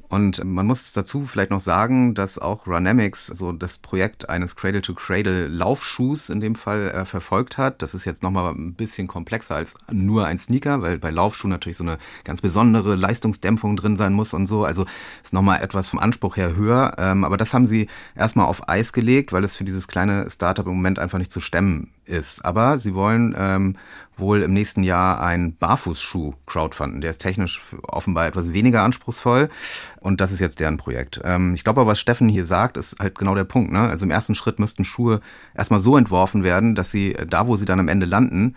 Und 0.10 0.44
man 0.44 0.66
muss 0.66 0.92
dazu 0.92 1.28
vielleicht 1.28 1.52
noch 1.52 1.60
sagen, 1.60 2.16
dass 2.16 2.40
auch 2.40 2.66
Runamics 2.66 3.28
so 3.28 3.52
das 3.52 3.78
Projekt 3.78 4.28
eines 4.28 4.56
Cradle-to-Cradle-Laufschuhs 4.56 6.30
in 6.32 6.42
dem 6.42 6.56
Fall 6.56 6.90
äh, 6.90 7.06
verfolgt 7.06 7.60
hat. 7.60 7.84
Das 7.84 7.94
ist 7.94 8.06
jetzt 8.06 8.24
nochmal 8.24 8.52
ein 8.52 8.74
bisschen 8.74 9.08
komplexer 9.08 9.56
als 9.56 9.76
nur 9.92 10.26
ein 10.26 10.40
Sneaker, 10.40 10.82
weil 10.82 10.98
bei 10.98 11.12
Laufschuhen 11.12 11.52
natürlich 11.52 11.78
so 11.78 11.84
eine 11.84 12.00
ganz 12.24 12.42
besondere 12.42 12.96
Leistungsdämpfung 12.96 13.76
drin 13.76 13.98
sein 13.98 14.14
muss 14.14 14.34
und 14.34 14.48
so. 14.48 14.66
Also 14.66 14.86
ist 15.24 15.34
nochmal 15.34 15.62
etwas 15.62 15.88
vom 15.88 16.00
Anspruch 16.00 16.38
her 16.38 16.56
höher. 16.56 16.96
Ähm, 16.98 17.24
aber 17.24 17.38
das 17.38 17.54
haben 17.54 17.68
sie 17.68 17.88
erstmal 18.16 18.48
auf 18.48 18.68
Eis 18.68 18.94
gelegt, 18.94 19.32
weil 19.32 19.44
es 19.44 19.56
für 19.56 19.64
dieses 19.64 19.88
kleine 19.88 20.28
Startup 20.32 20.66
im 20.66 20.74
Moment 20.74 20.98
einfach 20.98 21.20
nicht 21.20 21.32
zu 21.32 21.40
stemmen 21.40 21.92
ist. 22.06 22.44
Aber 22.44 22.80
sie 22.80 22.96
wollen 22.96 23.36
ähm, 23.38 23.76
wohl 24.18 24.42
im 24.42 24.54
nächsten 24.54 24.84
Jahr 24.84 25.22
einen 25.22 25.56
Barfußschuh 25.56 26.34
crowdfunden. 26.46 27.02
Der 27.02 27.12
ist 27.12 27.20
technisch 27.20 27.62
offenbar 27.84 28.28
etwas 28.28 28.54
weniger 28.54 28.84
anspruchsvoll. 28.84 29.50
Und 30.00 30.22
das 30.22 30.32
ist 30.32 30.40
jetzt 30.40 30.60
deren 30.60 30.78
Projekt. 30.78 31.20
Ähm, 31.24 31.54
ich 31.54 31.64
glaube 31.64 31.82
aber, 31.82 31.92
was 31.92 32.00
Steffen 32.00 32.30
hier 32.30 32.46
sagt, 32.46 32.78
ist 32.78 33.00
halt 33.00 33.18
genau 33.18 33.36
der 33.36 33.44
Punkt. 33.44 33.72
Ne? 33.72 33.82
Also 33.82 34.06
im 34.06 34.12
ersten 34.12 34.36
Schritt 34.36 34.60
müssten 34.60 34.84
Schuhe 34.84 35.20
erstmal 35.56 35.80
so 35.80 35.98
entworfen 35.98 36.44
werden, 36.44 36.76
dass 36.76 36.92
sie 36.92 37.16
da, 37.28 37.48
wo 37.48 37.58
sie 37.58 37.66
dann 37.66 37.80
am 37.80 37.88
Ende 37.88 38.06
landen, 38.06 38.56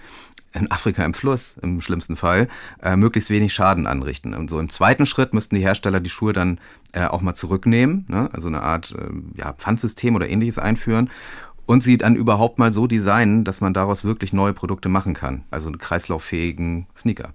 in 0.55 0.71
Afrika 0.71 1.05
im 1.05 1.15
Fluss 1.15 1.57
im 1.63 1.81
schlimmsten 1.81 2.17
Fall, 2.17 2.49
äh, 2.83 2.97
möglichst 2.97 3.31
wenig 3.31 3.55
Schaden 3.55 3.87
anrichten. 3.87 4.35
Und 4.35 4.51
so 4.51 4.61
im 4.61 4.71
zweiten 4.71 5.07
Schritt 5.07 5.35
müssten 5.35 5.55
die 5.55 5.63
Hersteller 5.63 6.01
die 6.01 6.11
Schuhe 6.11 6.33
dann 6.33 6.61
äh, 6.93 7.07
auch 7.07 7.23
mal 7.23 7.35
zurücknehmen, 7.35 8.05
ne? 8.09 8.29
also 8.33 8.49
eine 8.49 8.63
Art 8.63 8.95
äh, 8.97 9.39
ja, 9.39 9.53
Pfandsystem 9.55 10.15
oder 10.15 10.29
ähnliches 10.29 10.59
einführen 10.59 11.11
und 11.67 11.83
sie 11.83 11.97
dann 11.97 12.17
überhaupt 12.17 12.59
mal 12.59 12.73
so 12.73 12.87
designen, 12.87 13.45
dass 13.45 13.61
man 13.61 13.73
daraus 13.73 14.05
wirklich 14.05 14.33
neue 14.33 14.53
Produkte 14.53 14.89
machen 14.89 15.15
kann. 15.15 15.45
Also 15.51 15.69
einen 15.69 15.79
kreislauffähigen 15.79 16.87
Sneaker. 16.97 17.33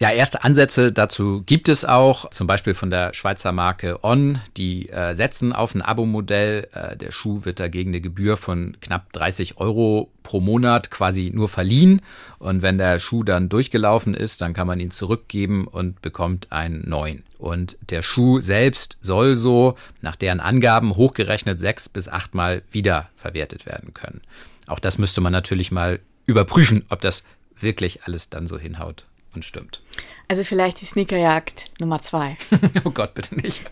Ja, 0.00 0.12
erste 0.12 0.44
Ansätze 0.44 0.92
dazu 0.92 1.42
gibt 1.44 1.68
es 1.68 1.84
auch, 1.84 2.30
zum 2.30 2.46
Beispiel 2.46 2.74
von 2.74 2.88
der 2.88 3.12
Schweizer 3.14 3.50
Marke 3.50 4.04
On. 4.04 4.38
Die 4.56 4.88
äh, 4.90 5.14
setzen 5.14 5.52
auf 5.52 5.74
ein 5.74 5.82
Abo-Modell. 5.82 6.68
Äh, 6.72 6.96
der 6.96 7.10
Schuh 7.10 7.44
wird 7.44 7.58
dagegen 7.58 7.90
eine 7.90 8.00
Gebühr 8.00 8.36
von 8.36 8.76
knapp 8.80 9.12
30 9.12 9.58
Euro 9.58 10.08
pro 10.22 10.38
Monat 10.38 10.92
quasi 10.92 11.32
nur 11.34 11.48
verliehen. 11.48 12.00
Und 12.38 12.62
wenn 12.62 12.78
der 12.78 13.00
Schuh 13.00 13.24
dann 13.24 13.48
durchgelaufen 13.48 14.14
ist, 14.14 14.40
dann 14.40 14.54
kann 14.54 14.68
man 14.68 14.78
ihn 14.78 14.92
zurückgeben 14.92 15.66
und 15.66 16.00
bekommt 16.00 16.52
einen 16.52 16.88
neuen. 16.88 17.24
Und 17.36 17.76
der 17.90 18.02
Schuh 18.02 18.40
selbst 18.40 18.98
soll 19.00 19.34
so 19.34 19.74
nach 20.00 20.14
deren 20.14 20.38
Angaben 20.38 20.94
hochgerechnet 20.94 21.58
sechs 21.58 21.88
bis 21.88 22.08
achtmal 22.08 22.62
wiederverwertet 22.70 23.66
werden 23.66 23.94
können. 23.94 24.20
Auch 24.68 24.78
das 24.78 24.96
müsste 24.96 25.20
man 25.20 25.32
natürlich 25.32 25.72
mal 25.72 25.98
überprüfen, 26.24 26.84
ob 26.88 27.00
das 27.00 27.24
wirklich 27.58 28.04
alles 28.04 28.30
dann 28.30 28.46
so 28.46 28.60
hinhaut 28.60 29.04
und 29.38 29.44
stimmt. 29.44 29.80
Also 30.26 30.42
vielleicht 30.42 30.80
die 30.80 30.84
Sneakerjagd 30.84 31.66
Nummer 31.78 32.02
zwei. 32.02 32.36
oh 32.84 32.90
Gott, 32.90 33.14
bitte 33.14 33.36
nicht. 33.36 33.70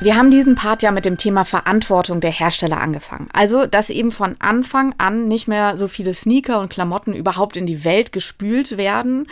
Wir 0.00 0.16
haben 0.16 0.32
diesen 0.32 0.56
Part 0.56 0.82
ja 0.82 0.90
mit 0.90 1.04
dem 1.04 1.16
Thema 1.16 1.44
Verantwortung 1.44 2.20
der 2.20 2.32
Hersteller 2.32 2.80
angefangen. 2.80 3.28
Also, 3.32 3.66
dass 3.66 3.88
eben 3.88 4.10
von 4.10 4.34
Anfang 4.40 4.92
an 4.98 5.28
nicht 5.28 5.46
mehr 5.46 5.76
so 5.78 5.86
viele 5.86 6.12
Sneaker 6.12 6.58
und 6.58 6.70
Klamotten 6.70 7.14
überhaupt 7.14 7.56
in 7.56 7.66
die 7.66 7.84
Welt 7.84 8.10
gespült 8.10 8.76
werden. 8.76 9.28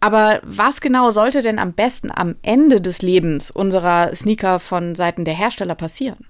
Aber 0.00 0.40
was 0.44 0.82
genau 0.82 1.10
sollte 1.12 1.40
denn 1.40 1.58
am 1.58 1.72
besten 1.72 2.10
am 2.10 2.36
Ende 2.42 2.82
des 2.82 3.00
Lebens 3.00 3.50
unserer 3.50 4.14
Sneaker 4.14 4.60
von 4.60 4.94
Seiten 4.94 5.24
der 5.24 5.32
Hersteller 5.32 5.74
passieren? 5.74 6.26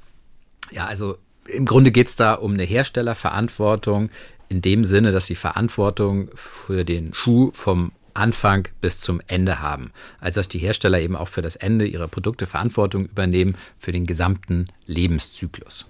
Ja, 0.70 0.86
also 0.86 1.18
im 1.46 1.66
Grunde 1.66 1.90
geht 1.90 2.08
es 2.08 2.16
da 2.16 2.34
um 2.34 2.52
eine 2.52 2.64
Herstellerverantwortung 2.64 4.10
in 4.48 4.62
dem 4.62 4.84
Sinne, 4.84 5.12
dass 5.12 5.26
sie 5.26 5.36
Verantwortung 5.36 6.28
für 6.34 6.84
den 6.84 7.14
Schuh 7.14 7.50
vom 7.52 7.92
Anfang 8.14 8.68
bis 8.80 8.98
zum 8.98 9.20
Ende 9.26 9.60
haben. 9.60 9.92
Also 10.20 10.40
dass 10.40 10.48
die 10.48 10.58
Hersteller 10.58 11.00
eben 11.00 11.16
auch 11.16 11.28
für 11.28 11.42
das 11.42 11.56
Ende 11.56 11.86
ihrer 11.86 12.08
Produkte 12.08 12.46
Verantwortung 12.46 13.06
übernehmen 13.06 13.56
für 13.78 13.92
den 13.92 14.06
gesamten 14.06 14.66
Lebenszyklus. 14.86 15.86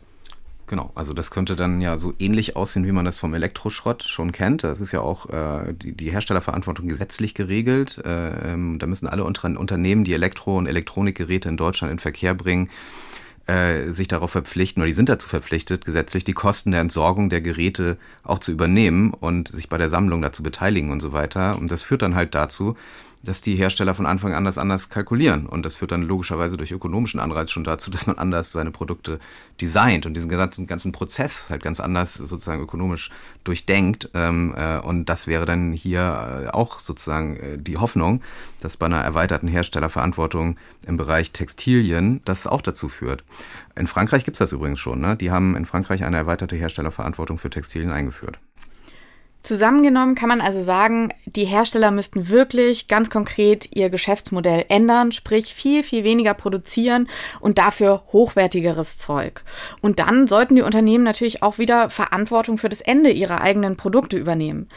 Genau, 0.66 0.92
also 0.94 1.14
das 1.14 1.32
könnte 1.32 1.56
dann 1.56 1.80
ja 1.80 1.98
so 1.98 2.14
ähnlich 2.20 2.54
aussehen, 2.54 2.86
wie 2.86 2.92
man 2.92 3.04
das 3.04 3.18
vom 3.18 3.34
Elektroschrott 3.34 4.04
schon 4.04 4.30
kennt. 4.30 4.62
Das 4.62 4.80
ist 4.80 4.92
ja 4.92 5.00
auch 5.00 5.28
äh, 5.28 5.72
die, 5.72 5.92
die 5.92 6.12
Herstellerverantwortung 6.12 6.86
gesetzlich 6.86 7.34
geregelt. 7.34 8.00
Äh, 8.04 8.52
ähm, 8.52 8.78
da 8.78 8.86
müssen 8.86 9.08
alle 9.08 9.24
Unternehmen, 9.24 10.04
die 10.04 10.12
Elektro- 10.12 10.58
und 10.58 10.66
Elektronikgeräte 10.66 11.48
in 11.48 11.56
Deutschland 11.56 11.92
in 11.92 11.98
Verkehr 11.98 12.34
bringen, 12.34 12.70
äh, 13.46 13.92
sich 13.92 14.08
darauf 14.08 14.30
verpflichten, 14.30 14.80
oder 14.80 14.88
die 14.88 14.94
sind 14.94 15.08
dazu 15.08 15.28
verpflichtet, 15.28 15.84
gesetzlich 15.84 16.24
die 16.24 16.32
Kosten 16.32 16.70
der 16.70 16.80
Entsorgung 16.80 17.30
der 17.30 17.40
Geräte 17.40 17.96
auch 18.22 18.38
zu 18.38 18.52
übernehmen 18.52 19.12
und 19.12 19.48
sich 19.48 19.68
bei 19.68 19.78
der 19.78 19.88
Sammlung 19.88 20.22
dazu 20.22 20.42
beteiligen 20.42 20.90
und 20.90 21.00
so 21.00 21.12
weiter. 21.12 21.58
Und 21.58 21.70
das 21.70 21.82
führt 21.82 22.02
dann 22.02 22.14
halt 22.14 22.34
dazu, 22.34 22.76
dass 23.22 23.42
die 23.42 23.54
Hersteller 23.54 23.94
von 23.94 24.06
Anfang 24.06 24.34
an 24.34 24.44
das 24.44 24.58
anders 24.58 24.88
kalkulieren. 24.88 25.46
Und 25.46 25.64
das 25.64 25.74
führt 25.74 25.92
dann 25.92 26.02
logischerweise 26.02 26.56
durch 26.56 26.72
ökonomischen 26.72 27.20
Anreiz 27.20 27.50
schon 27.50 27.64
dazu, 27.64 27.90
dass 27.90 28.06
man 28.06 28.18
anders 28.18 28.52
seine 28.52 28.70
Produkte 28.70 29.20
designt 29.60 30.06
und 30.06 30.14
diesen 30.14 30.30
ganzen, 30.30 30.66
ganzen 30.66 30.92
Prozess 30.92 31.50
halt 31.50 31.62
ganz 31.62 31.80
anders 31.80 32.14
sozusagen 32.14 32.62
ökonomisch 32.62 33.10
durchdenkt. 33.44 34.10
Ähm, 34.14 34.54
äh, 34.56 34.78
und 34.78 35.06
das 35.06 35.26
wäre 35.26 35.46
dann 35.46 35.72
hier 35.72 36.46
äh, 36.46 36.48
auch 36.48 36.80
sozusagen 36.80 37.36
äh, 37.36 37.58
die 37.58 37.76
Hoffnung, 37.76 38.22
dass 38.60 38.76
bei 38.76 38.86
einer 38.86 39.02
erweiterten 39.02 39.48
Herstellerverantwortung 39.48 40.56
im 40.86 40.96
Bereich 40.96 41.32
Textilien 41.32 42.20
das 42.24 42.46
auch 42.46 42.62
dazu 42.62 42.88
führt. 42.88 43.24
In 43.76 43.86
Frankreich 43.86 44.24
gibt's 44.24 44.38
das 44.38 44.52
übrigens 44.52 44.80
schon. 44.80 45.00
Ne? 45.00 45.16
Die 45.16 45.30
haben 45.30 45.56
in 45.56 45.66
Frankreich 45.66 46.04
eine 46.04 46.16
erweiterte 46.16 46.56
Herstellerverantwortung 46.56 47.38
für 47.38 47.50
Textilien 47.50 47.92
eingeführt. 47.92 48.38
Zusammengenommen 49.42 50.14
kann 50.14 50.28
man 50.28 50.42
also 50.42 50.62
sagen, 50.62 51.14
die 51.24 51.46
Hersteller 51.46 51.90
müssten 51.90 52.28
wirklich 52.28 52.88
ganz 52.88 53.08
konkret 53.08 53.74
ihr 53.74 53.88
Geschäftsmodell 53.88 54.66
ändern, 54.68 55.12
sprich 55.12 55.54
viel, 55.54 55.82
viel 55.82 56.04
weniger 56.04 56.34
produzieren 56.34 57.08
und 57.40 57.56
dafür 57.56 58.02
hochwertigeres 58.12 58.98
Zeug. 58.98 59.42
Und 59.80 59.98
dann 59.98 60.26
sollten 60.26 60.56
die 60.56 60.62
Unternehmen 60.62 61.04
natürlich 61.04 61.42
auch 61.42 61.58
wieder 61.58 61.88
Verantwortung 61.88 62.58
für 62.58 62.68
das 62.68 62.82
Ende 62.82 63.10
ihrer 63.10 63.40
eigenen 63.40 63.76
Produkte 63.76 64.18
übernehmen. 64.18 64.68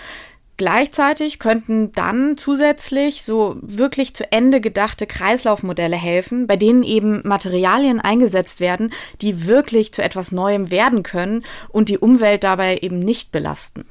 Gleichzeitig 0.55 1.39
könnten 1.39 1.91
dann 1.93 2.38
zusätzlich 2.38 3.24
so 3.24 3.57
wirklich 3.61 4.14
zu 4.16 4.32
Ende 4.32 4.61
gedachte 4.61 5.07
Kreislaufmodelle 5.07 5.95
helfen, 5.95 6.45
bei 6.45 6.57
denen 6.57 6.84
eben 6.84 7.22
Materialien 7.28 7.99
eingesetzt 7.99 8.59
werden, 8.59 8.93
die 9.22 9.47
wirklich 9.47 9.93
zu 9.93 10.03
etwas 10.03 10.32
Neuem 10.32 10.70
werden 10.70 11.01
können 11.01 11.43
und 11.70 11.89
die 11.89 11.97
Umwelt 11.97 12.43
dabei 12.43 12.78
eben 12.78 12.99
nicht 12.99 13.32
belasten. 13.32 13.86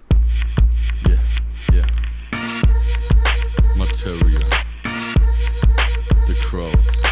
Yeah, 1.08 1.18
yeah. 1.72 1.86
Material. 3.76 4.42
The 6.26 6.34
Crows. 6.34 7.02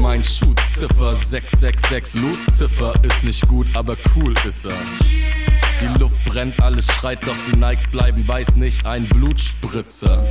Mein 0.00 0.24
Schuhziffer 0.24 1.14
666 1.14 2.20
Lutziffer 2.20 2.94
ist 3.02 3.22
nicht 3.24 3.46
gut, 3.48 3.66
aber 3.74 3.96
cool 4.16 4.34
ist 4.46 4.64
er. 4.64 4.72
Die 5.80 5.98
Luft 5.98 6.24
brennt, 6.24 6.60
alles 6.62 6.86
schreit, 6.86 7.26
doch 7.26 7.36
die 7.50 7.58
Nikes 7.58 7.86
bleiben 7.88 8.26
weiß, 8.26 8.56
nicht 8.56 8.86
ein 8.86 9.06
Blutspritzer. 9.08 10.24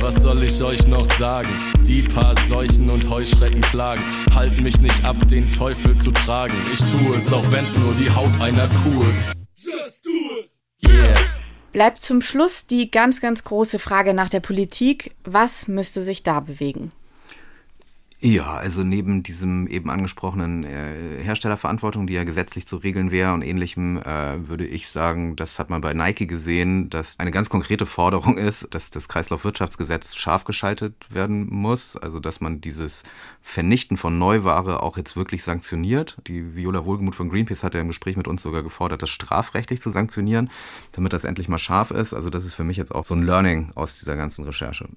Was 0.00 0.16
soll 0.16 0.42
ich 0.42 0.62
euch 0.62 0.86
noch 0.86 1.06
sagen? 1.16 1.48
Die 1.86 2.02
paar 2.02 2.34
Seuchen 2.48 2.90
und 2.90 3.08
Heuschrecken 3.08 3.62
klagen, 3.62 4.02
halten 4.34 4.62
mich 4.62 4.80
nicht 4.80 5.04
ab, 5.04 5.16
den 5.28 5.50
Teufel 5.52 5.96
zu 5.96 6.10
tragen. 6.10 6.54
Ich 6.72 6.80
tue 6.80 7.16
es, 7.16 7.32
auch 7.32 7.50
wenn's 7.50 7.76
nur 7.76 7.94
die 7.94 8.10
Haut 8.10 8.38
einer 8.40 8.68
Kuh 8.68 9.02
ist. 9.08 9.39
Bleibt 11.72 12.00
zum 12.00 12.20
Schluss 12.20 12.66
die 12.66 12.90
ganz, 12.90 13.20
ganz 13.20 13.44
große 13.44 13.78
Frage 13.78 14.12
nach 14.12 14.28
der 14.28 14.40
Politik. 14.40 15.14
Was 15.24 15.68
müsste 15.68 16.02
sich 16.02 16.22
da 16.22 16.40
bewegen? 16.40 16.90
Ja, 18.22 18.58
also 18.58 18.84
neben 18.84 19.22
diesem 19.22 19.66
eben 19.66 19.88
angesprochenen 19.88 20.62
äh, 20.64 21.22
Herstellerverantwortung, 21.22 22.06
die 22.06 22.12
ja 22.12 22.24
gesetzlich 22.24 22.66
zu 22.66 22.76
regeln 22.76 23.10
wäre 23.10 23.32
und 23.32 23.40
ähnlichem, 23.40 23.96
äh, 23.96 24.46
würde 24.46 24.66
ich 24.66 24.90
sagen, 24.90 25.36
das 25.36 25.58
hat 25.58 25.70
man 25.70 25.80
bei 25.80 25.94
Nike 25.94 26.26
gesehen, 26.26 26.90
dass 26.90 27.18
eine 27.18 27.30
ganz 27.30 27.48
konkrete 27.48 27.86
Forderung 27.86 28.36
ist, 28.36 28.74
dass 28.74 28.90
das 28.90 29.08
Kreislaufwirtschaftsgesetz 29.08 30.16
scharf 30.16 30.44
geschaltet 30.44 30.94
werden 31.08 31.46
muss, 31.48 31.96
also 31.96 32.20
dass 32.20 32.42
man 32.42 32.60
dieses 32.60 33.04
Vernichten 33.40 33.96
von 33.96 34.18
Neuware 34.18 34.82
auch 34.82 34.98
jetzt 34.98 35.16
wirklich 35.16 35.42
sanktioniert. 35.42 36.18
Die 36.26 36.54
Viola 36.54 36.84
Wohlgemuth 36.84 37.14
von 37.14 37.30
Greenpeace 37.30 37.64
hat 37.64 37.72
ja 37.72 37.80
im 37.80 37.88
Gespräch 37.88 38.18
mit 38.18 38.28
uns 38.28 38.42
sogar 38.42 38.62
gefordert, 38.62 39.00
das 39.00 39.08
strafrechtlich 39.08 39.80
zu 39.80 39.88
sanktionieren, 39.88 40.50
damit 40.92 41.14
das 41.14 41.24
endlich 41.24 41.48
mal 41.48 41.56
scharf 41.56 41.90
ist. 41.90 42.12
Also 42.12 42.28
das 42.28 42.44
ist 42.44 42.52
für 42.52 42.64
mich 42.64 42.76
jetzt 42.76 42.94
auch 42.94 43.06
so 43.06 43.14
ein 43.14 43.22
Learning 43.22 43.70
aus 43.76 43.98
dieser 43.98 44.16
ganzen 44.16 44.44
Recherche. 44.44 44.90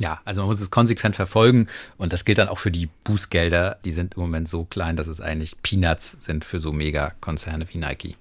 Ja, 0.00 0.18
also 0.24 0.40
man 0.40 0.48
muss 0.48 0.62
es 0.62 0.70
konsequent 0.70 1.14
verfolgen 1.14 1.68
und 1.98 2.14
das 2.14 2.24
gilt 2.24 2.38
dann 2.38 2.48
auch 2.48 2.58
für 2.58 2.70
die 2.70 2.88
Bußgelder. 3.04 3.78
Die 3.84 3.92
sind 3.92 4.14
im 4.14 4.22
Moment 4.22 4.48
so 4.48 4.64
klein, 4.64 4.96
dass 4.96 5.08
es 5.08 5.20
eigentlich 5.20 5.60
Peanuts 5.62 6.16
sind 6.20 6.46
für 6.46 6.58
so 6.58 6.72
Megakonzerne 6.72 7.66
wie 7.70 7.78
Nike. 7.78 8.16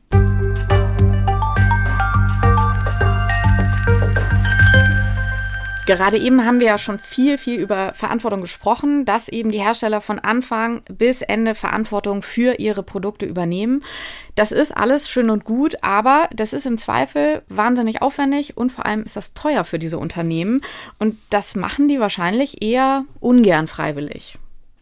Gerade 5.89 6.19
eben 6.19 6.45
haben 6.45 6.59
wir 6.59 6.67
ja 6.67 6.77
schon 6.77 6.99
viel, 6.99 7.39
viel 7.39 7.59
über 7.59 7.95
Verantwortung 7.95 8.41
gesprochen, 8.41 9.05
dass 9.05 9.27
eben 9.27 9.49
die 9.49 9.59
Hersteller 9.59 10.01
von 10.01 10.19
Anfang 10.19 10.83
bis 10.87 11.23
Ende 11.23 11.55
Verantwortung 11.55 12.21
für 12.21 12.59
ihre 12.59 12.83
Produkte 12.83 13.25
übernehmen. 13.25 13.83
Das 14.35 14.51
ist 14.51 14.71
alles 14.77 15.09
schön 15.09 15.31
und 15.31 15.45
gut, 15.45 15.77
aber 15.81 16.29
das 16.31 16.53
ist 16.53 16.67
im 16.67 16.77
Zweifel 16.77 17.41
wahnsinnig 17.49 18.03
aufwendig 18.03 18.55
und 18.55 18.71
vor 18.71 18.85
allem 18.85 19.01
ist 19.01 19.15
das 19.15 19.33
teuer 19.33 19.63
für 19.63 19.79
diese 19.79 19.97
Unternehmen. 19.97 20.61
Und 20.99 21.17
das 21.31 21.55
machen 21.55 21.87
die 21.87 21.99
wahrscheinlich 21.99 22.61
eher 22.61 23.05
ungern 23.19 23.67
freiwillig. 23.67 24.37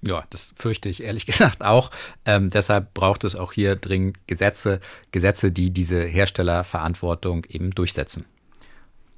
Ja, 0.05 0.26
das 0.30 0.51
fürchte 0.58 0.89
ich 0.89 1.03
ehrlich 1.03 1.26
gesagt 1.26 1.64
auch. 1.64 1.89
Ähm, 2.26 2.49
deshalb 2.49 2.93
braucht 2.93 3.24
es 3.24 3.38
auch 3.38 3.53
hier 3.53 3.78
dringend 3.78 4.28
Gesetze, 4.28 4.82
Gesetze, 5.14 5.53
die 5.53 5.72
diese 5.72 6.03
Herstellerverantwortung 6.03 7.45
eben 7.47 7.72
durchsetzen. 7.72 8.26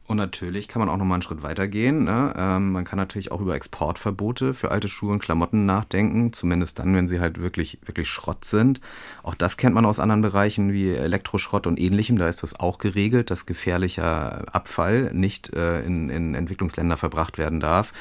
Und 0.10 0.18
natürlich 0.18 0.68
kann 0.68 0.80
man 0.80 0.90
auch 0.90 0.98
noch 0.98 1.06
mal 1.06 1.14
einen 1.14 1.22
Schritt 1.22 1.44
weiter 1.44 1.68
gehen. 1.68 2.04
Ne? 2.04 2.34
Ähm, 2.36 2.72
man 2.72 2.84
kann 2.84 2.98
natürlich 2.98 3.32
auch 3.32 3.42
über 3.42 3.54
Exportverbote 3.54 4.56
für 4.56 4.72
alte 4.72 4.90
Schuhe 4.90 5.12
und 5.12 5.20
Klamotten 5.20 5.68
nachdenken, 5.68 6.34
zumindest 6.34 6.80
dann, 6.80 6.96
wenn 6.96 7.08
sie 7.08 7.20
halt 7.20 7.40
wirklich, 7.40 7.78
wirklich 7.86 8.10
Schrott 8.10 8.44
sind. 8.44 8.82
Auch 9.22 9.36
das 9.36 9.56
kennt 9.56 9.76
man 9.76 9.86
aus 9.86 10.00
anderen 10.00 10.24
Bereichen 10.24 10.74
wie 10.74 10.90
Elektroschrott 10.90 11.68
und 11.68 11.80
ähnlichem. 11.80 12.18
Da 12.18 12.28
ist 12.28 12.42
das 12.42 12.60
auch 12.60 12.80
geregelt, 12.80 13.30
dass 13.30 13.46
gefährlicher 13.46 14.52
Abfall 14.52 15.12
nicht 15.14 15.54
äh, 15.54 15.84
in, 15.84 16.10
in 16.10 16.34
Entwicklungsländer 16.34 16.98
verbracht 16.98 17.38
werden 17.38 17.60
darf. 17.60 17.92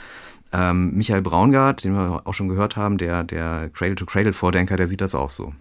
Ähm, 0.50 0.94
Michael 0.94 1.20
Braungart, 1.20 1.84
den 1.84 1.92
wir 1.92 2.22
auch 2.24 2.32
schon 2.32 2.48
gehört 2.48 2.74
haben, 2.76 2.96
der, 2.96 3.22
der 3.22 3.68
Cradle-to-Cradle-Vordenker, 3.74 4.78
der 4.78 4.88
sieht 4.88 5.02
das 5.02 5.14
auch 5.14 5.28
so. 5.28 5.52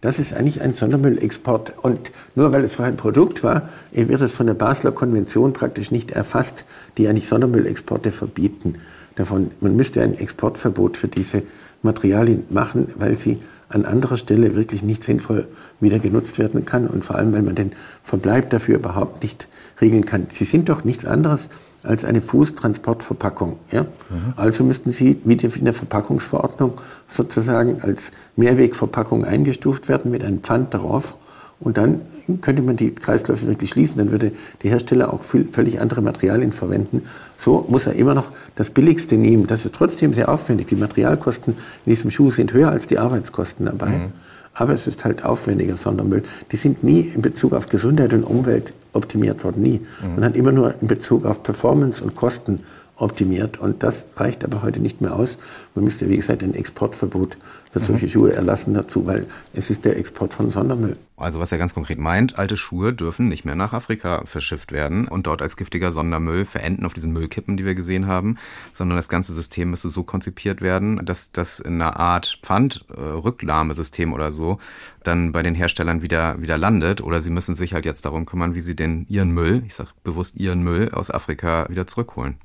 Das 0.00 0.18
ist 0.18 0.34
eigentlich 0.34 0.60
ein 0.60 0.74
Sondermüllexport. 0.74 1.74
Und 1.82 2.12
nur 2.34 2.52
weil 2.52 2.64
es 2.64 2.78
ein 2.78 2.96
Produkt 2.96 3.42
war, 3.42 3.68
wird 3.92 4.20
es 4.20 4.32
von 4.32 4.46
der 4.46 4.54
Basler 4.54 4.92
Konvention 4.92 5.52
praktisch 5.52 5.90
nicht 5.90 6.10
erfasst, 6.10 6.64
die 6.98 7.08
eigentlich 7.08 7.28
Sondermüllexporte 7.28 8.12
verbieten. 8.12 8.76
Davon, 9.16 9.50
man 9.60 9.74
müsste 9.74 10.02
ein 10.02 10.14
Exportverbot 10.18 10.96
für 10.96 11.08
diese 11.08 11.42
Materialien 11.82 12.44
machen, 12.50 12.88
weil 12.96 13.14
sie 13.14 13.38
an 13.68 13.84
anderer 13.84 14.16
Stelle 14.16 14.54
wirklich 14.54 14.82
nicht 14.82 15.02
sinnvoll 15.02 15.48
wieder 15.80 15.98
genutzt 15.98 16.38
werden 16.38 16.64
kann 16.64 16.86
und 16.86 17.04
vor 17.04 17.16
allem, 17.16 17.32
weil 17.32 17.42
man 17.42 17.54
den 17.54 17.72
Verbleib 18.02 18.50
dafür 18.50 18.76
überhaupt 18.76 19.22
nicht 19.22 19.48
regeln 19.80 20.06
kann. 20.06 20.28
Sie 20.30 20.44
sind 20.44 20.68
doch 20.68 20.84
nichts 20.84 21.04
anderes 21.04 21.48
als 21.82 22.04
eine 22.04 22.20
Fußtransportverpackung. 22.20 23.58
Ja? 23.70 23.82
Mhm. 23.82 24.34
Also 24.36 24.64
müssten 24.64 24.90
sie 24.90 25.20
wie 25.24 25.34
in 25.34 25.64
der 25.64 25.74
Verpackungsverordnung 25.74 26.74
sozusagen 27.08 27.82
als 27.82 28.10
Mehrwegverpackung 28.36 29.24
eingestuft 29.24 29.88
werden 29.88 30.10
mit 30.10 30.24
einem 30.24 30.40
Pfand 30.40 30.74
darauf. 30.74 31.14
Und 31.60 31.78
dann 31.78 32.00
könnte 32.40 32.62
man 32.62 32.76
die 32.76 32.94
Kreisläufe 32.94 33.46
wirklich 33.46 33.70
schließen. 33.70 33.98
Dann 33.98 34.10
würde 34.10 34.32
der 34.62 34.70
Hersteller 34.70 35.12
auch 35.12 35.22
völlig 35.22 35.80
andere 35.80 36.02
Materialien 36.02 36.52
verwenden. 36.52 37.02
So 37.38 37.66
muss 37.68 37.86
er 37.86 37.94
immer 37.94 38.14
noch 38.14 38.30
das 38.56 38.70
Billigste 38.70 39.16
nehmen. 39.16 39.46
Das 39.46 39.64
ist 39.64 39.74
trotzdem 39.74 40.12
sehr 40.12 40.28
aufwendig. 40.28 40.66
Die 40.68 40.76
Materialkosten 40.76 41.54
in 41.84 41.90
diesem 41.90 42.10
Schuh 42.10 42.30
sind 42.30 42.52
höher 42.52 42.70
als 42.70 42.86
die 42.86 42.98
Arbeitskosten 42.98 43.66
dabei. 43.66 43.90
Mhm. 43.90 44.12
Aber 44.54 44.72
es 44.72 44.86
ist 44.86 45.04
halt 45.04 45.24
aufwendiger 45.24 45.76
Sondermüll. 45.76 46.22
Die 46.50 46.56
sind 46.56 46.82
nie 46.82 47.00
in 47.00 47.20
Bezug 47.20 47.52
auf 47.52 47.68
Gesundheit 47.68 48.14
und 48.14 48.24
Umwelt 48.24 48.72
optimiert 48.94 49.44
worden, 49.44 49.62
nie. 49.62 49.80
Mhm. 50.02 50.14
Man 50.16 50.24
hat 50.24 50.36
immer 50.36 50.52
nur 50.52 50.74
in 50.80 50.88
Bezug 50.88 51.26
auf 51.26 51.42
Performance 51.42 52.02
und 52.02 52.14
Kosten 52.14 52.60
optimiert. 52.96 53.58
Und 53.58 53.82
das 53.82 54.06
reicht 54.16 54.44
aber 54.44 54.62
heute 54.62 54.80
nicht 54.80 55.00
mehr 55.00 55.14
aus. 55.14 55.38
Man 55.74 55.84
müsste, 55.84 56.08
wie 56.08 56.16
gesagt, 56.16 56.42
ein 56.42 56.54
Exportverbot 56.54 57.36
für 57.72 57.80
solche. 57.80 58.08
Schuhe 58.08 58.32
erlassen 58.32 58.74
dazu, 58.74 59.06
weil 59.06 59.26
es 59.52 59.70
ist 59.70 59.84
der 59.84 59.98
Export 59.98 60.32
von 60.32 60.50
Sondermüll. 60.50 60.96
Also 61.16 61.40
was 61.40 61.52
er 61.52 61.58
ganz 61.58 61.74
konkret 61.74 61.98
meint, 61.98 62.38
alte 62.38 62.56
Schuhe 62.56 62.92
dürfen 62.92 63.28
nicht 63.28 63.44
mehr 63.44 63.54
nach 63.54 63.72
Afrika 63.72 64.22
verschifft 64.26 64.72
werden 64.72 65.08
und 65.08 65.26
dort 65.26 65.42
als 65.42 65.56
giftiger 65.56 65.92
Sondermüll 65.92 66.44
verenden 66.44 66.86
auf 66.86 66.94
diesen 66.94 67.12
Müllkippen, 67.12 67.56
die 67.56 67.64
wir 67.64 67.74
gesehen 67.74 68.06
haben, 68.06 68.36
sondern 68.72 68.96
das 68.96 69.08
ganze 69.08 69.34
System 69.34 69.70
müsste 69.70 69.88
so 69.88 70.02
konzipiert 70.02 70.62
werden, 70.62 71.04
dass 71.04 71.32
das 71.32 71.58
in 71.58 71.80
einer 71.80 71.98
Art 71.98 72.38
Pfandrücknahmesystem 72.42 74.12
oder 74.12 74.30
so 74.30 74.58
dann 75.04 75.32
bei 75.32 75.42
den 75.42 75.54
Herstellern 75.54 76.02
wieder, 76.02 76.40
wieder 76.40 76.58
landet 76.58 77.00
oder 77.00 77.20
sie 77.20 77.30
müssen 77.30 77.54
sich 77.54 77.74
halt 77.74 77.86
jetzt 77.86 78.04
darum 78.04 78.26
kümmern, 78.26 78.54
wie 78.54 78.60
sie 78.60 78.76
den 78.76 79.06
ihren 79.08 79.30
Müll, 79.30 79.62
ich 79.66 79.74
sage 79.74 79.90
bewusst 80.04 80.36
ihren 80.36 80.62
Müll 80.62 80.90
aus 80.92 81.10
Afrika 81.10 81.66
wieder 81.68 81.86
zurückholen. 81.86 82.36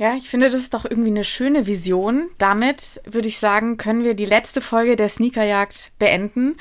Ja, 0.00 0.14
ich 0.16 0.30
finde, 0.30 0.48
das 0.48 0.62
ist 0.62 0.72
doch 0.72 0.86
irgendwie 0.86 1.10
eine 1.10 1.24
schöne 1.24 1.66
Vision. 1.66 2.30
Damit 2.38 3.02
würde 3.04 3.28
ich 3.28 3.38
sagen, 3.38 3.76
können 3.76 4.02
wir 4.02 4.14
die 4.14 4.24
letzte 4.24 4.62
Folge 4.62 4.96
der 4.96 5.10
Sneakerjagd 5.10 5.92
beenden. 5.98 6.56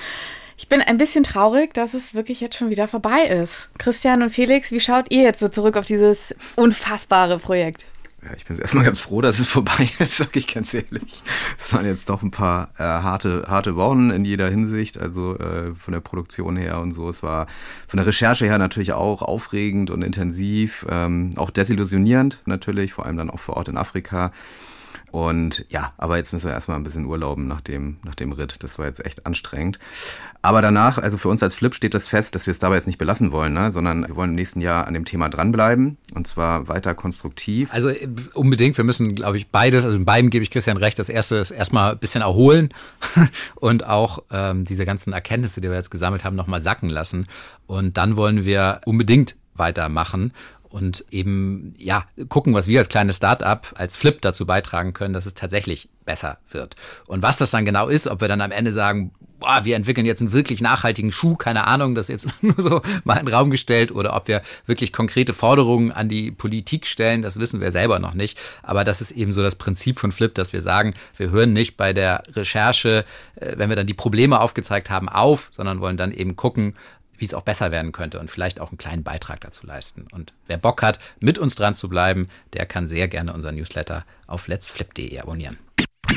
Ich 0.58 0.68
bin 0.68 0.82
ein 0.82 0.98
bisschen 0.98 1.24
traurig, 1.24 1.74
dass 1.74 1.94
es 1.94 2.14
wirklich 2.14 2.42
jetzt 2.42 2.58
schon 2.58 2.70
wieder 2.70 2.90
vorbei 2.90 3.22
ist. 3.22 3.70
Christian 3.78 4.24
und 4.24 4.32
Felix, 4.32 4.74
wie 4.74 4.82
schaut 4.82 5.06
ihr 5.10 5.24
jetzt 5.24 5.40
so 5.40 5.48
zurück 5.48 5.78
auf 5.78 5.86
dieses 5.86 6.36
unfassbare 6.58 7.40
Projekt? 7.40 7.86
Ja, 8.22 8.36
ich 8.36 8.46
bin 8.46 8.60
erstmal 8.60 8.84
ganz 8.84 9.00
froh, 9.00 9.22
dass 9.22 9.40
es 9.40 9.48
vorbei 9.48 9.90
ist, 10.00 10.18
sag 10.18 10.36
ich 10.36 10.48
ganz 10.48 10.74
ehrlich. 10.74 11.24
Es 11.58 11.74
waren 11.74 11.86
jetzt 11.86 12.10
doch 12.10 12.22
ein 12.22 12.32
paar 12.32 12.70
äh, 12.78 12.84
harte, 12.84 13.46
harte 13.48 13.76
Wochen 13.76 14.10
in 14.10 14.26
jeder 14.26 14.50
Hinsicht, 14.50 14.98
also 14.98 15.38
äh, 15.38 15.74
von 15.74 15.94
der 15.94 16.02
Produktion 16.02 16.58
her 16.58 16.82
und 16.82 16.92
so. 16.92 17.10
Es 17.10 17.24
war 17.24 17.48
von 17.88 17.98
der 17.98 18.06
Recherche 18.06 18.46
her 18.46 18.58
natürlich 18.58 18.92
auch 18.94 19.22
aufregend 19.22 19.90
und 19.90 20.02
intensiv, 20.02 20.86
ähm, 20.90 21.32
auch 21.38 21.50
desillusionierend 21.50 22.42
natürlich, 22.46 22.92
vor 22.94 23.06
allem 23.06 23.18
dann 23.18 23.30
auch 23.30 23.40
vor 23.40 23.56
Ort 23.56 23.70
in 23.70 23.78
Afrika. 23.78 24.32
Und 25.12 25.66
ja, 25.70 25.94
aber 25.98 26.18
jetzt 26.18 26.34
müssen 26.34 26.48
wir 26.48 26.54
erstmal 26.54 26.78
ein 26.78 26.84
bisschen 26.84 27.06
urlauben 27.06 27.48
nach 27.48 27.62
dem, 27.62 27.98
nach 28.04 28.16
dem 28.16 28.32
Ritt. 28.32 28.64
Das 28.64 28.78
war 28.78 28.86
jetzt 28.86 29.06
echt 29.06 29.26
anstrengend. 29.26 29.80
Aber 30.42 30.62
danach, 30.62 30.98
also 30.98 31.18
für 31.18 31.30
uns 31.30 31.44
als 31.44 31.56
Flip 31.56 31.74
steht 31.74 31.94
das 31.94 32.08
fest, 32.08 32.36
dass 32.36 32.46
wir 32.46 32.52
es 32.52 32.60
dabei 32.60 32.76
jetzt 32.76 32.88
nicht 32.88 32.98
belassen 32.98 33.32
wollen, 33.32 33.54
ne? 33.54 33.72
sondern 33.72 34.08
wir 34.08 34.16
wollen 34.16 34.32
im 34.32 34.36
nächsten 34.36 34.62
Jahr 34.62 34.88
an 34.88 34.94
dem 34.94 35.06
Thema 35.06 35.30
dranbleiben 35.30 35.98
und 36.14 36.28
zwar 36.28 36.68
weiter 36.68 36.94
konstruktiv. 36.94 37.70
Also 37.74 37.90
äh, 37.90 38.08
unbedingt, 38.34 38.78
wir 38.78 38.84
müssen, 38.84 39.16
glaube 39.16 39.38
ich, 39.38 39.50
beides, 39.50 39.86
also 39.86 39.98
in 39.98 40.06
beiden 40.06 40.30
gebe 40.30 40.44
ich 40.44 40.52
Christian 40.52 40.78
recht. 40.78 41.00
Das 41.00 41.10
erste 41.10 41.38
ist 41.38 41.52
erstmal 41.52 41.94
ein 41.94 42.00
bisschen 42.00 42.22
erholen 42.22 42.70
und 43.56 43.86
auch 43.86 44.24
ähm, 44.32 44.66
diese 44.66 44.86
ganzen 44.86 45.14
Erkenntnisse, 45.14 45.62
die 45.62 45.70
wir 45.70 45.76
jetzt 45.76 45.92
gesammelt 45.92 46.24
haben, 46.24 46.36
nochmal 46.36 46.62
sacken 46.62 46.90
lassen. 46.90 47.28
Und 47.68 47.98
dann 47.98 48.16
wollen 48.16 48.46
wir 48.46 48.82
unbedingt 48.86 49.36
weitermachen 49.56 50.34
und 50.70 51.06
eben 51.12 51.74
ja 51.78 52.06
gucken, 52.30 52.54
was 52.54 52.68
wir 52.68 52.80
als 52.80 52.90
kleines 52.90 53.18
Start-up 53.18 53.74
als 53.76 53.98
Flip 53.98 54.22
dazu 54.22 54.46
beitragen 54.46 54.94
können, 54.94 55.14
dass 55.14 55.26
es 55.26 55.34
tatsächlich 55.34 55.90
besser 56.06 56.38
wird. 56.52 56.76
Und 57.08 57.22
was 57.22 57.38
das 57.38 57.52
dann 57.52 57.66
genau 57.66 57.88
ist, 57.88 58.08
ob 58.08 58.22
wir 58.22 58.28
dann 58.28 58.42
am 58.42 58.52
Ende 58.52 58.72
sagen, 58.72 59.12
boah, 59.40 59.64
wir 59.64 59.76
entwickeln 59.76 60.06
jetzt 60.06 60.22
einen 60.22 60.34
wirklich 60.34 60.62
nachhaltigen 60.62 61.12
Schuh, 61.12 61.36
keine 61.36 61.66
Ahnung, 61.66 61.96
das 61.96 62.10
ist 62.10 62.26
jetzt 62.26 62.44
nur 62.44 62.56
so 62.58 62.82
mal 63.04 63.18
in 63.18 63.26
den 63.26 63.34
Raum 63.34 63.50
gestellt, 63.50 63.92
oder 63.92 64.16
ob 64.16 64.28
wir 64.28 64.42
wirklich 64.66 64.94
konkrete 64.94 65.34
Forderungen 65.34 65.92
an 65.92 66.10
die 66.10 66.32
Politik 66.32 66.86
stellen, 66.86 67.22
das 67.22 67.40
wissen 67.40 67.62
wir 67.62 67.72
selber 67.72 68.00
noch 68.00 68.14
nicht. 68.14 68.38
Aber 68.64 68.84
das 68.84 69.02
ist 69.02 69.12
eben 69.12 69.34
so 69.34 69.42
das 69.42 69.56
Prinzip 69.56 70.00
von 70.00 70.12
Flip, 70.12 70.34
dass 70.34 70.54
wir 70.54 70.62
sagen, 70.62 70.94
wir 71.18 71.32
hören 71.32 71.54
nicht 71.54 71.78
bei 71.78 71.94
der 71.94 72.24
Recherche, 72.34 73.06
äh, 73.36 73.54
wenn 73.58 73.70
wir 73.70 73.76
dann 73.76 73.88
die 73.88 73.94
Probleme 73.94 74.40
aufgezeigt 74.40 74.90
haben, 74.90 75.10
auf, 75.10 75.50
sondern 75.52 75.80
wollen 75.80 75.98
dann 75.98 76.12
eben 76.12 76.36
gucken, 76.36 76.76
wie 77.20 77.26
es 77.26 77.34
auch 77.34 77.44
besser 77.44 77.72
werden 77.72 77.92
könnte 77.92 78.20
und 78.20 78.32
vielleicht 78.32 78.60
auch 78.60 78.70
einen 78.70 78.78
kleinen 78.78 79.04
Beitrag 79.04 79.42
dazu 79.42 79.66
leisten. 79.66 80.08
Und 80.12 80.34
wer 80.48 80.58
Bock 80.58 80.82
hat, 80.82 81.00
mit 81.20 81.38
uns 81.38 81.56
dran 81.56 81.76
zu 81.76 81.90
bleiben, 81.90 82.28
der 82.54 82.66
kann 82.66 82.88
sehr 82.88 83.08
gerne 83.08 83.34
unseren 83.34 83.56
Newsletter 83.56 84.06
auf 84.28 84.48
letsflip.de 84.48 85.20
abonnieren. 85.20 85.58
I 86.10 86.14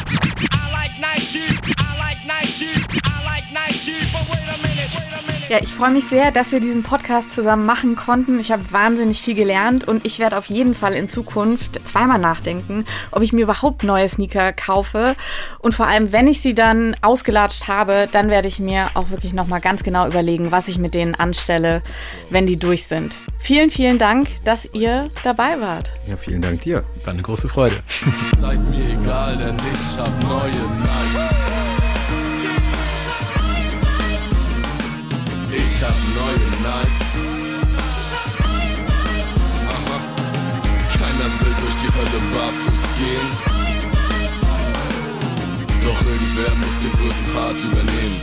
like 0.72 0.98
Nike, 0.98 1.61
I 1.78 1.98
like 1.98 2.24
Nike, 2.26 3.07
I 3.07 3.12
Ja, 5.53 5.59
ich 5.61 5.74
freue 5.74 5.90
mich 5.90 6.07
sehr, 6.07 6.30
dass 6.30 6.50
wir 6.53 6.61
diesen 6.61 6.82
Podcast 6.82 7.30
zusammen 7.30 7.66
machen 7.66 7.94
konnten. 7.94 8.40
Ich 8.40 8.50
habe 8.50 8.62
wahnsinnig 8.72 9.20
viel 9.20 9.34
gelernt 9.34 9.86
und 9.86 10.07
ich 10.07 10.18
werde 10.18 10.38
auf 10.38 10.46
jeden 10.46 10.74
Fall 10.74 10.94
in 10.94 11.11
Zukunft 11.11 11.78
zweimal 11.84 12.18
nachdenken, 12.18 12.86
ob 13.11 13.22
ich 13.22 13.34
mir 13.34 13.42
überhaupt 13.42 13.82
neue 13.82 14.09
Sneaker 14.09 14.55
kaufe. 14.55 15.14
Und 15.59 15.74
vor 15.74 15.86
allem, 15.86 16.11
wenn 16.11 16.26
ich 16.26 16.40
sie 16.40 16.55
dann 16.55 16.96
ausgelatscht 17.03 17.68
habe, 17.68 18.09
dann 18.11 18.30
werde 18.30 18.48
ich 18.48 18.61
mir 18.61 18.88
auch 18.94 19.11
wirklich 19.11 19.34
nochmal 19.34 19.61
ganz 19.61 19.82
genau 19.82 20.07
überlegen, 20.07 20.53
was 20.53 20.68
ich 20.68 20.78
mit 20.78 20.94
denen 20.94 21.14
anstelle, 21.14 21.82
wenn 22.30 22.46
die 22.46 22.57
durch 22.57 22.86
sind. 22.86 23.18
Vielen, 23.38 23.68
vielen 23.68 23.98
Dank, 23.98 24.28
dass 24.46 24.66
ihr 24.72 25.11
dabei 25.22 25.61
wart. 25.61 25.90
Ja, 26.09 26.16
vielen 26.16 26.40
Dank 26.40 26.62
dir. 26.62 26.82
War 27.05 27.12
eine 27.12 27.20
große 27.20 27.50
Freude. 27.50 27.82
Seid 28.38 28.59
mir 28.70 28.88
egal, 28.88 29.36
denn 29.36 29.57
ich 29.59 29.98
habe 29.98 30.12
neue 30.26 30.53
Nights. 30.80 31.41
Ich 35.55 35.82
hab 35.82 35.94
neue 36.14 36.38
Nights. 36.62 37.05
Keiner 40.88 41.28
will 41.40 41.55
durch 41.61 41.76
die 41.82 41.90
Hölle 41.94 42.20
barfuß 42.32 42.84
gehen. 42.98 43.28
Doch 45.84 46.00
irgendwer 46.07 46.53
muss 46.57 46.76
den 46.80 46.92
größten 46.92 47.28
Part 47.34 47.59
übernehmen. 47.64 48.20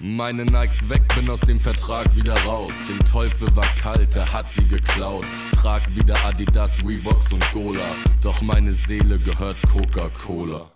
Meine 0.00 0.44
Nikes 0.44 0.88
weg, 0.88 1.02
bin 1.16 1.28
aus 1.28 1.40
dem 1.40 1.58
Vertrag 1.58 2.14
wieder 2.14 2.40
raus. 2.44 2.72
Dem 2.88 3.04
Teufel 3.04 3.48
war 3.56 3.66
kalt, 3.82 4.14
er 4.14 4.32
hat 4.32 4.52
sie 4.52 4.64
geklaut. 4.68 5.26
Trag 5.60 5.82
wieder 5.96 6.14
Adidas, 6.24 6.78
Reeboks 6.86 7.32
und 7.32 7.52
Gola. 7.52 7.80
Doch 8.22 8.40
meine 8.42 8.72
Seele 8.72 9.18
gehört 9.18 9.56
Coca-Cola. 9.72 10.70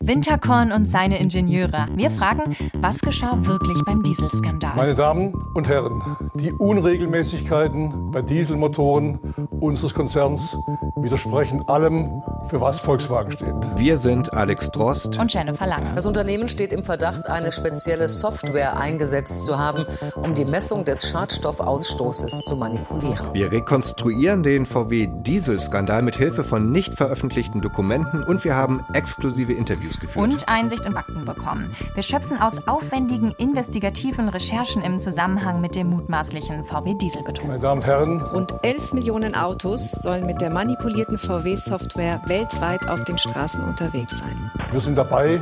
Winterkorn 0.00 0.72
und 0.72 0.88
seine 0.88 1.18
Ingenieure. 1.18 1.86
Wir 1.94 2.10
fragen, 2.10 2.56
was 2.80 3.00
geschah 3.00 3.38
wirklich 3.42 3.82
beim 3.84 4.02
Dieselskandal? 4.02 4.74
Meine 4.76 4.94
Damen 4.94 5.34
und 5.54 5.68
Herren, 5.68 6.02
die 6.34 6.52
Unregelmäßigkeiten 6.52 8.10
bei 8.10 8.22
Dieselmotoren 8.22 9.18
unseres 9.60 9.94
Konzerns 9.94 10.56
widersprechen 10.96 11.68
allem, 11.68 12.22
für 12.48 12.60
was 12.60 12.80
Volkswagen 12.80 13.30
steht. 13.30 13.54
Wir 13.76 13.98
sind 13.98 14.32
Alex 14.32 14.70
Drost 14.70 15.18
und 15.18 15.32
Jennifer 15.32 15.66
Lange. 15.66 15.94
Das 15.94 16.06
Unternehmen 16.06 16.48
steht 16.48 16.72
im 16.72 16.82
Verdacht, 16.82 17.26
eine 17.26 17.52
spezielle 17.52 18.08
Software 18.08 18.76
eingesetzt 18.76 19.44
zu 19.44 19.58
haben, 19.58 19.84
um 20.16 20.34
die 20.34 20.44
Messung 20.44 20.84
des 20.84 21.08
Schadstoffausstoßes 21.08 22.42
zu 22.42 22.56
manipulieren. 22.56 23.26
Wir 23.32 23.52
rekonstruieren 23.52 24.42
den 24.42 24.66
VW-Dieselskandal 24.66 26.02
mit 26.02 26.16
Hilfe 26.16 26.44
von 26.44 26.72
nicht 26.72 26.94
veröffentlichten 26.94 27.60
Dokumenten 27.60 28.22
und 28.24 28.44
wir 28.44 28.56
haben 28.56 28.84
exklusive 28.92 29.52
Interviews 29.52 29.81
Interviews 29.82 30.00
geführt. 30.00 30.24
Und 30.24 30.48
Einsicht 30.48 30.86
in 30.86 30.92
Fakten 30.92 31.24
bekommen. 31.24 31.74
Wir 31.94 32.02
schöpfen 32.02 32.40
aus 32.40 32.66
aufwendigen 32.66 33.32
investigativen 33.32 34.28
Recherchen 34.28 34.82
im 34.82 34.98
Zusammenhang 34.98 35.60
mit 35.60 35.74
dem 35.74 35.90
mutmaßlichen 35.90 36.64
VW-Dieselbetrug. 36.64 37.48
Meine 37.48 37.60
Damen 37.60 37.80
und 37.80 37.86
Herren. 37.86 38.22
Rund 38.22 38.54
11 38.62 38.92
Millionen 38.92 39.34
Autos 39.34 39.92
sollen 39.92 40.26
mit 40.26 40.40
der 40.40 40.50
manipulierten 40.50 41.18
VW-Software 41.18 42.20
weltweit 42.26 42.88
auf 42.88 43.04
den 43.04 43.18
Straßen 43.18 43.62
unterwegs 43.64 44.18
sein. 44.18 44.50
Wir 44.70 44.80
sind 44.80 44.96
dabei, 44.96 45.40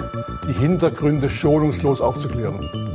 die 0.48 0.52
Hintergründe 0.52 1.28
schonungslos 1.28 2.00
aufzuklären. 2.00 2.89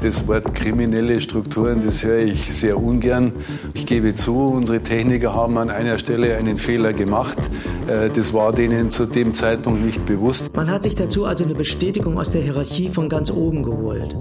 Das 0.00 0.26
Wort 0.28 0.54
kriminelle 0.54 1.20
Strukturen, 1.20 1.82
das 1.84 2.04
höre 2.04 2.18
ich 2.18 2.54
sehr 2.54 2.80
ungern. 2.80 3.32
Ich 3.74 3.86
gebe 3.86 4.14
zu, 4.14 4.36
unsere 4.36 4.80
Techniker 4.80 5.34
haben 5.34 5.58
an 5.58 5.70
einer 5.70 5.98
Stelle 5.98 6.36
einen 6.36 6.56
Fehler 6.56 6.92
gemacht. 6.92 7.38
Äh, 7.86 8.10
das 8.10 8.32
war 8.32 8.52
denen 8.52 8.90
zu 8.90 9.06
dem 9.06 9.32
Zeitpunkt 9.32 9.84
nicht 9.84 10.04
bewusst. 10.06 10.54
Man 10.54 10.70
hat 10.70 10.84
sich 10.84 10.94
dazu 10.94 11.24
also 11.24 11.44
eine 11.44 11.54
Bestätigung 11.54 12.18
aus 12.18 12.30
der 12.30 12.42
Hierarchie 12.42 12.90
von 12.90 13.08
ganz 13.08 13.30
oben 13.30 13.62
geholt. 13.62 14.16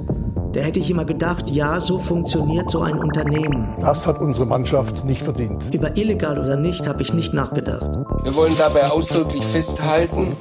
Da 0.55 0.61
hätte 0.61 0.79
ich 0.79 0.89
immer 0.89 1.03
gedacht, 1.03 1.49
ja, 1.49 1.81
so 1.81 1.99
funktioniert 1.99 2.71
so 2.71 2.79
ein 2.79 2.97
Unternehmen. 2.97 3.75
Das 3.81 4.07
hat 4.07 4.21
unsere 4.21 4.45
Mannschaft 4.45 5.03
nicht 5.03 5.21
verdient. 5.21 5.75
Über 5.75 5.97
illegal 5.97 6.39
oder 6.39 6.55
nicht 6.55 6.87
habe 6.87 7.01
ich 7.01 7.13
nicht 7.13 7.33
nachgedacht. 7.33 7.91
Wir 8.23 8.33
wollen 8.35 8.53
dabei 8.57 8.89
ausdrücklich 8.89 9.45
festhalten, 9.45 10.31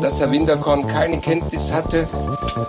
dass 0.00 0.20
Herr 0.20 0.32
Winterkorn 0.32 0.86
keine 0.86 1.18
Kenntnis 1.18 1.70
hatte 1.70 2.08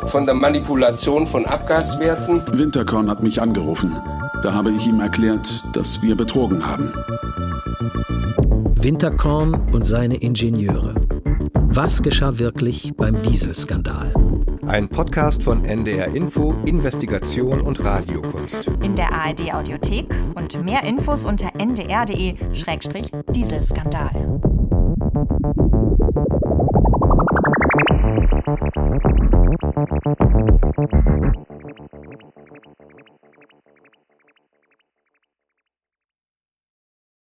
von 0.07 0.25
der 0.25 0.35
Manipulation 0.35 1.25
von 1.25 1.45
Abgaswerten. 1.45 2.43
Winterkorn 2.51 3.09
hat 3.09 3.23
mich 3.23 3.41
angerufen. 3.41 3.95
Da 4.43 4.53
habe 4.53 4.73
ich 4.73 4.85
ihm 4.85 4.99
erklärt, 4.99 5.63
dass 5.71 6.01
wir 6.01 6.17
betrogen 6.17 6.67
haben. 6.67 6.91
Winterkorn 8.75 9.69
und 9.71 9.85
seine 9.85 10.17
Ingenieure. 10.17 10.95
Was 11.69 12.01
geschah 12.01 12.39
wirklich 12.39 12.91
beim 12.97 13.21
Dieselskandal? 13.21 14.11
Ein 14.69 14.87
Podcast 14.87 15.41
von 15.41 15.65
NDR 15.65 16.13
Info, 16.13 16.53
Investigation 16.65 17.61
und 17.61 17.83
Radiokunst. 17.83 18.67
In 18.83 18.95
der 18.95 19.11
ARD 19.11 19.51
Audiothek 19.51 20.13
und 20.35 20.63
mehr 20.63 20.83
Infos 20.83 21.25
unter 21.25 21.49
ndr.de-dieselskandal. 21.57 24.39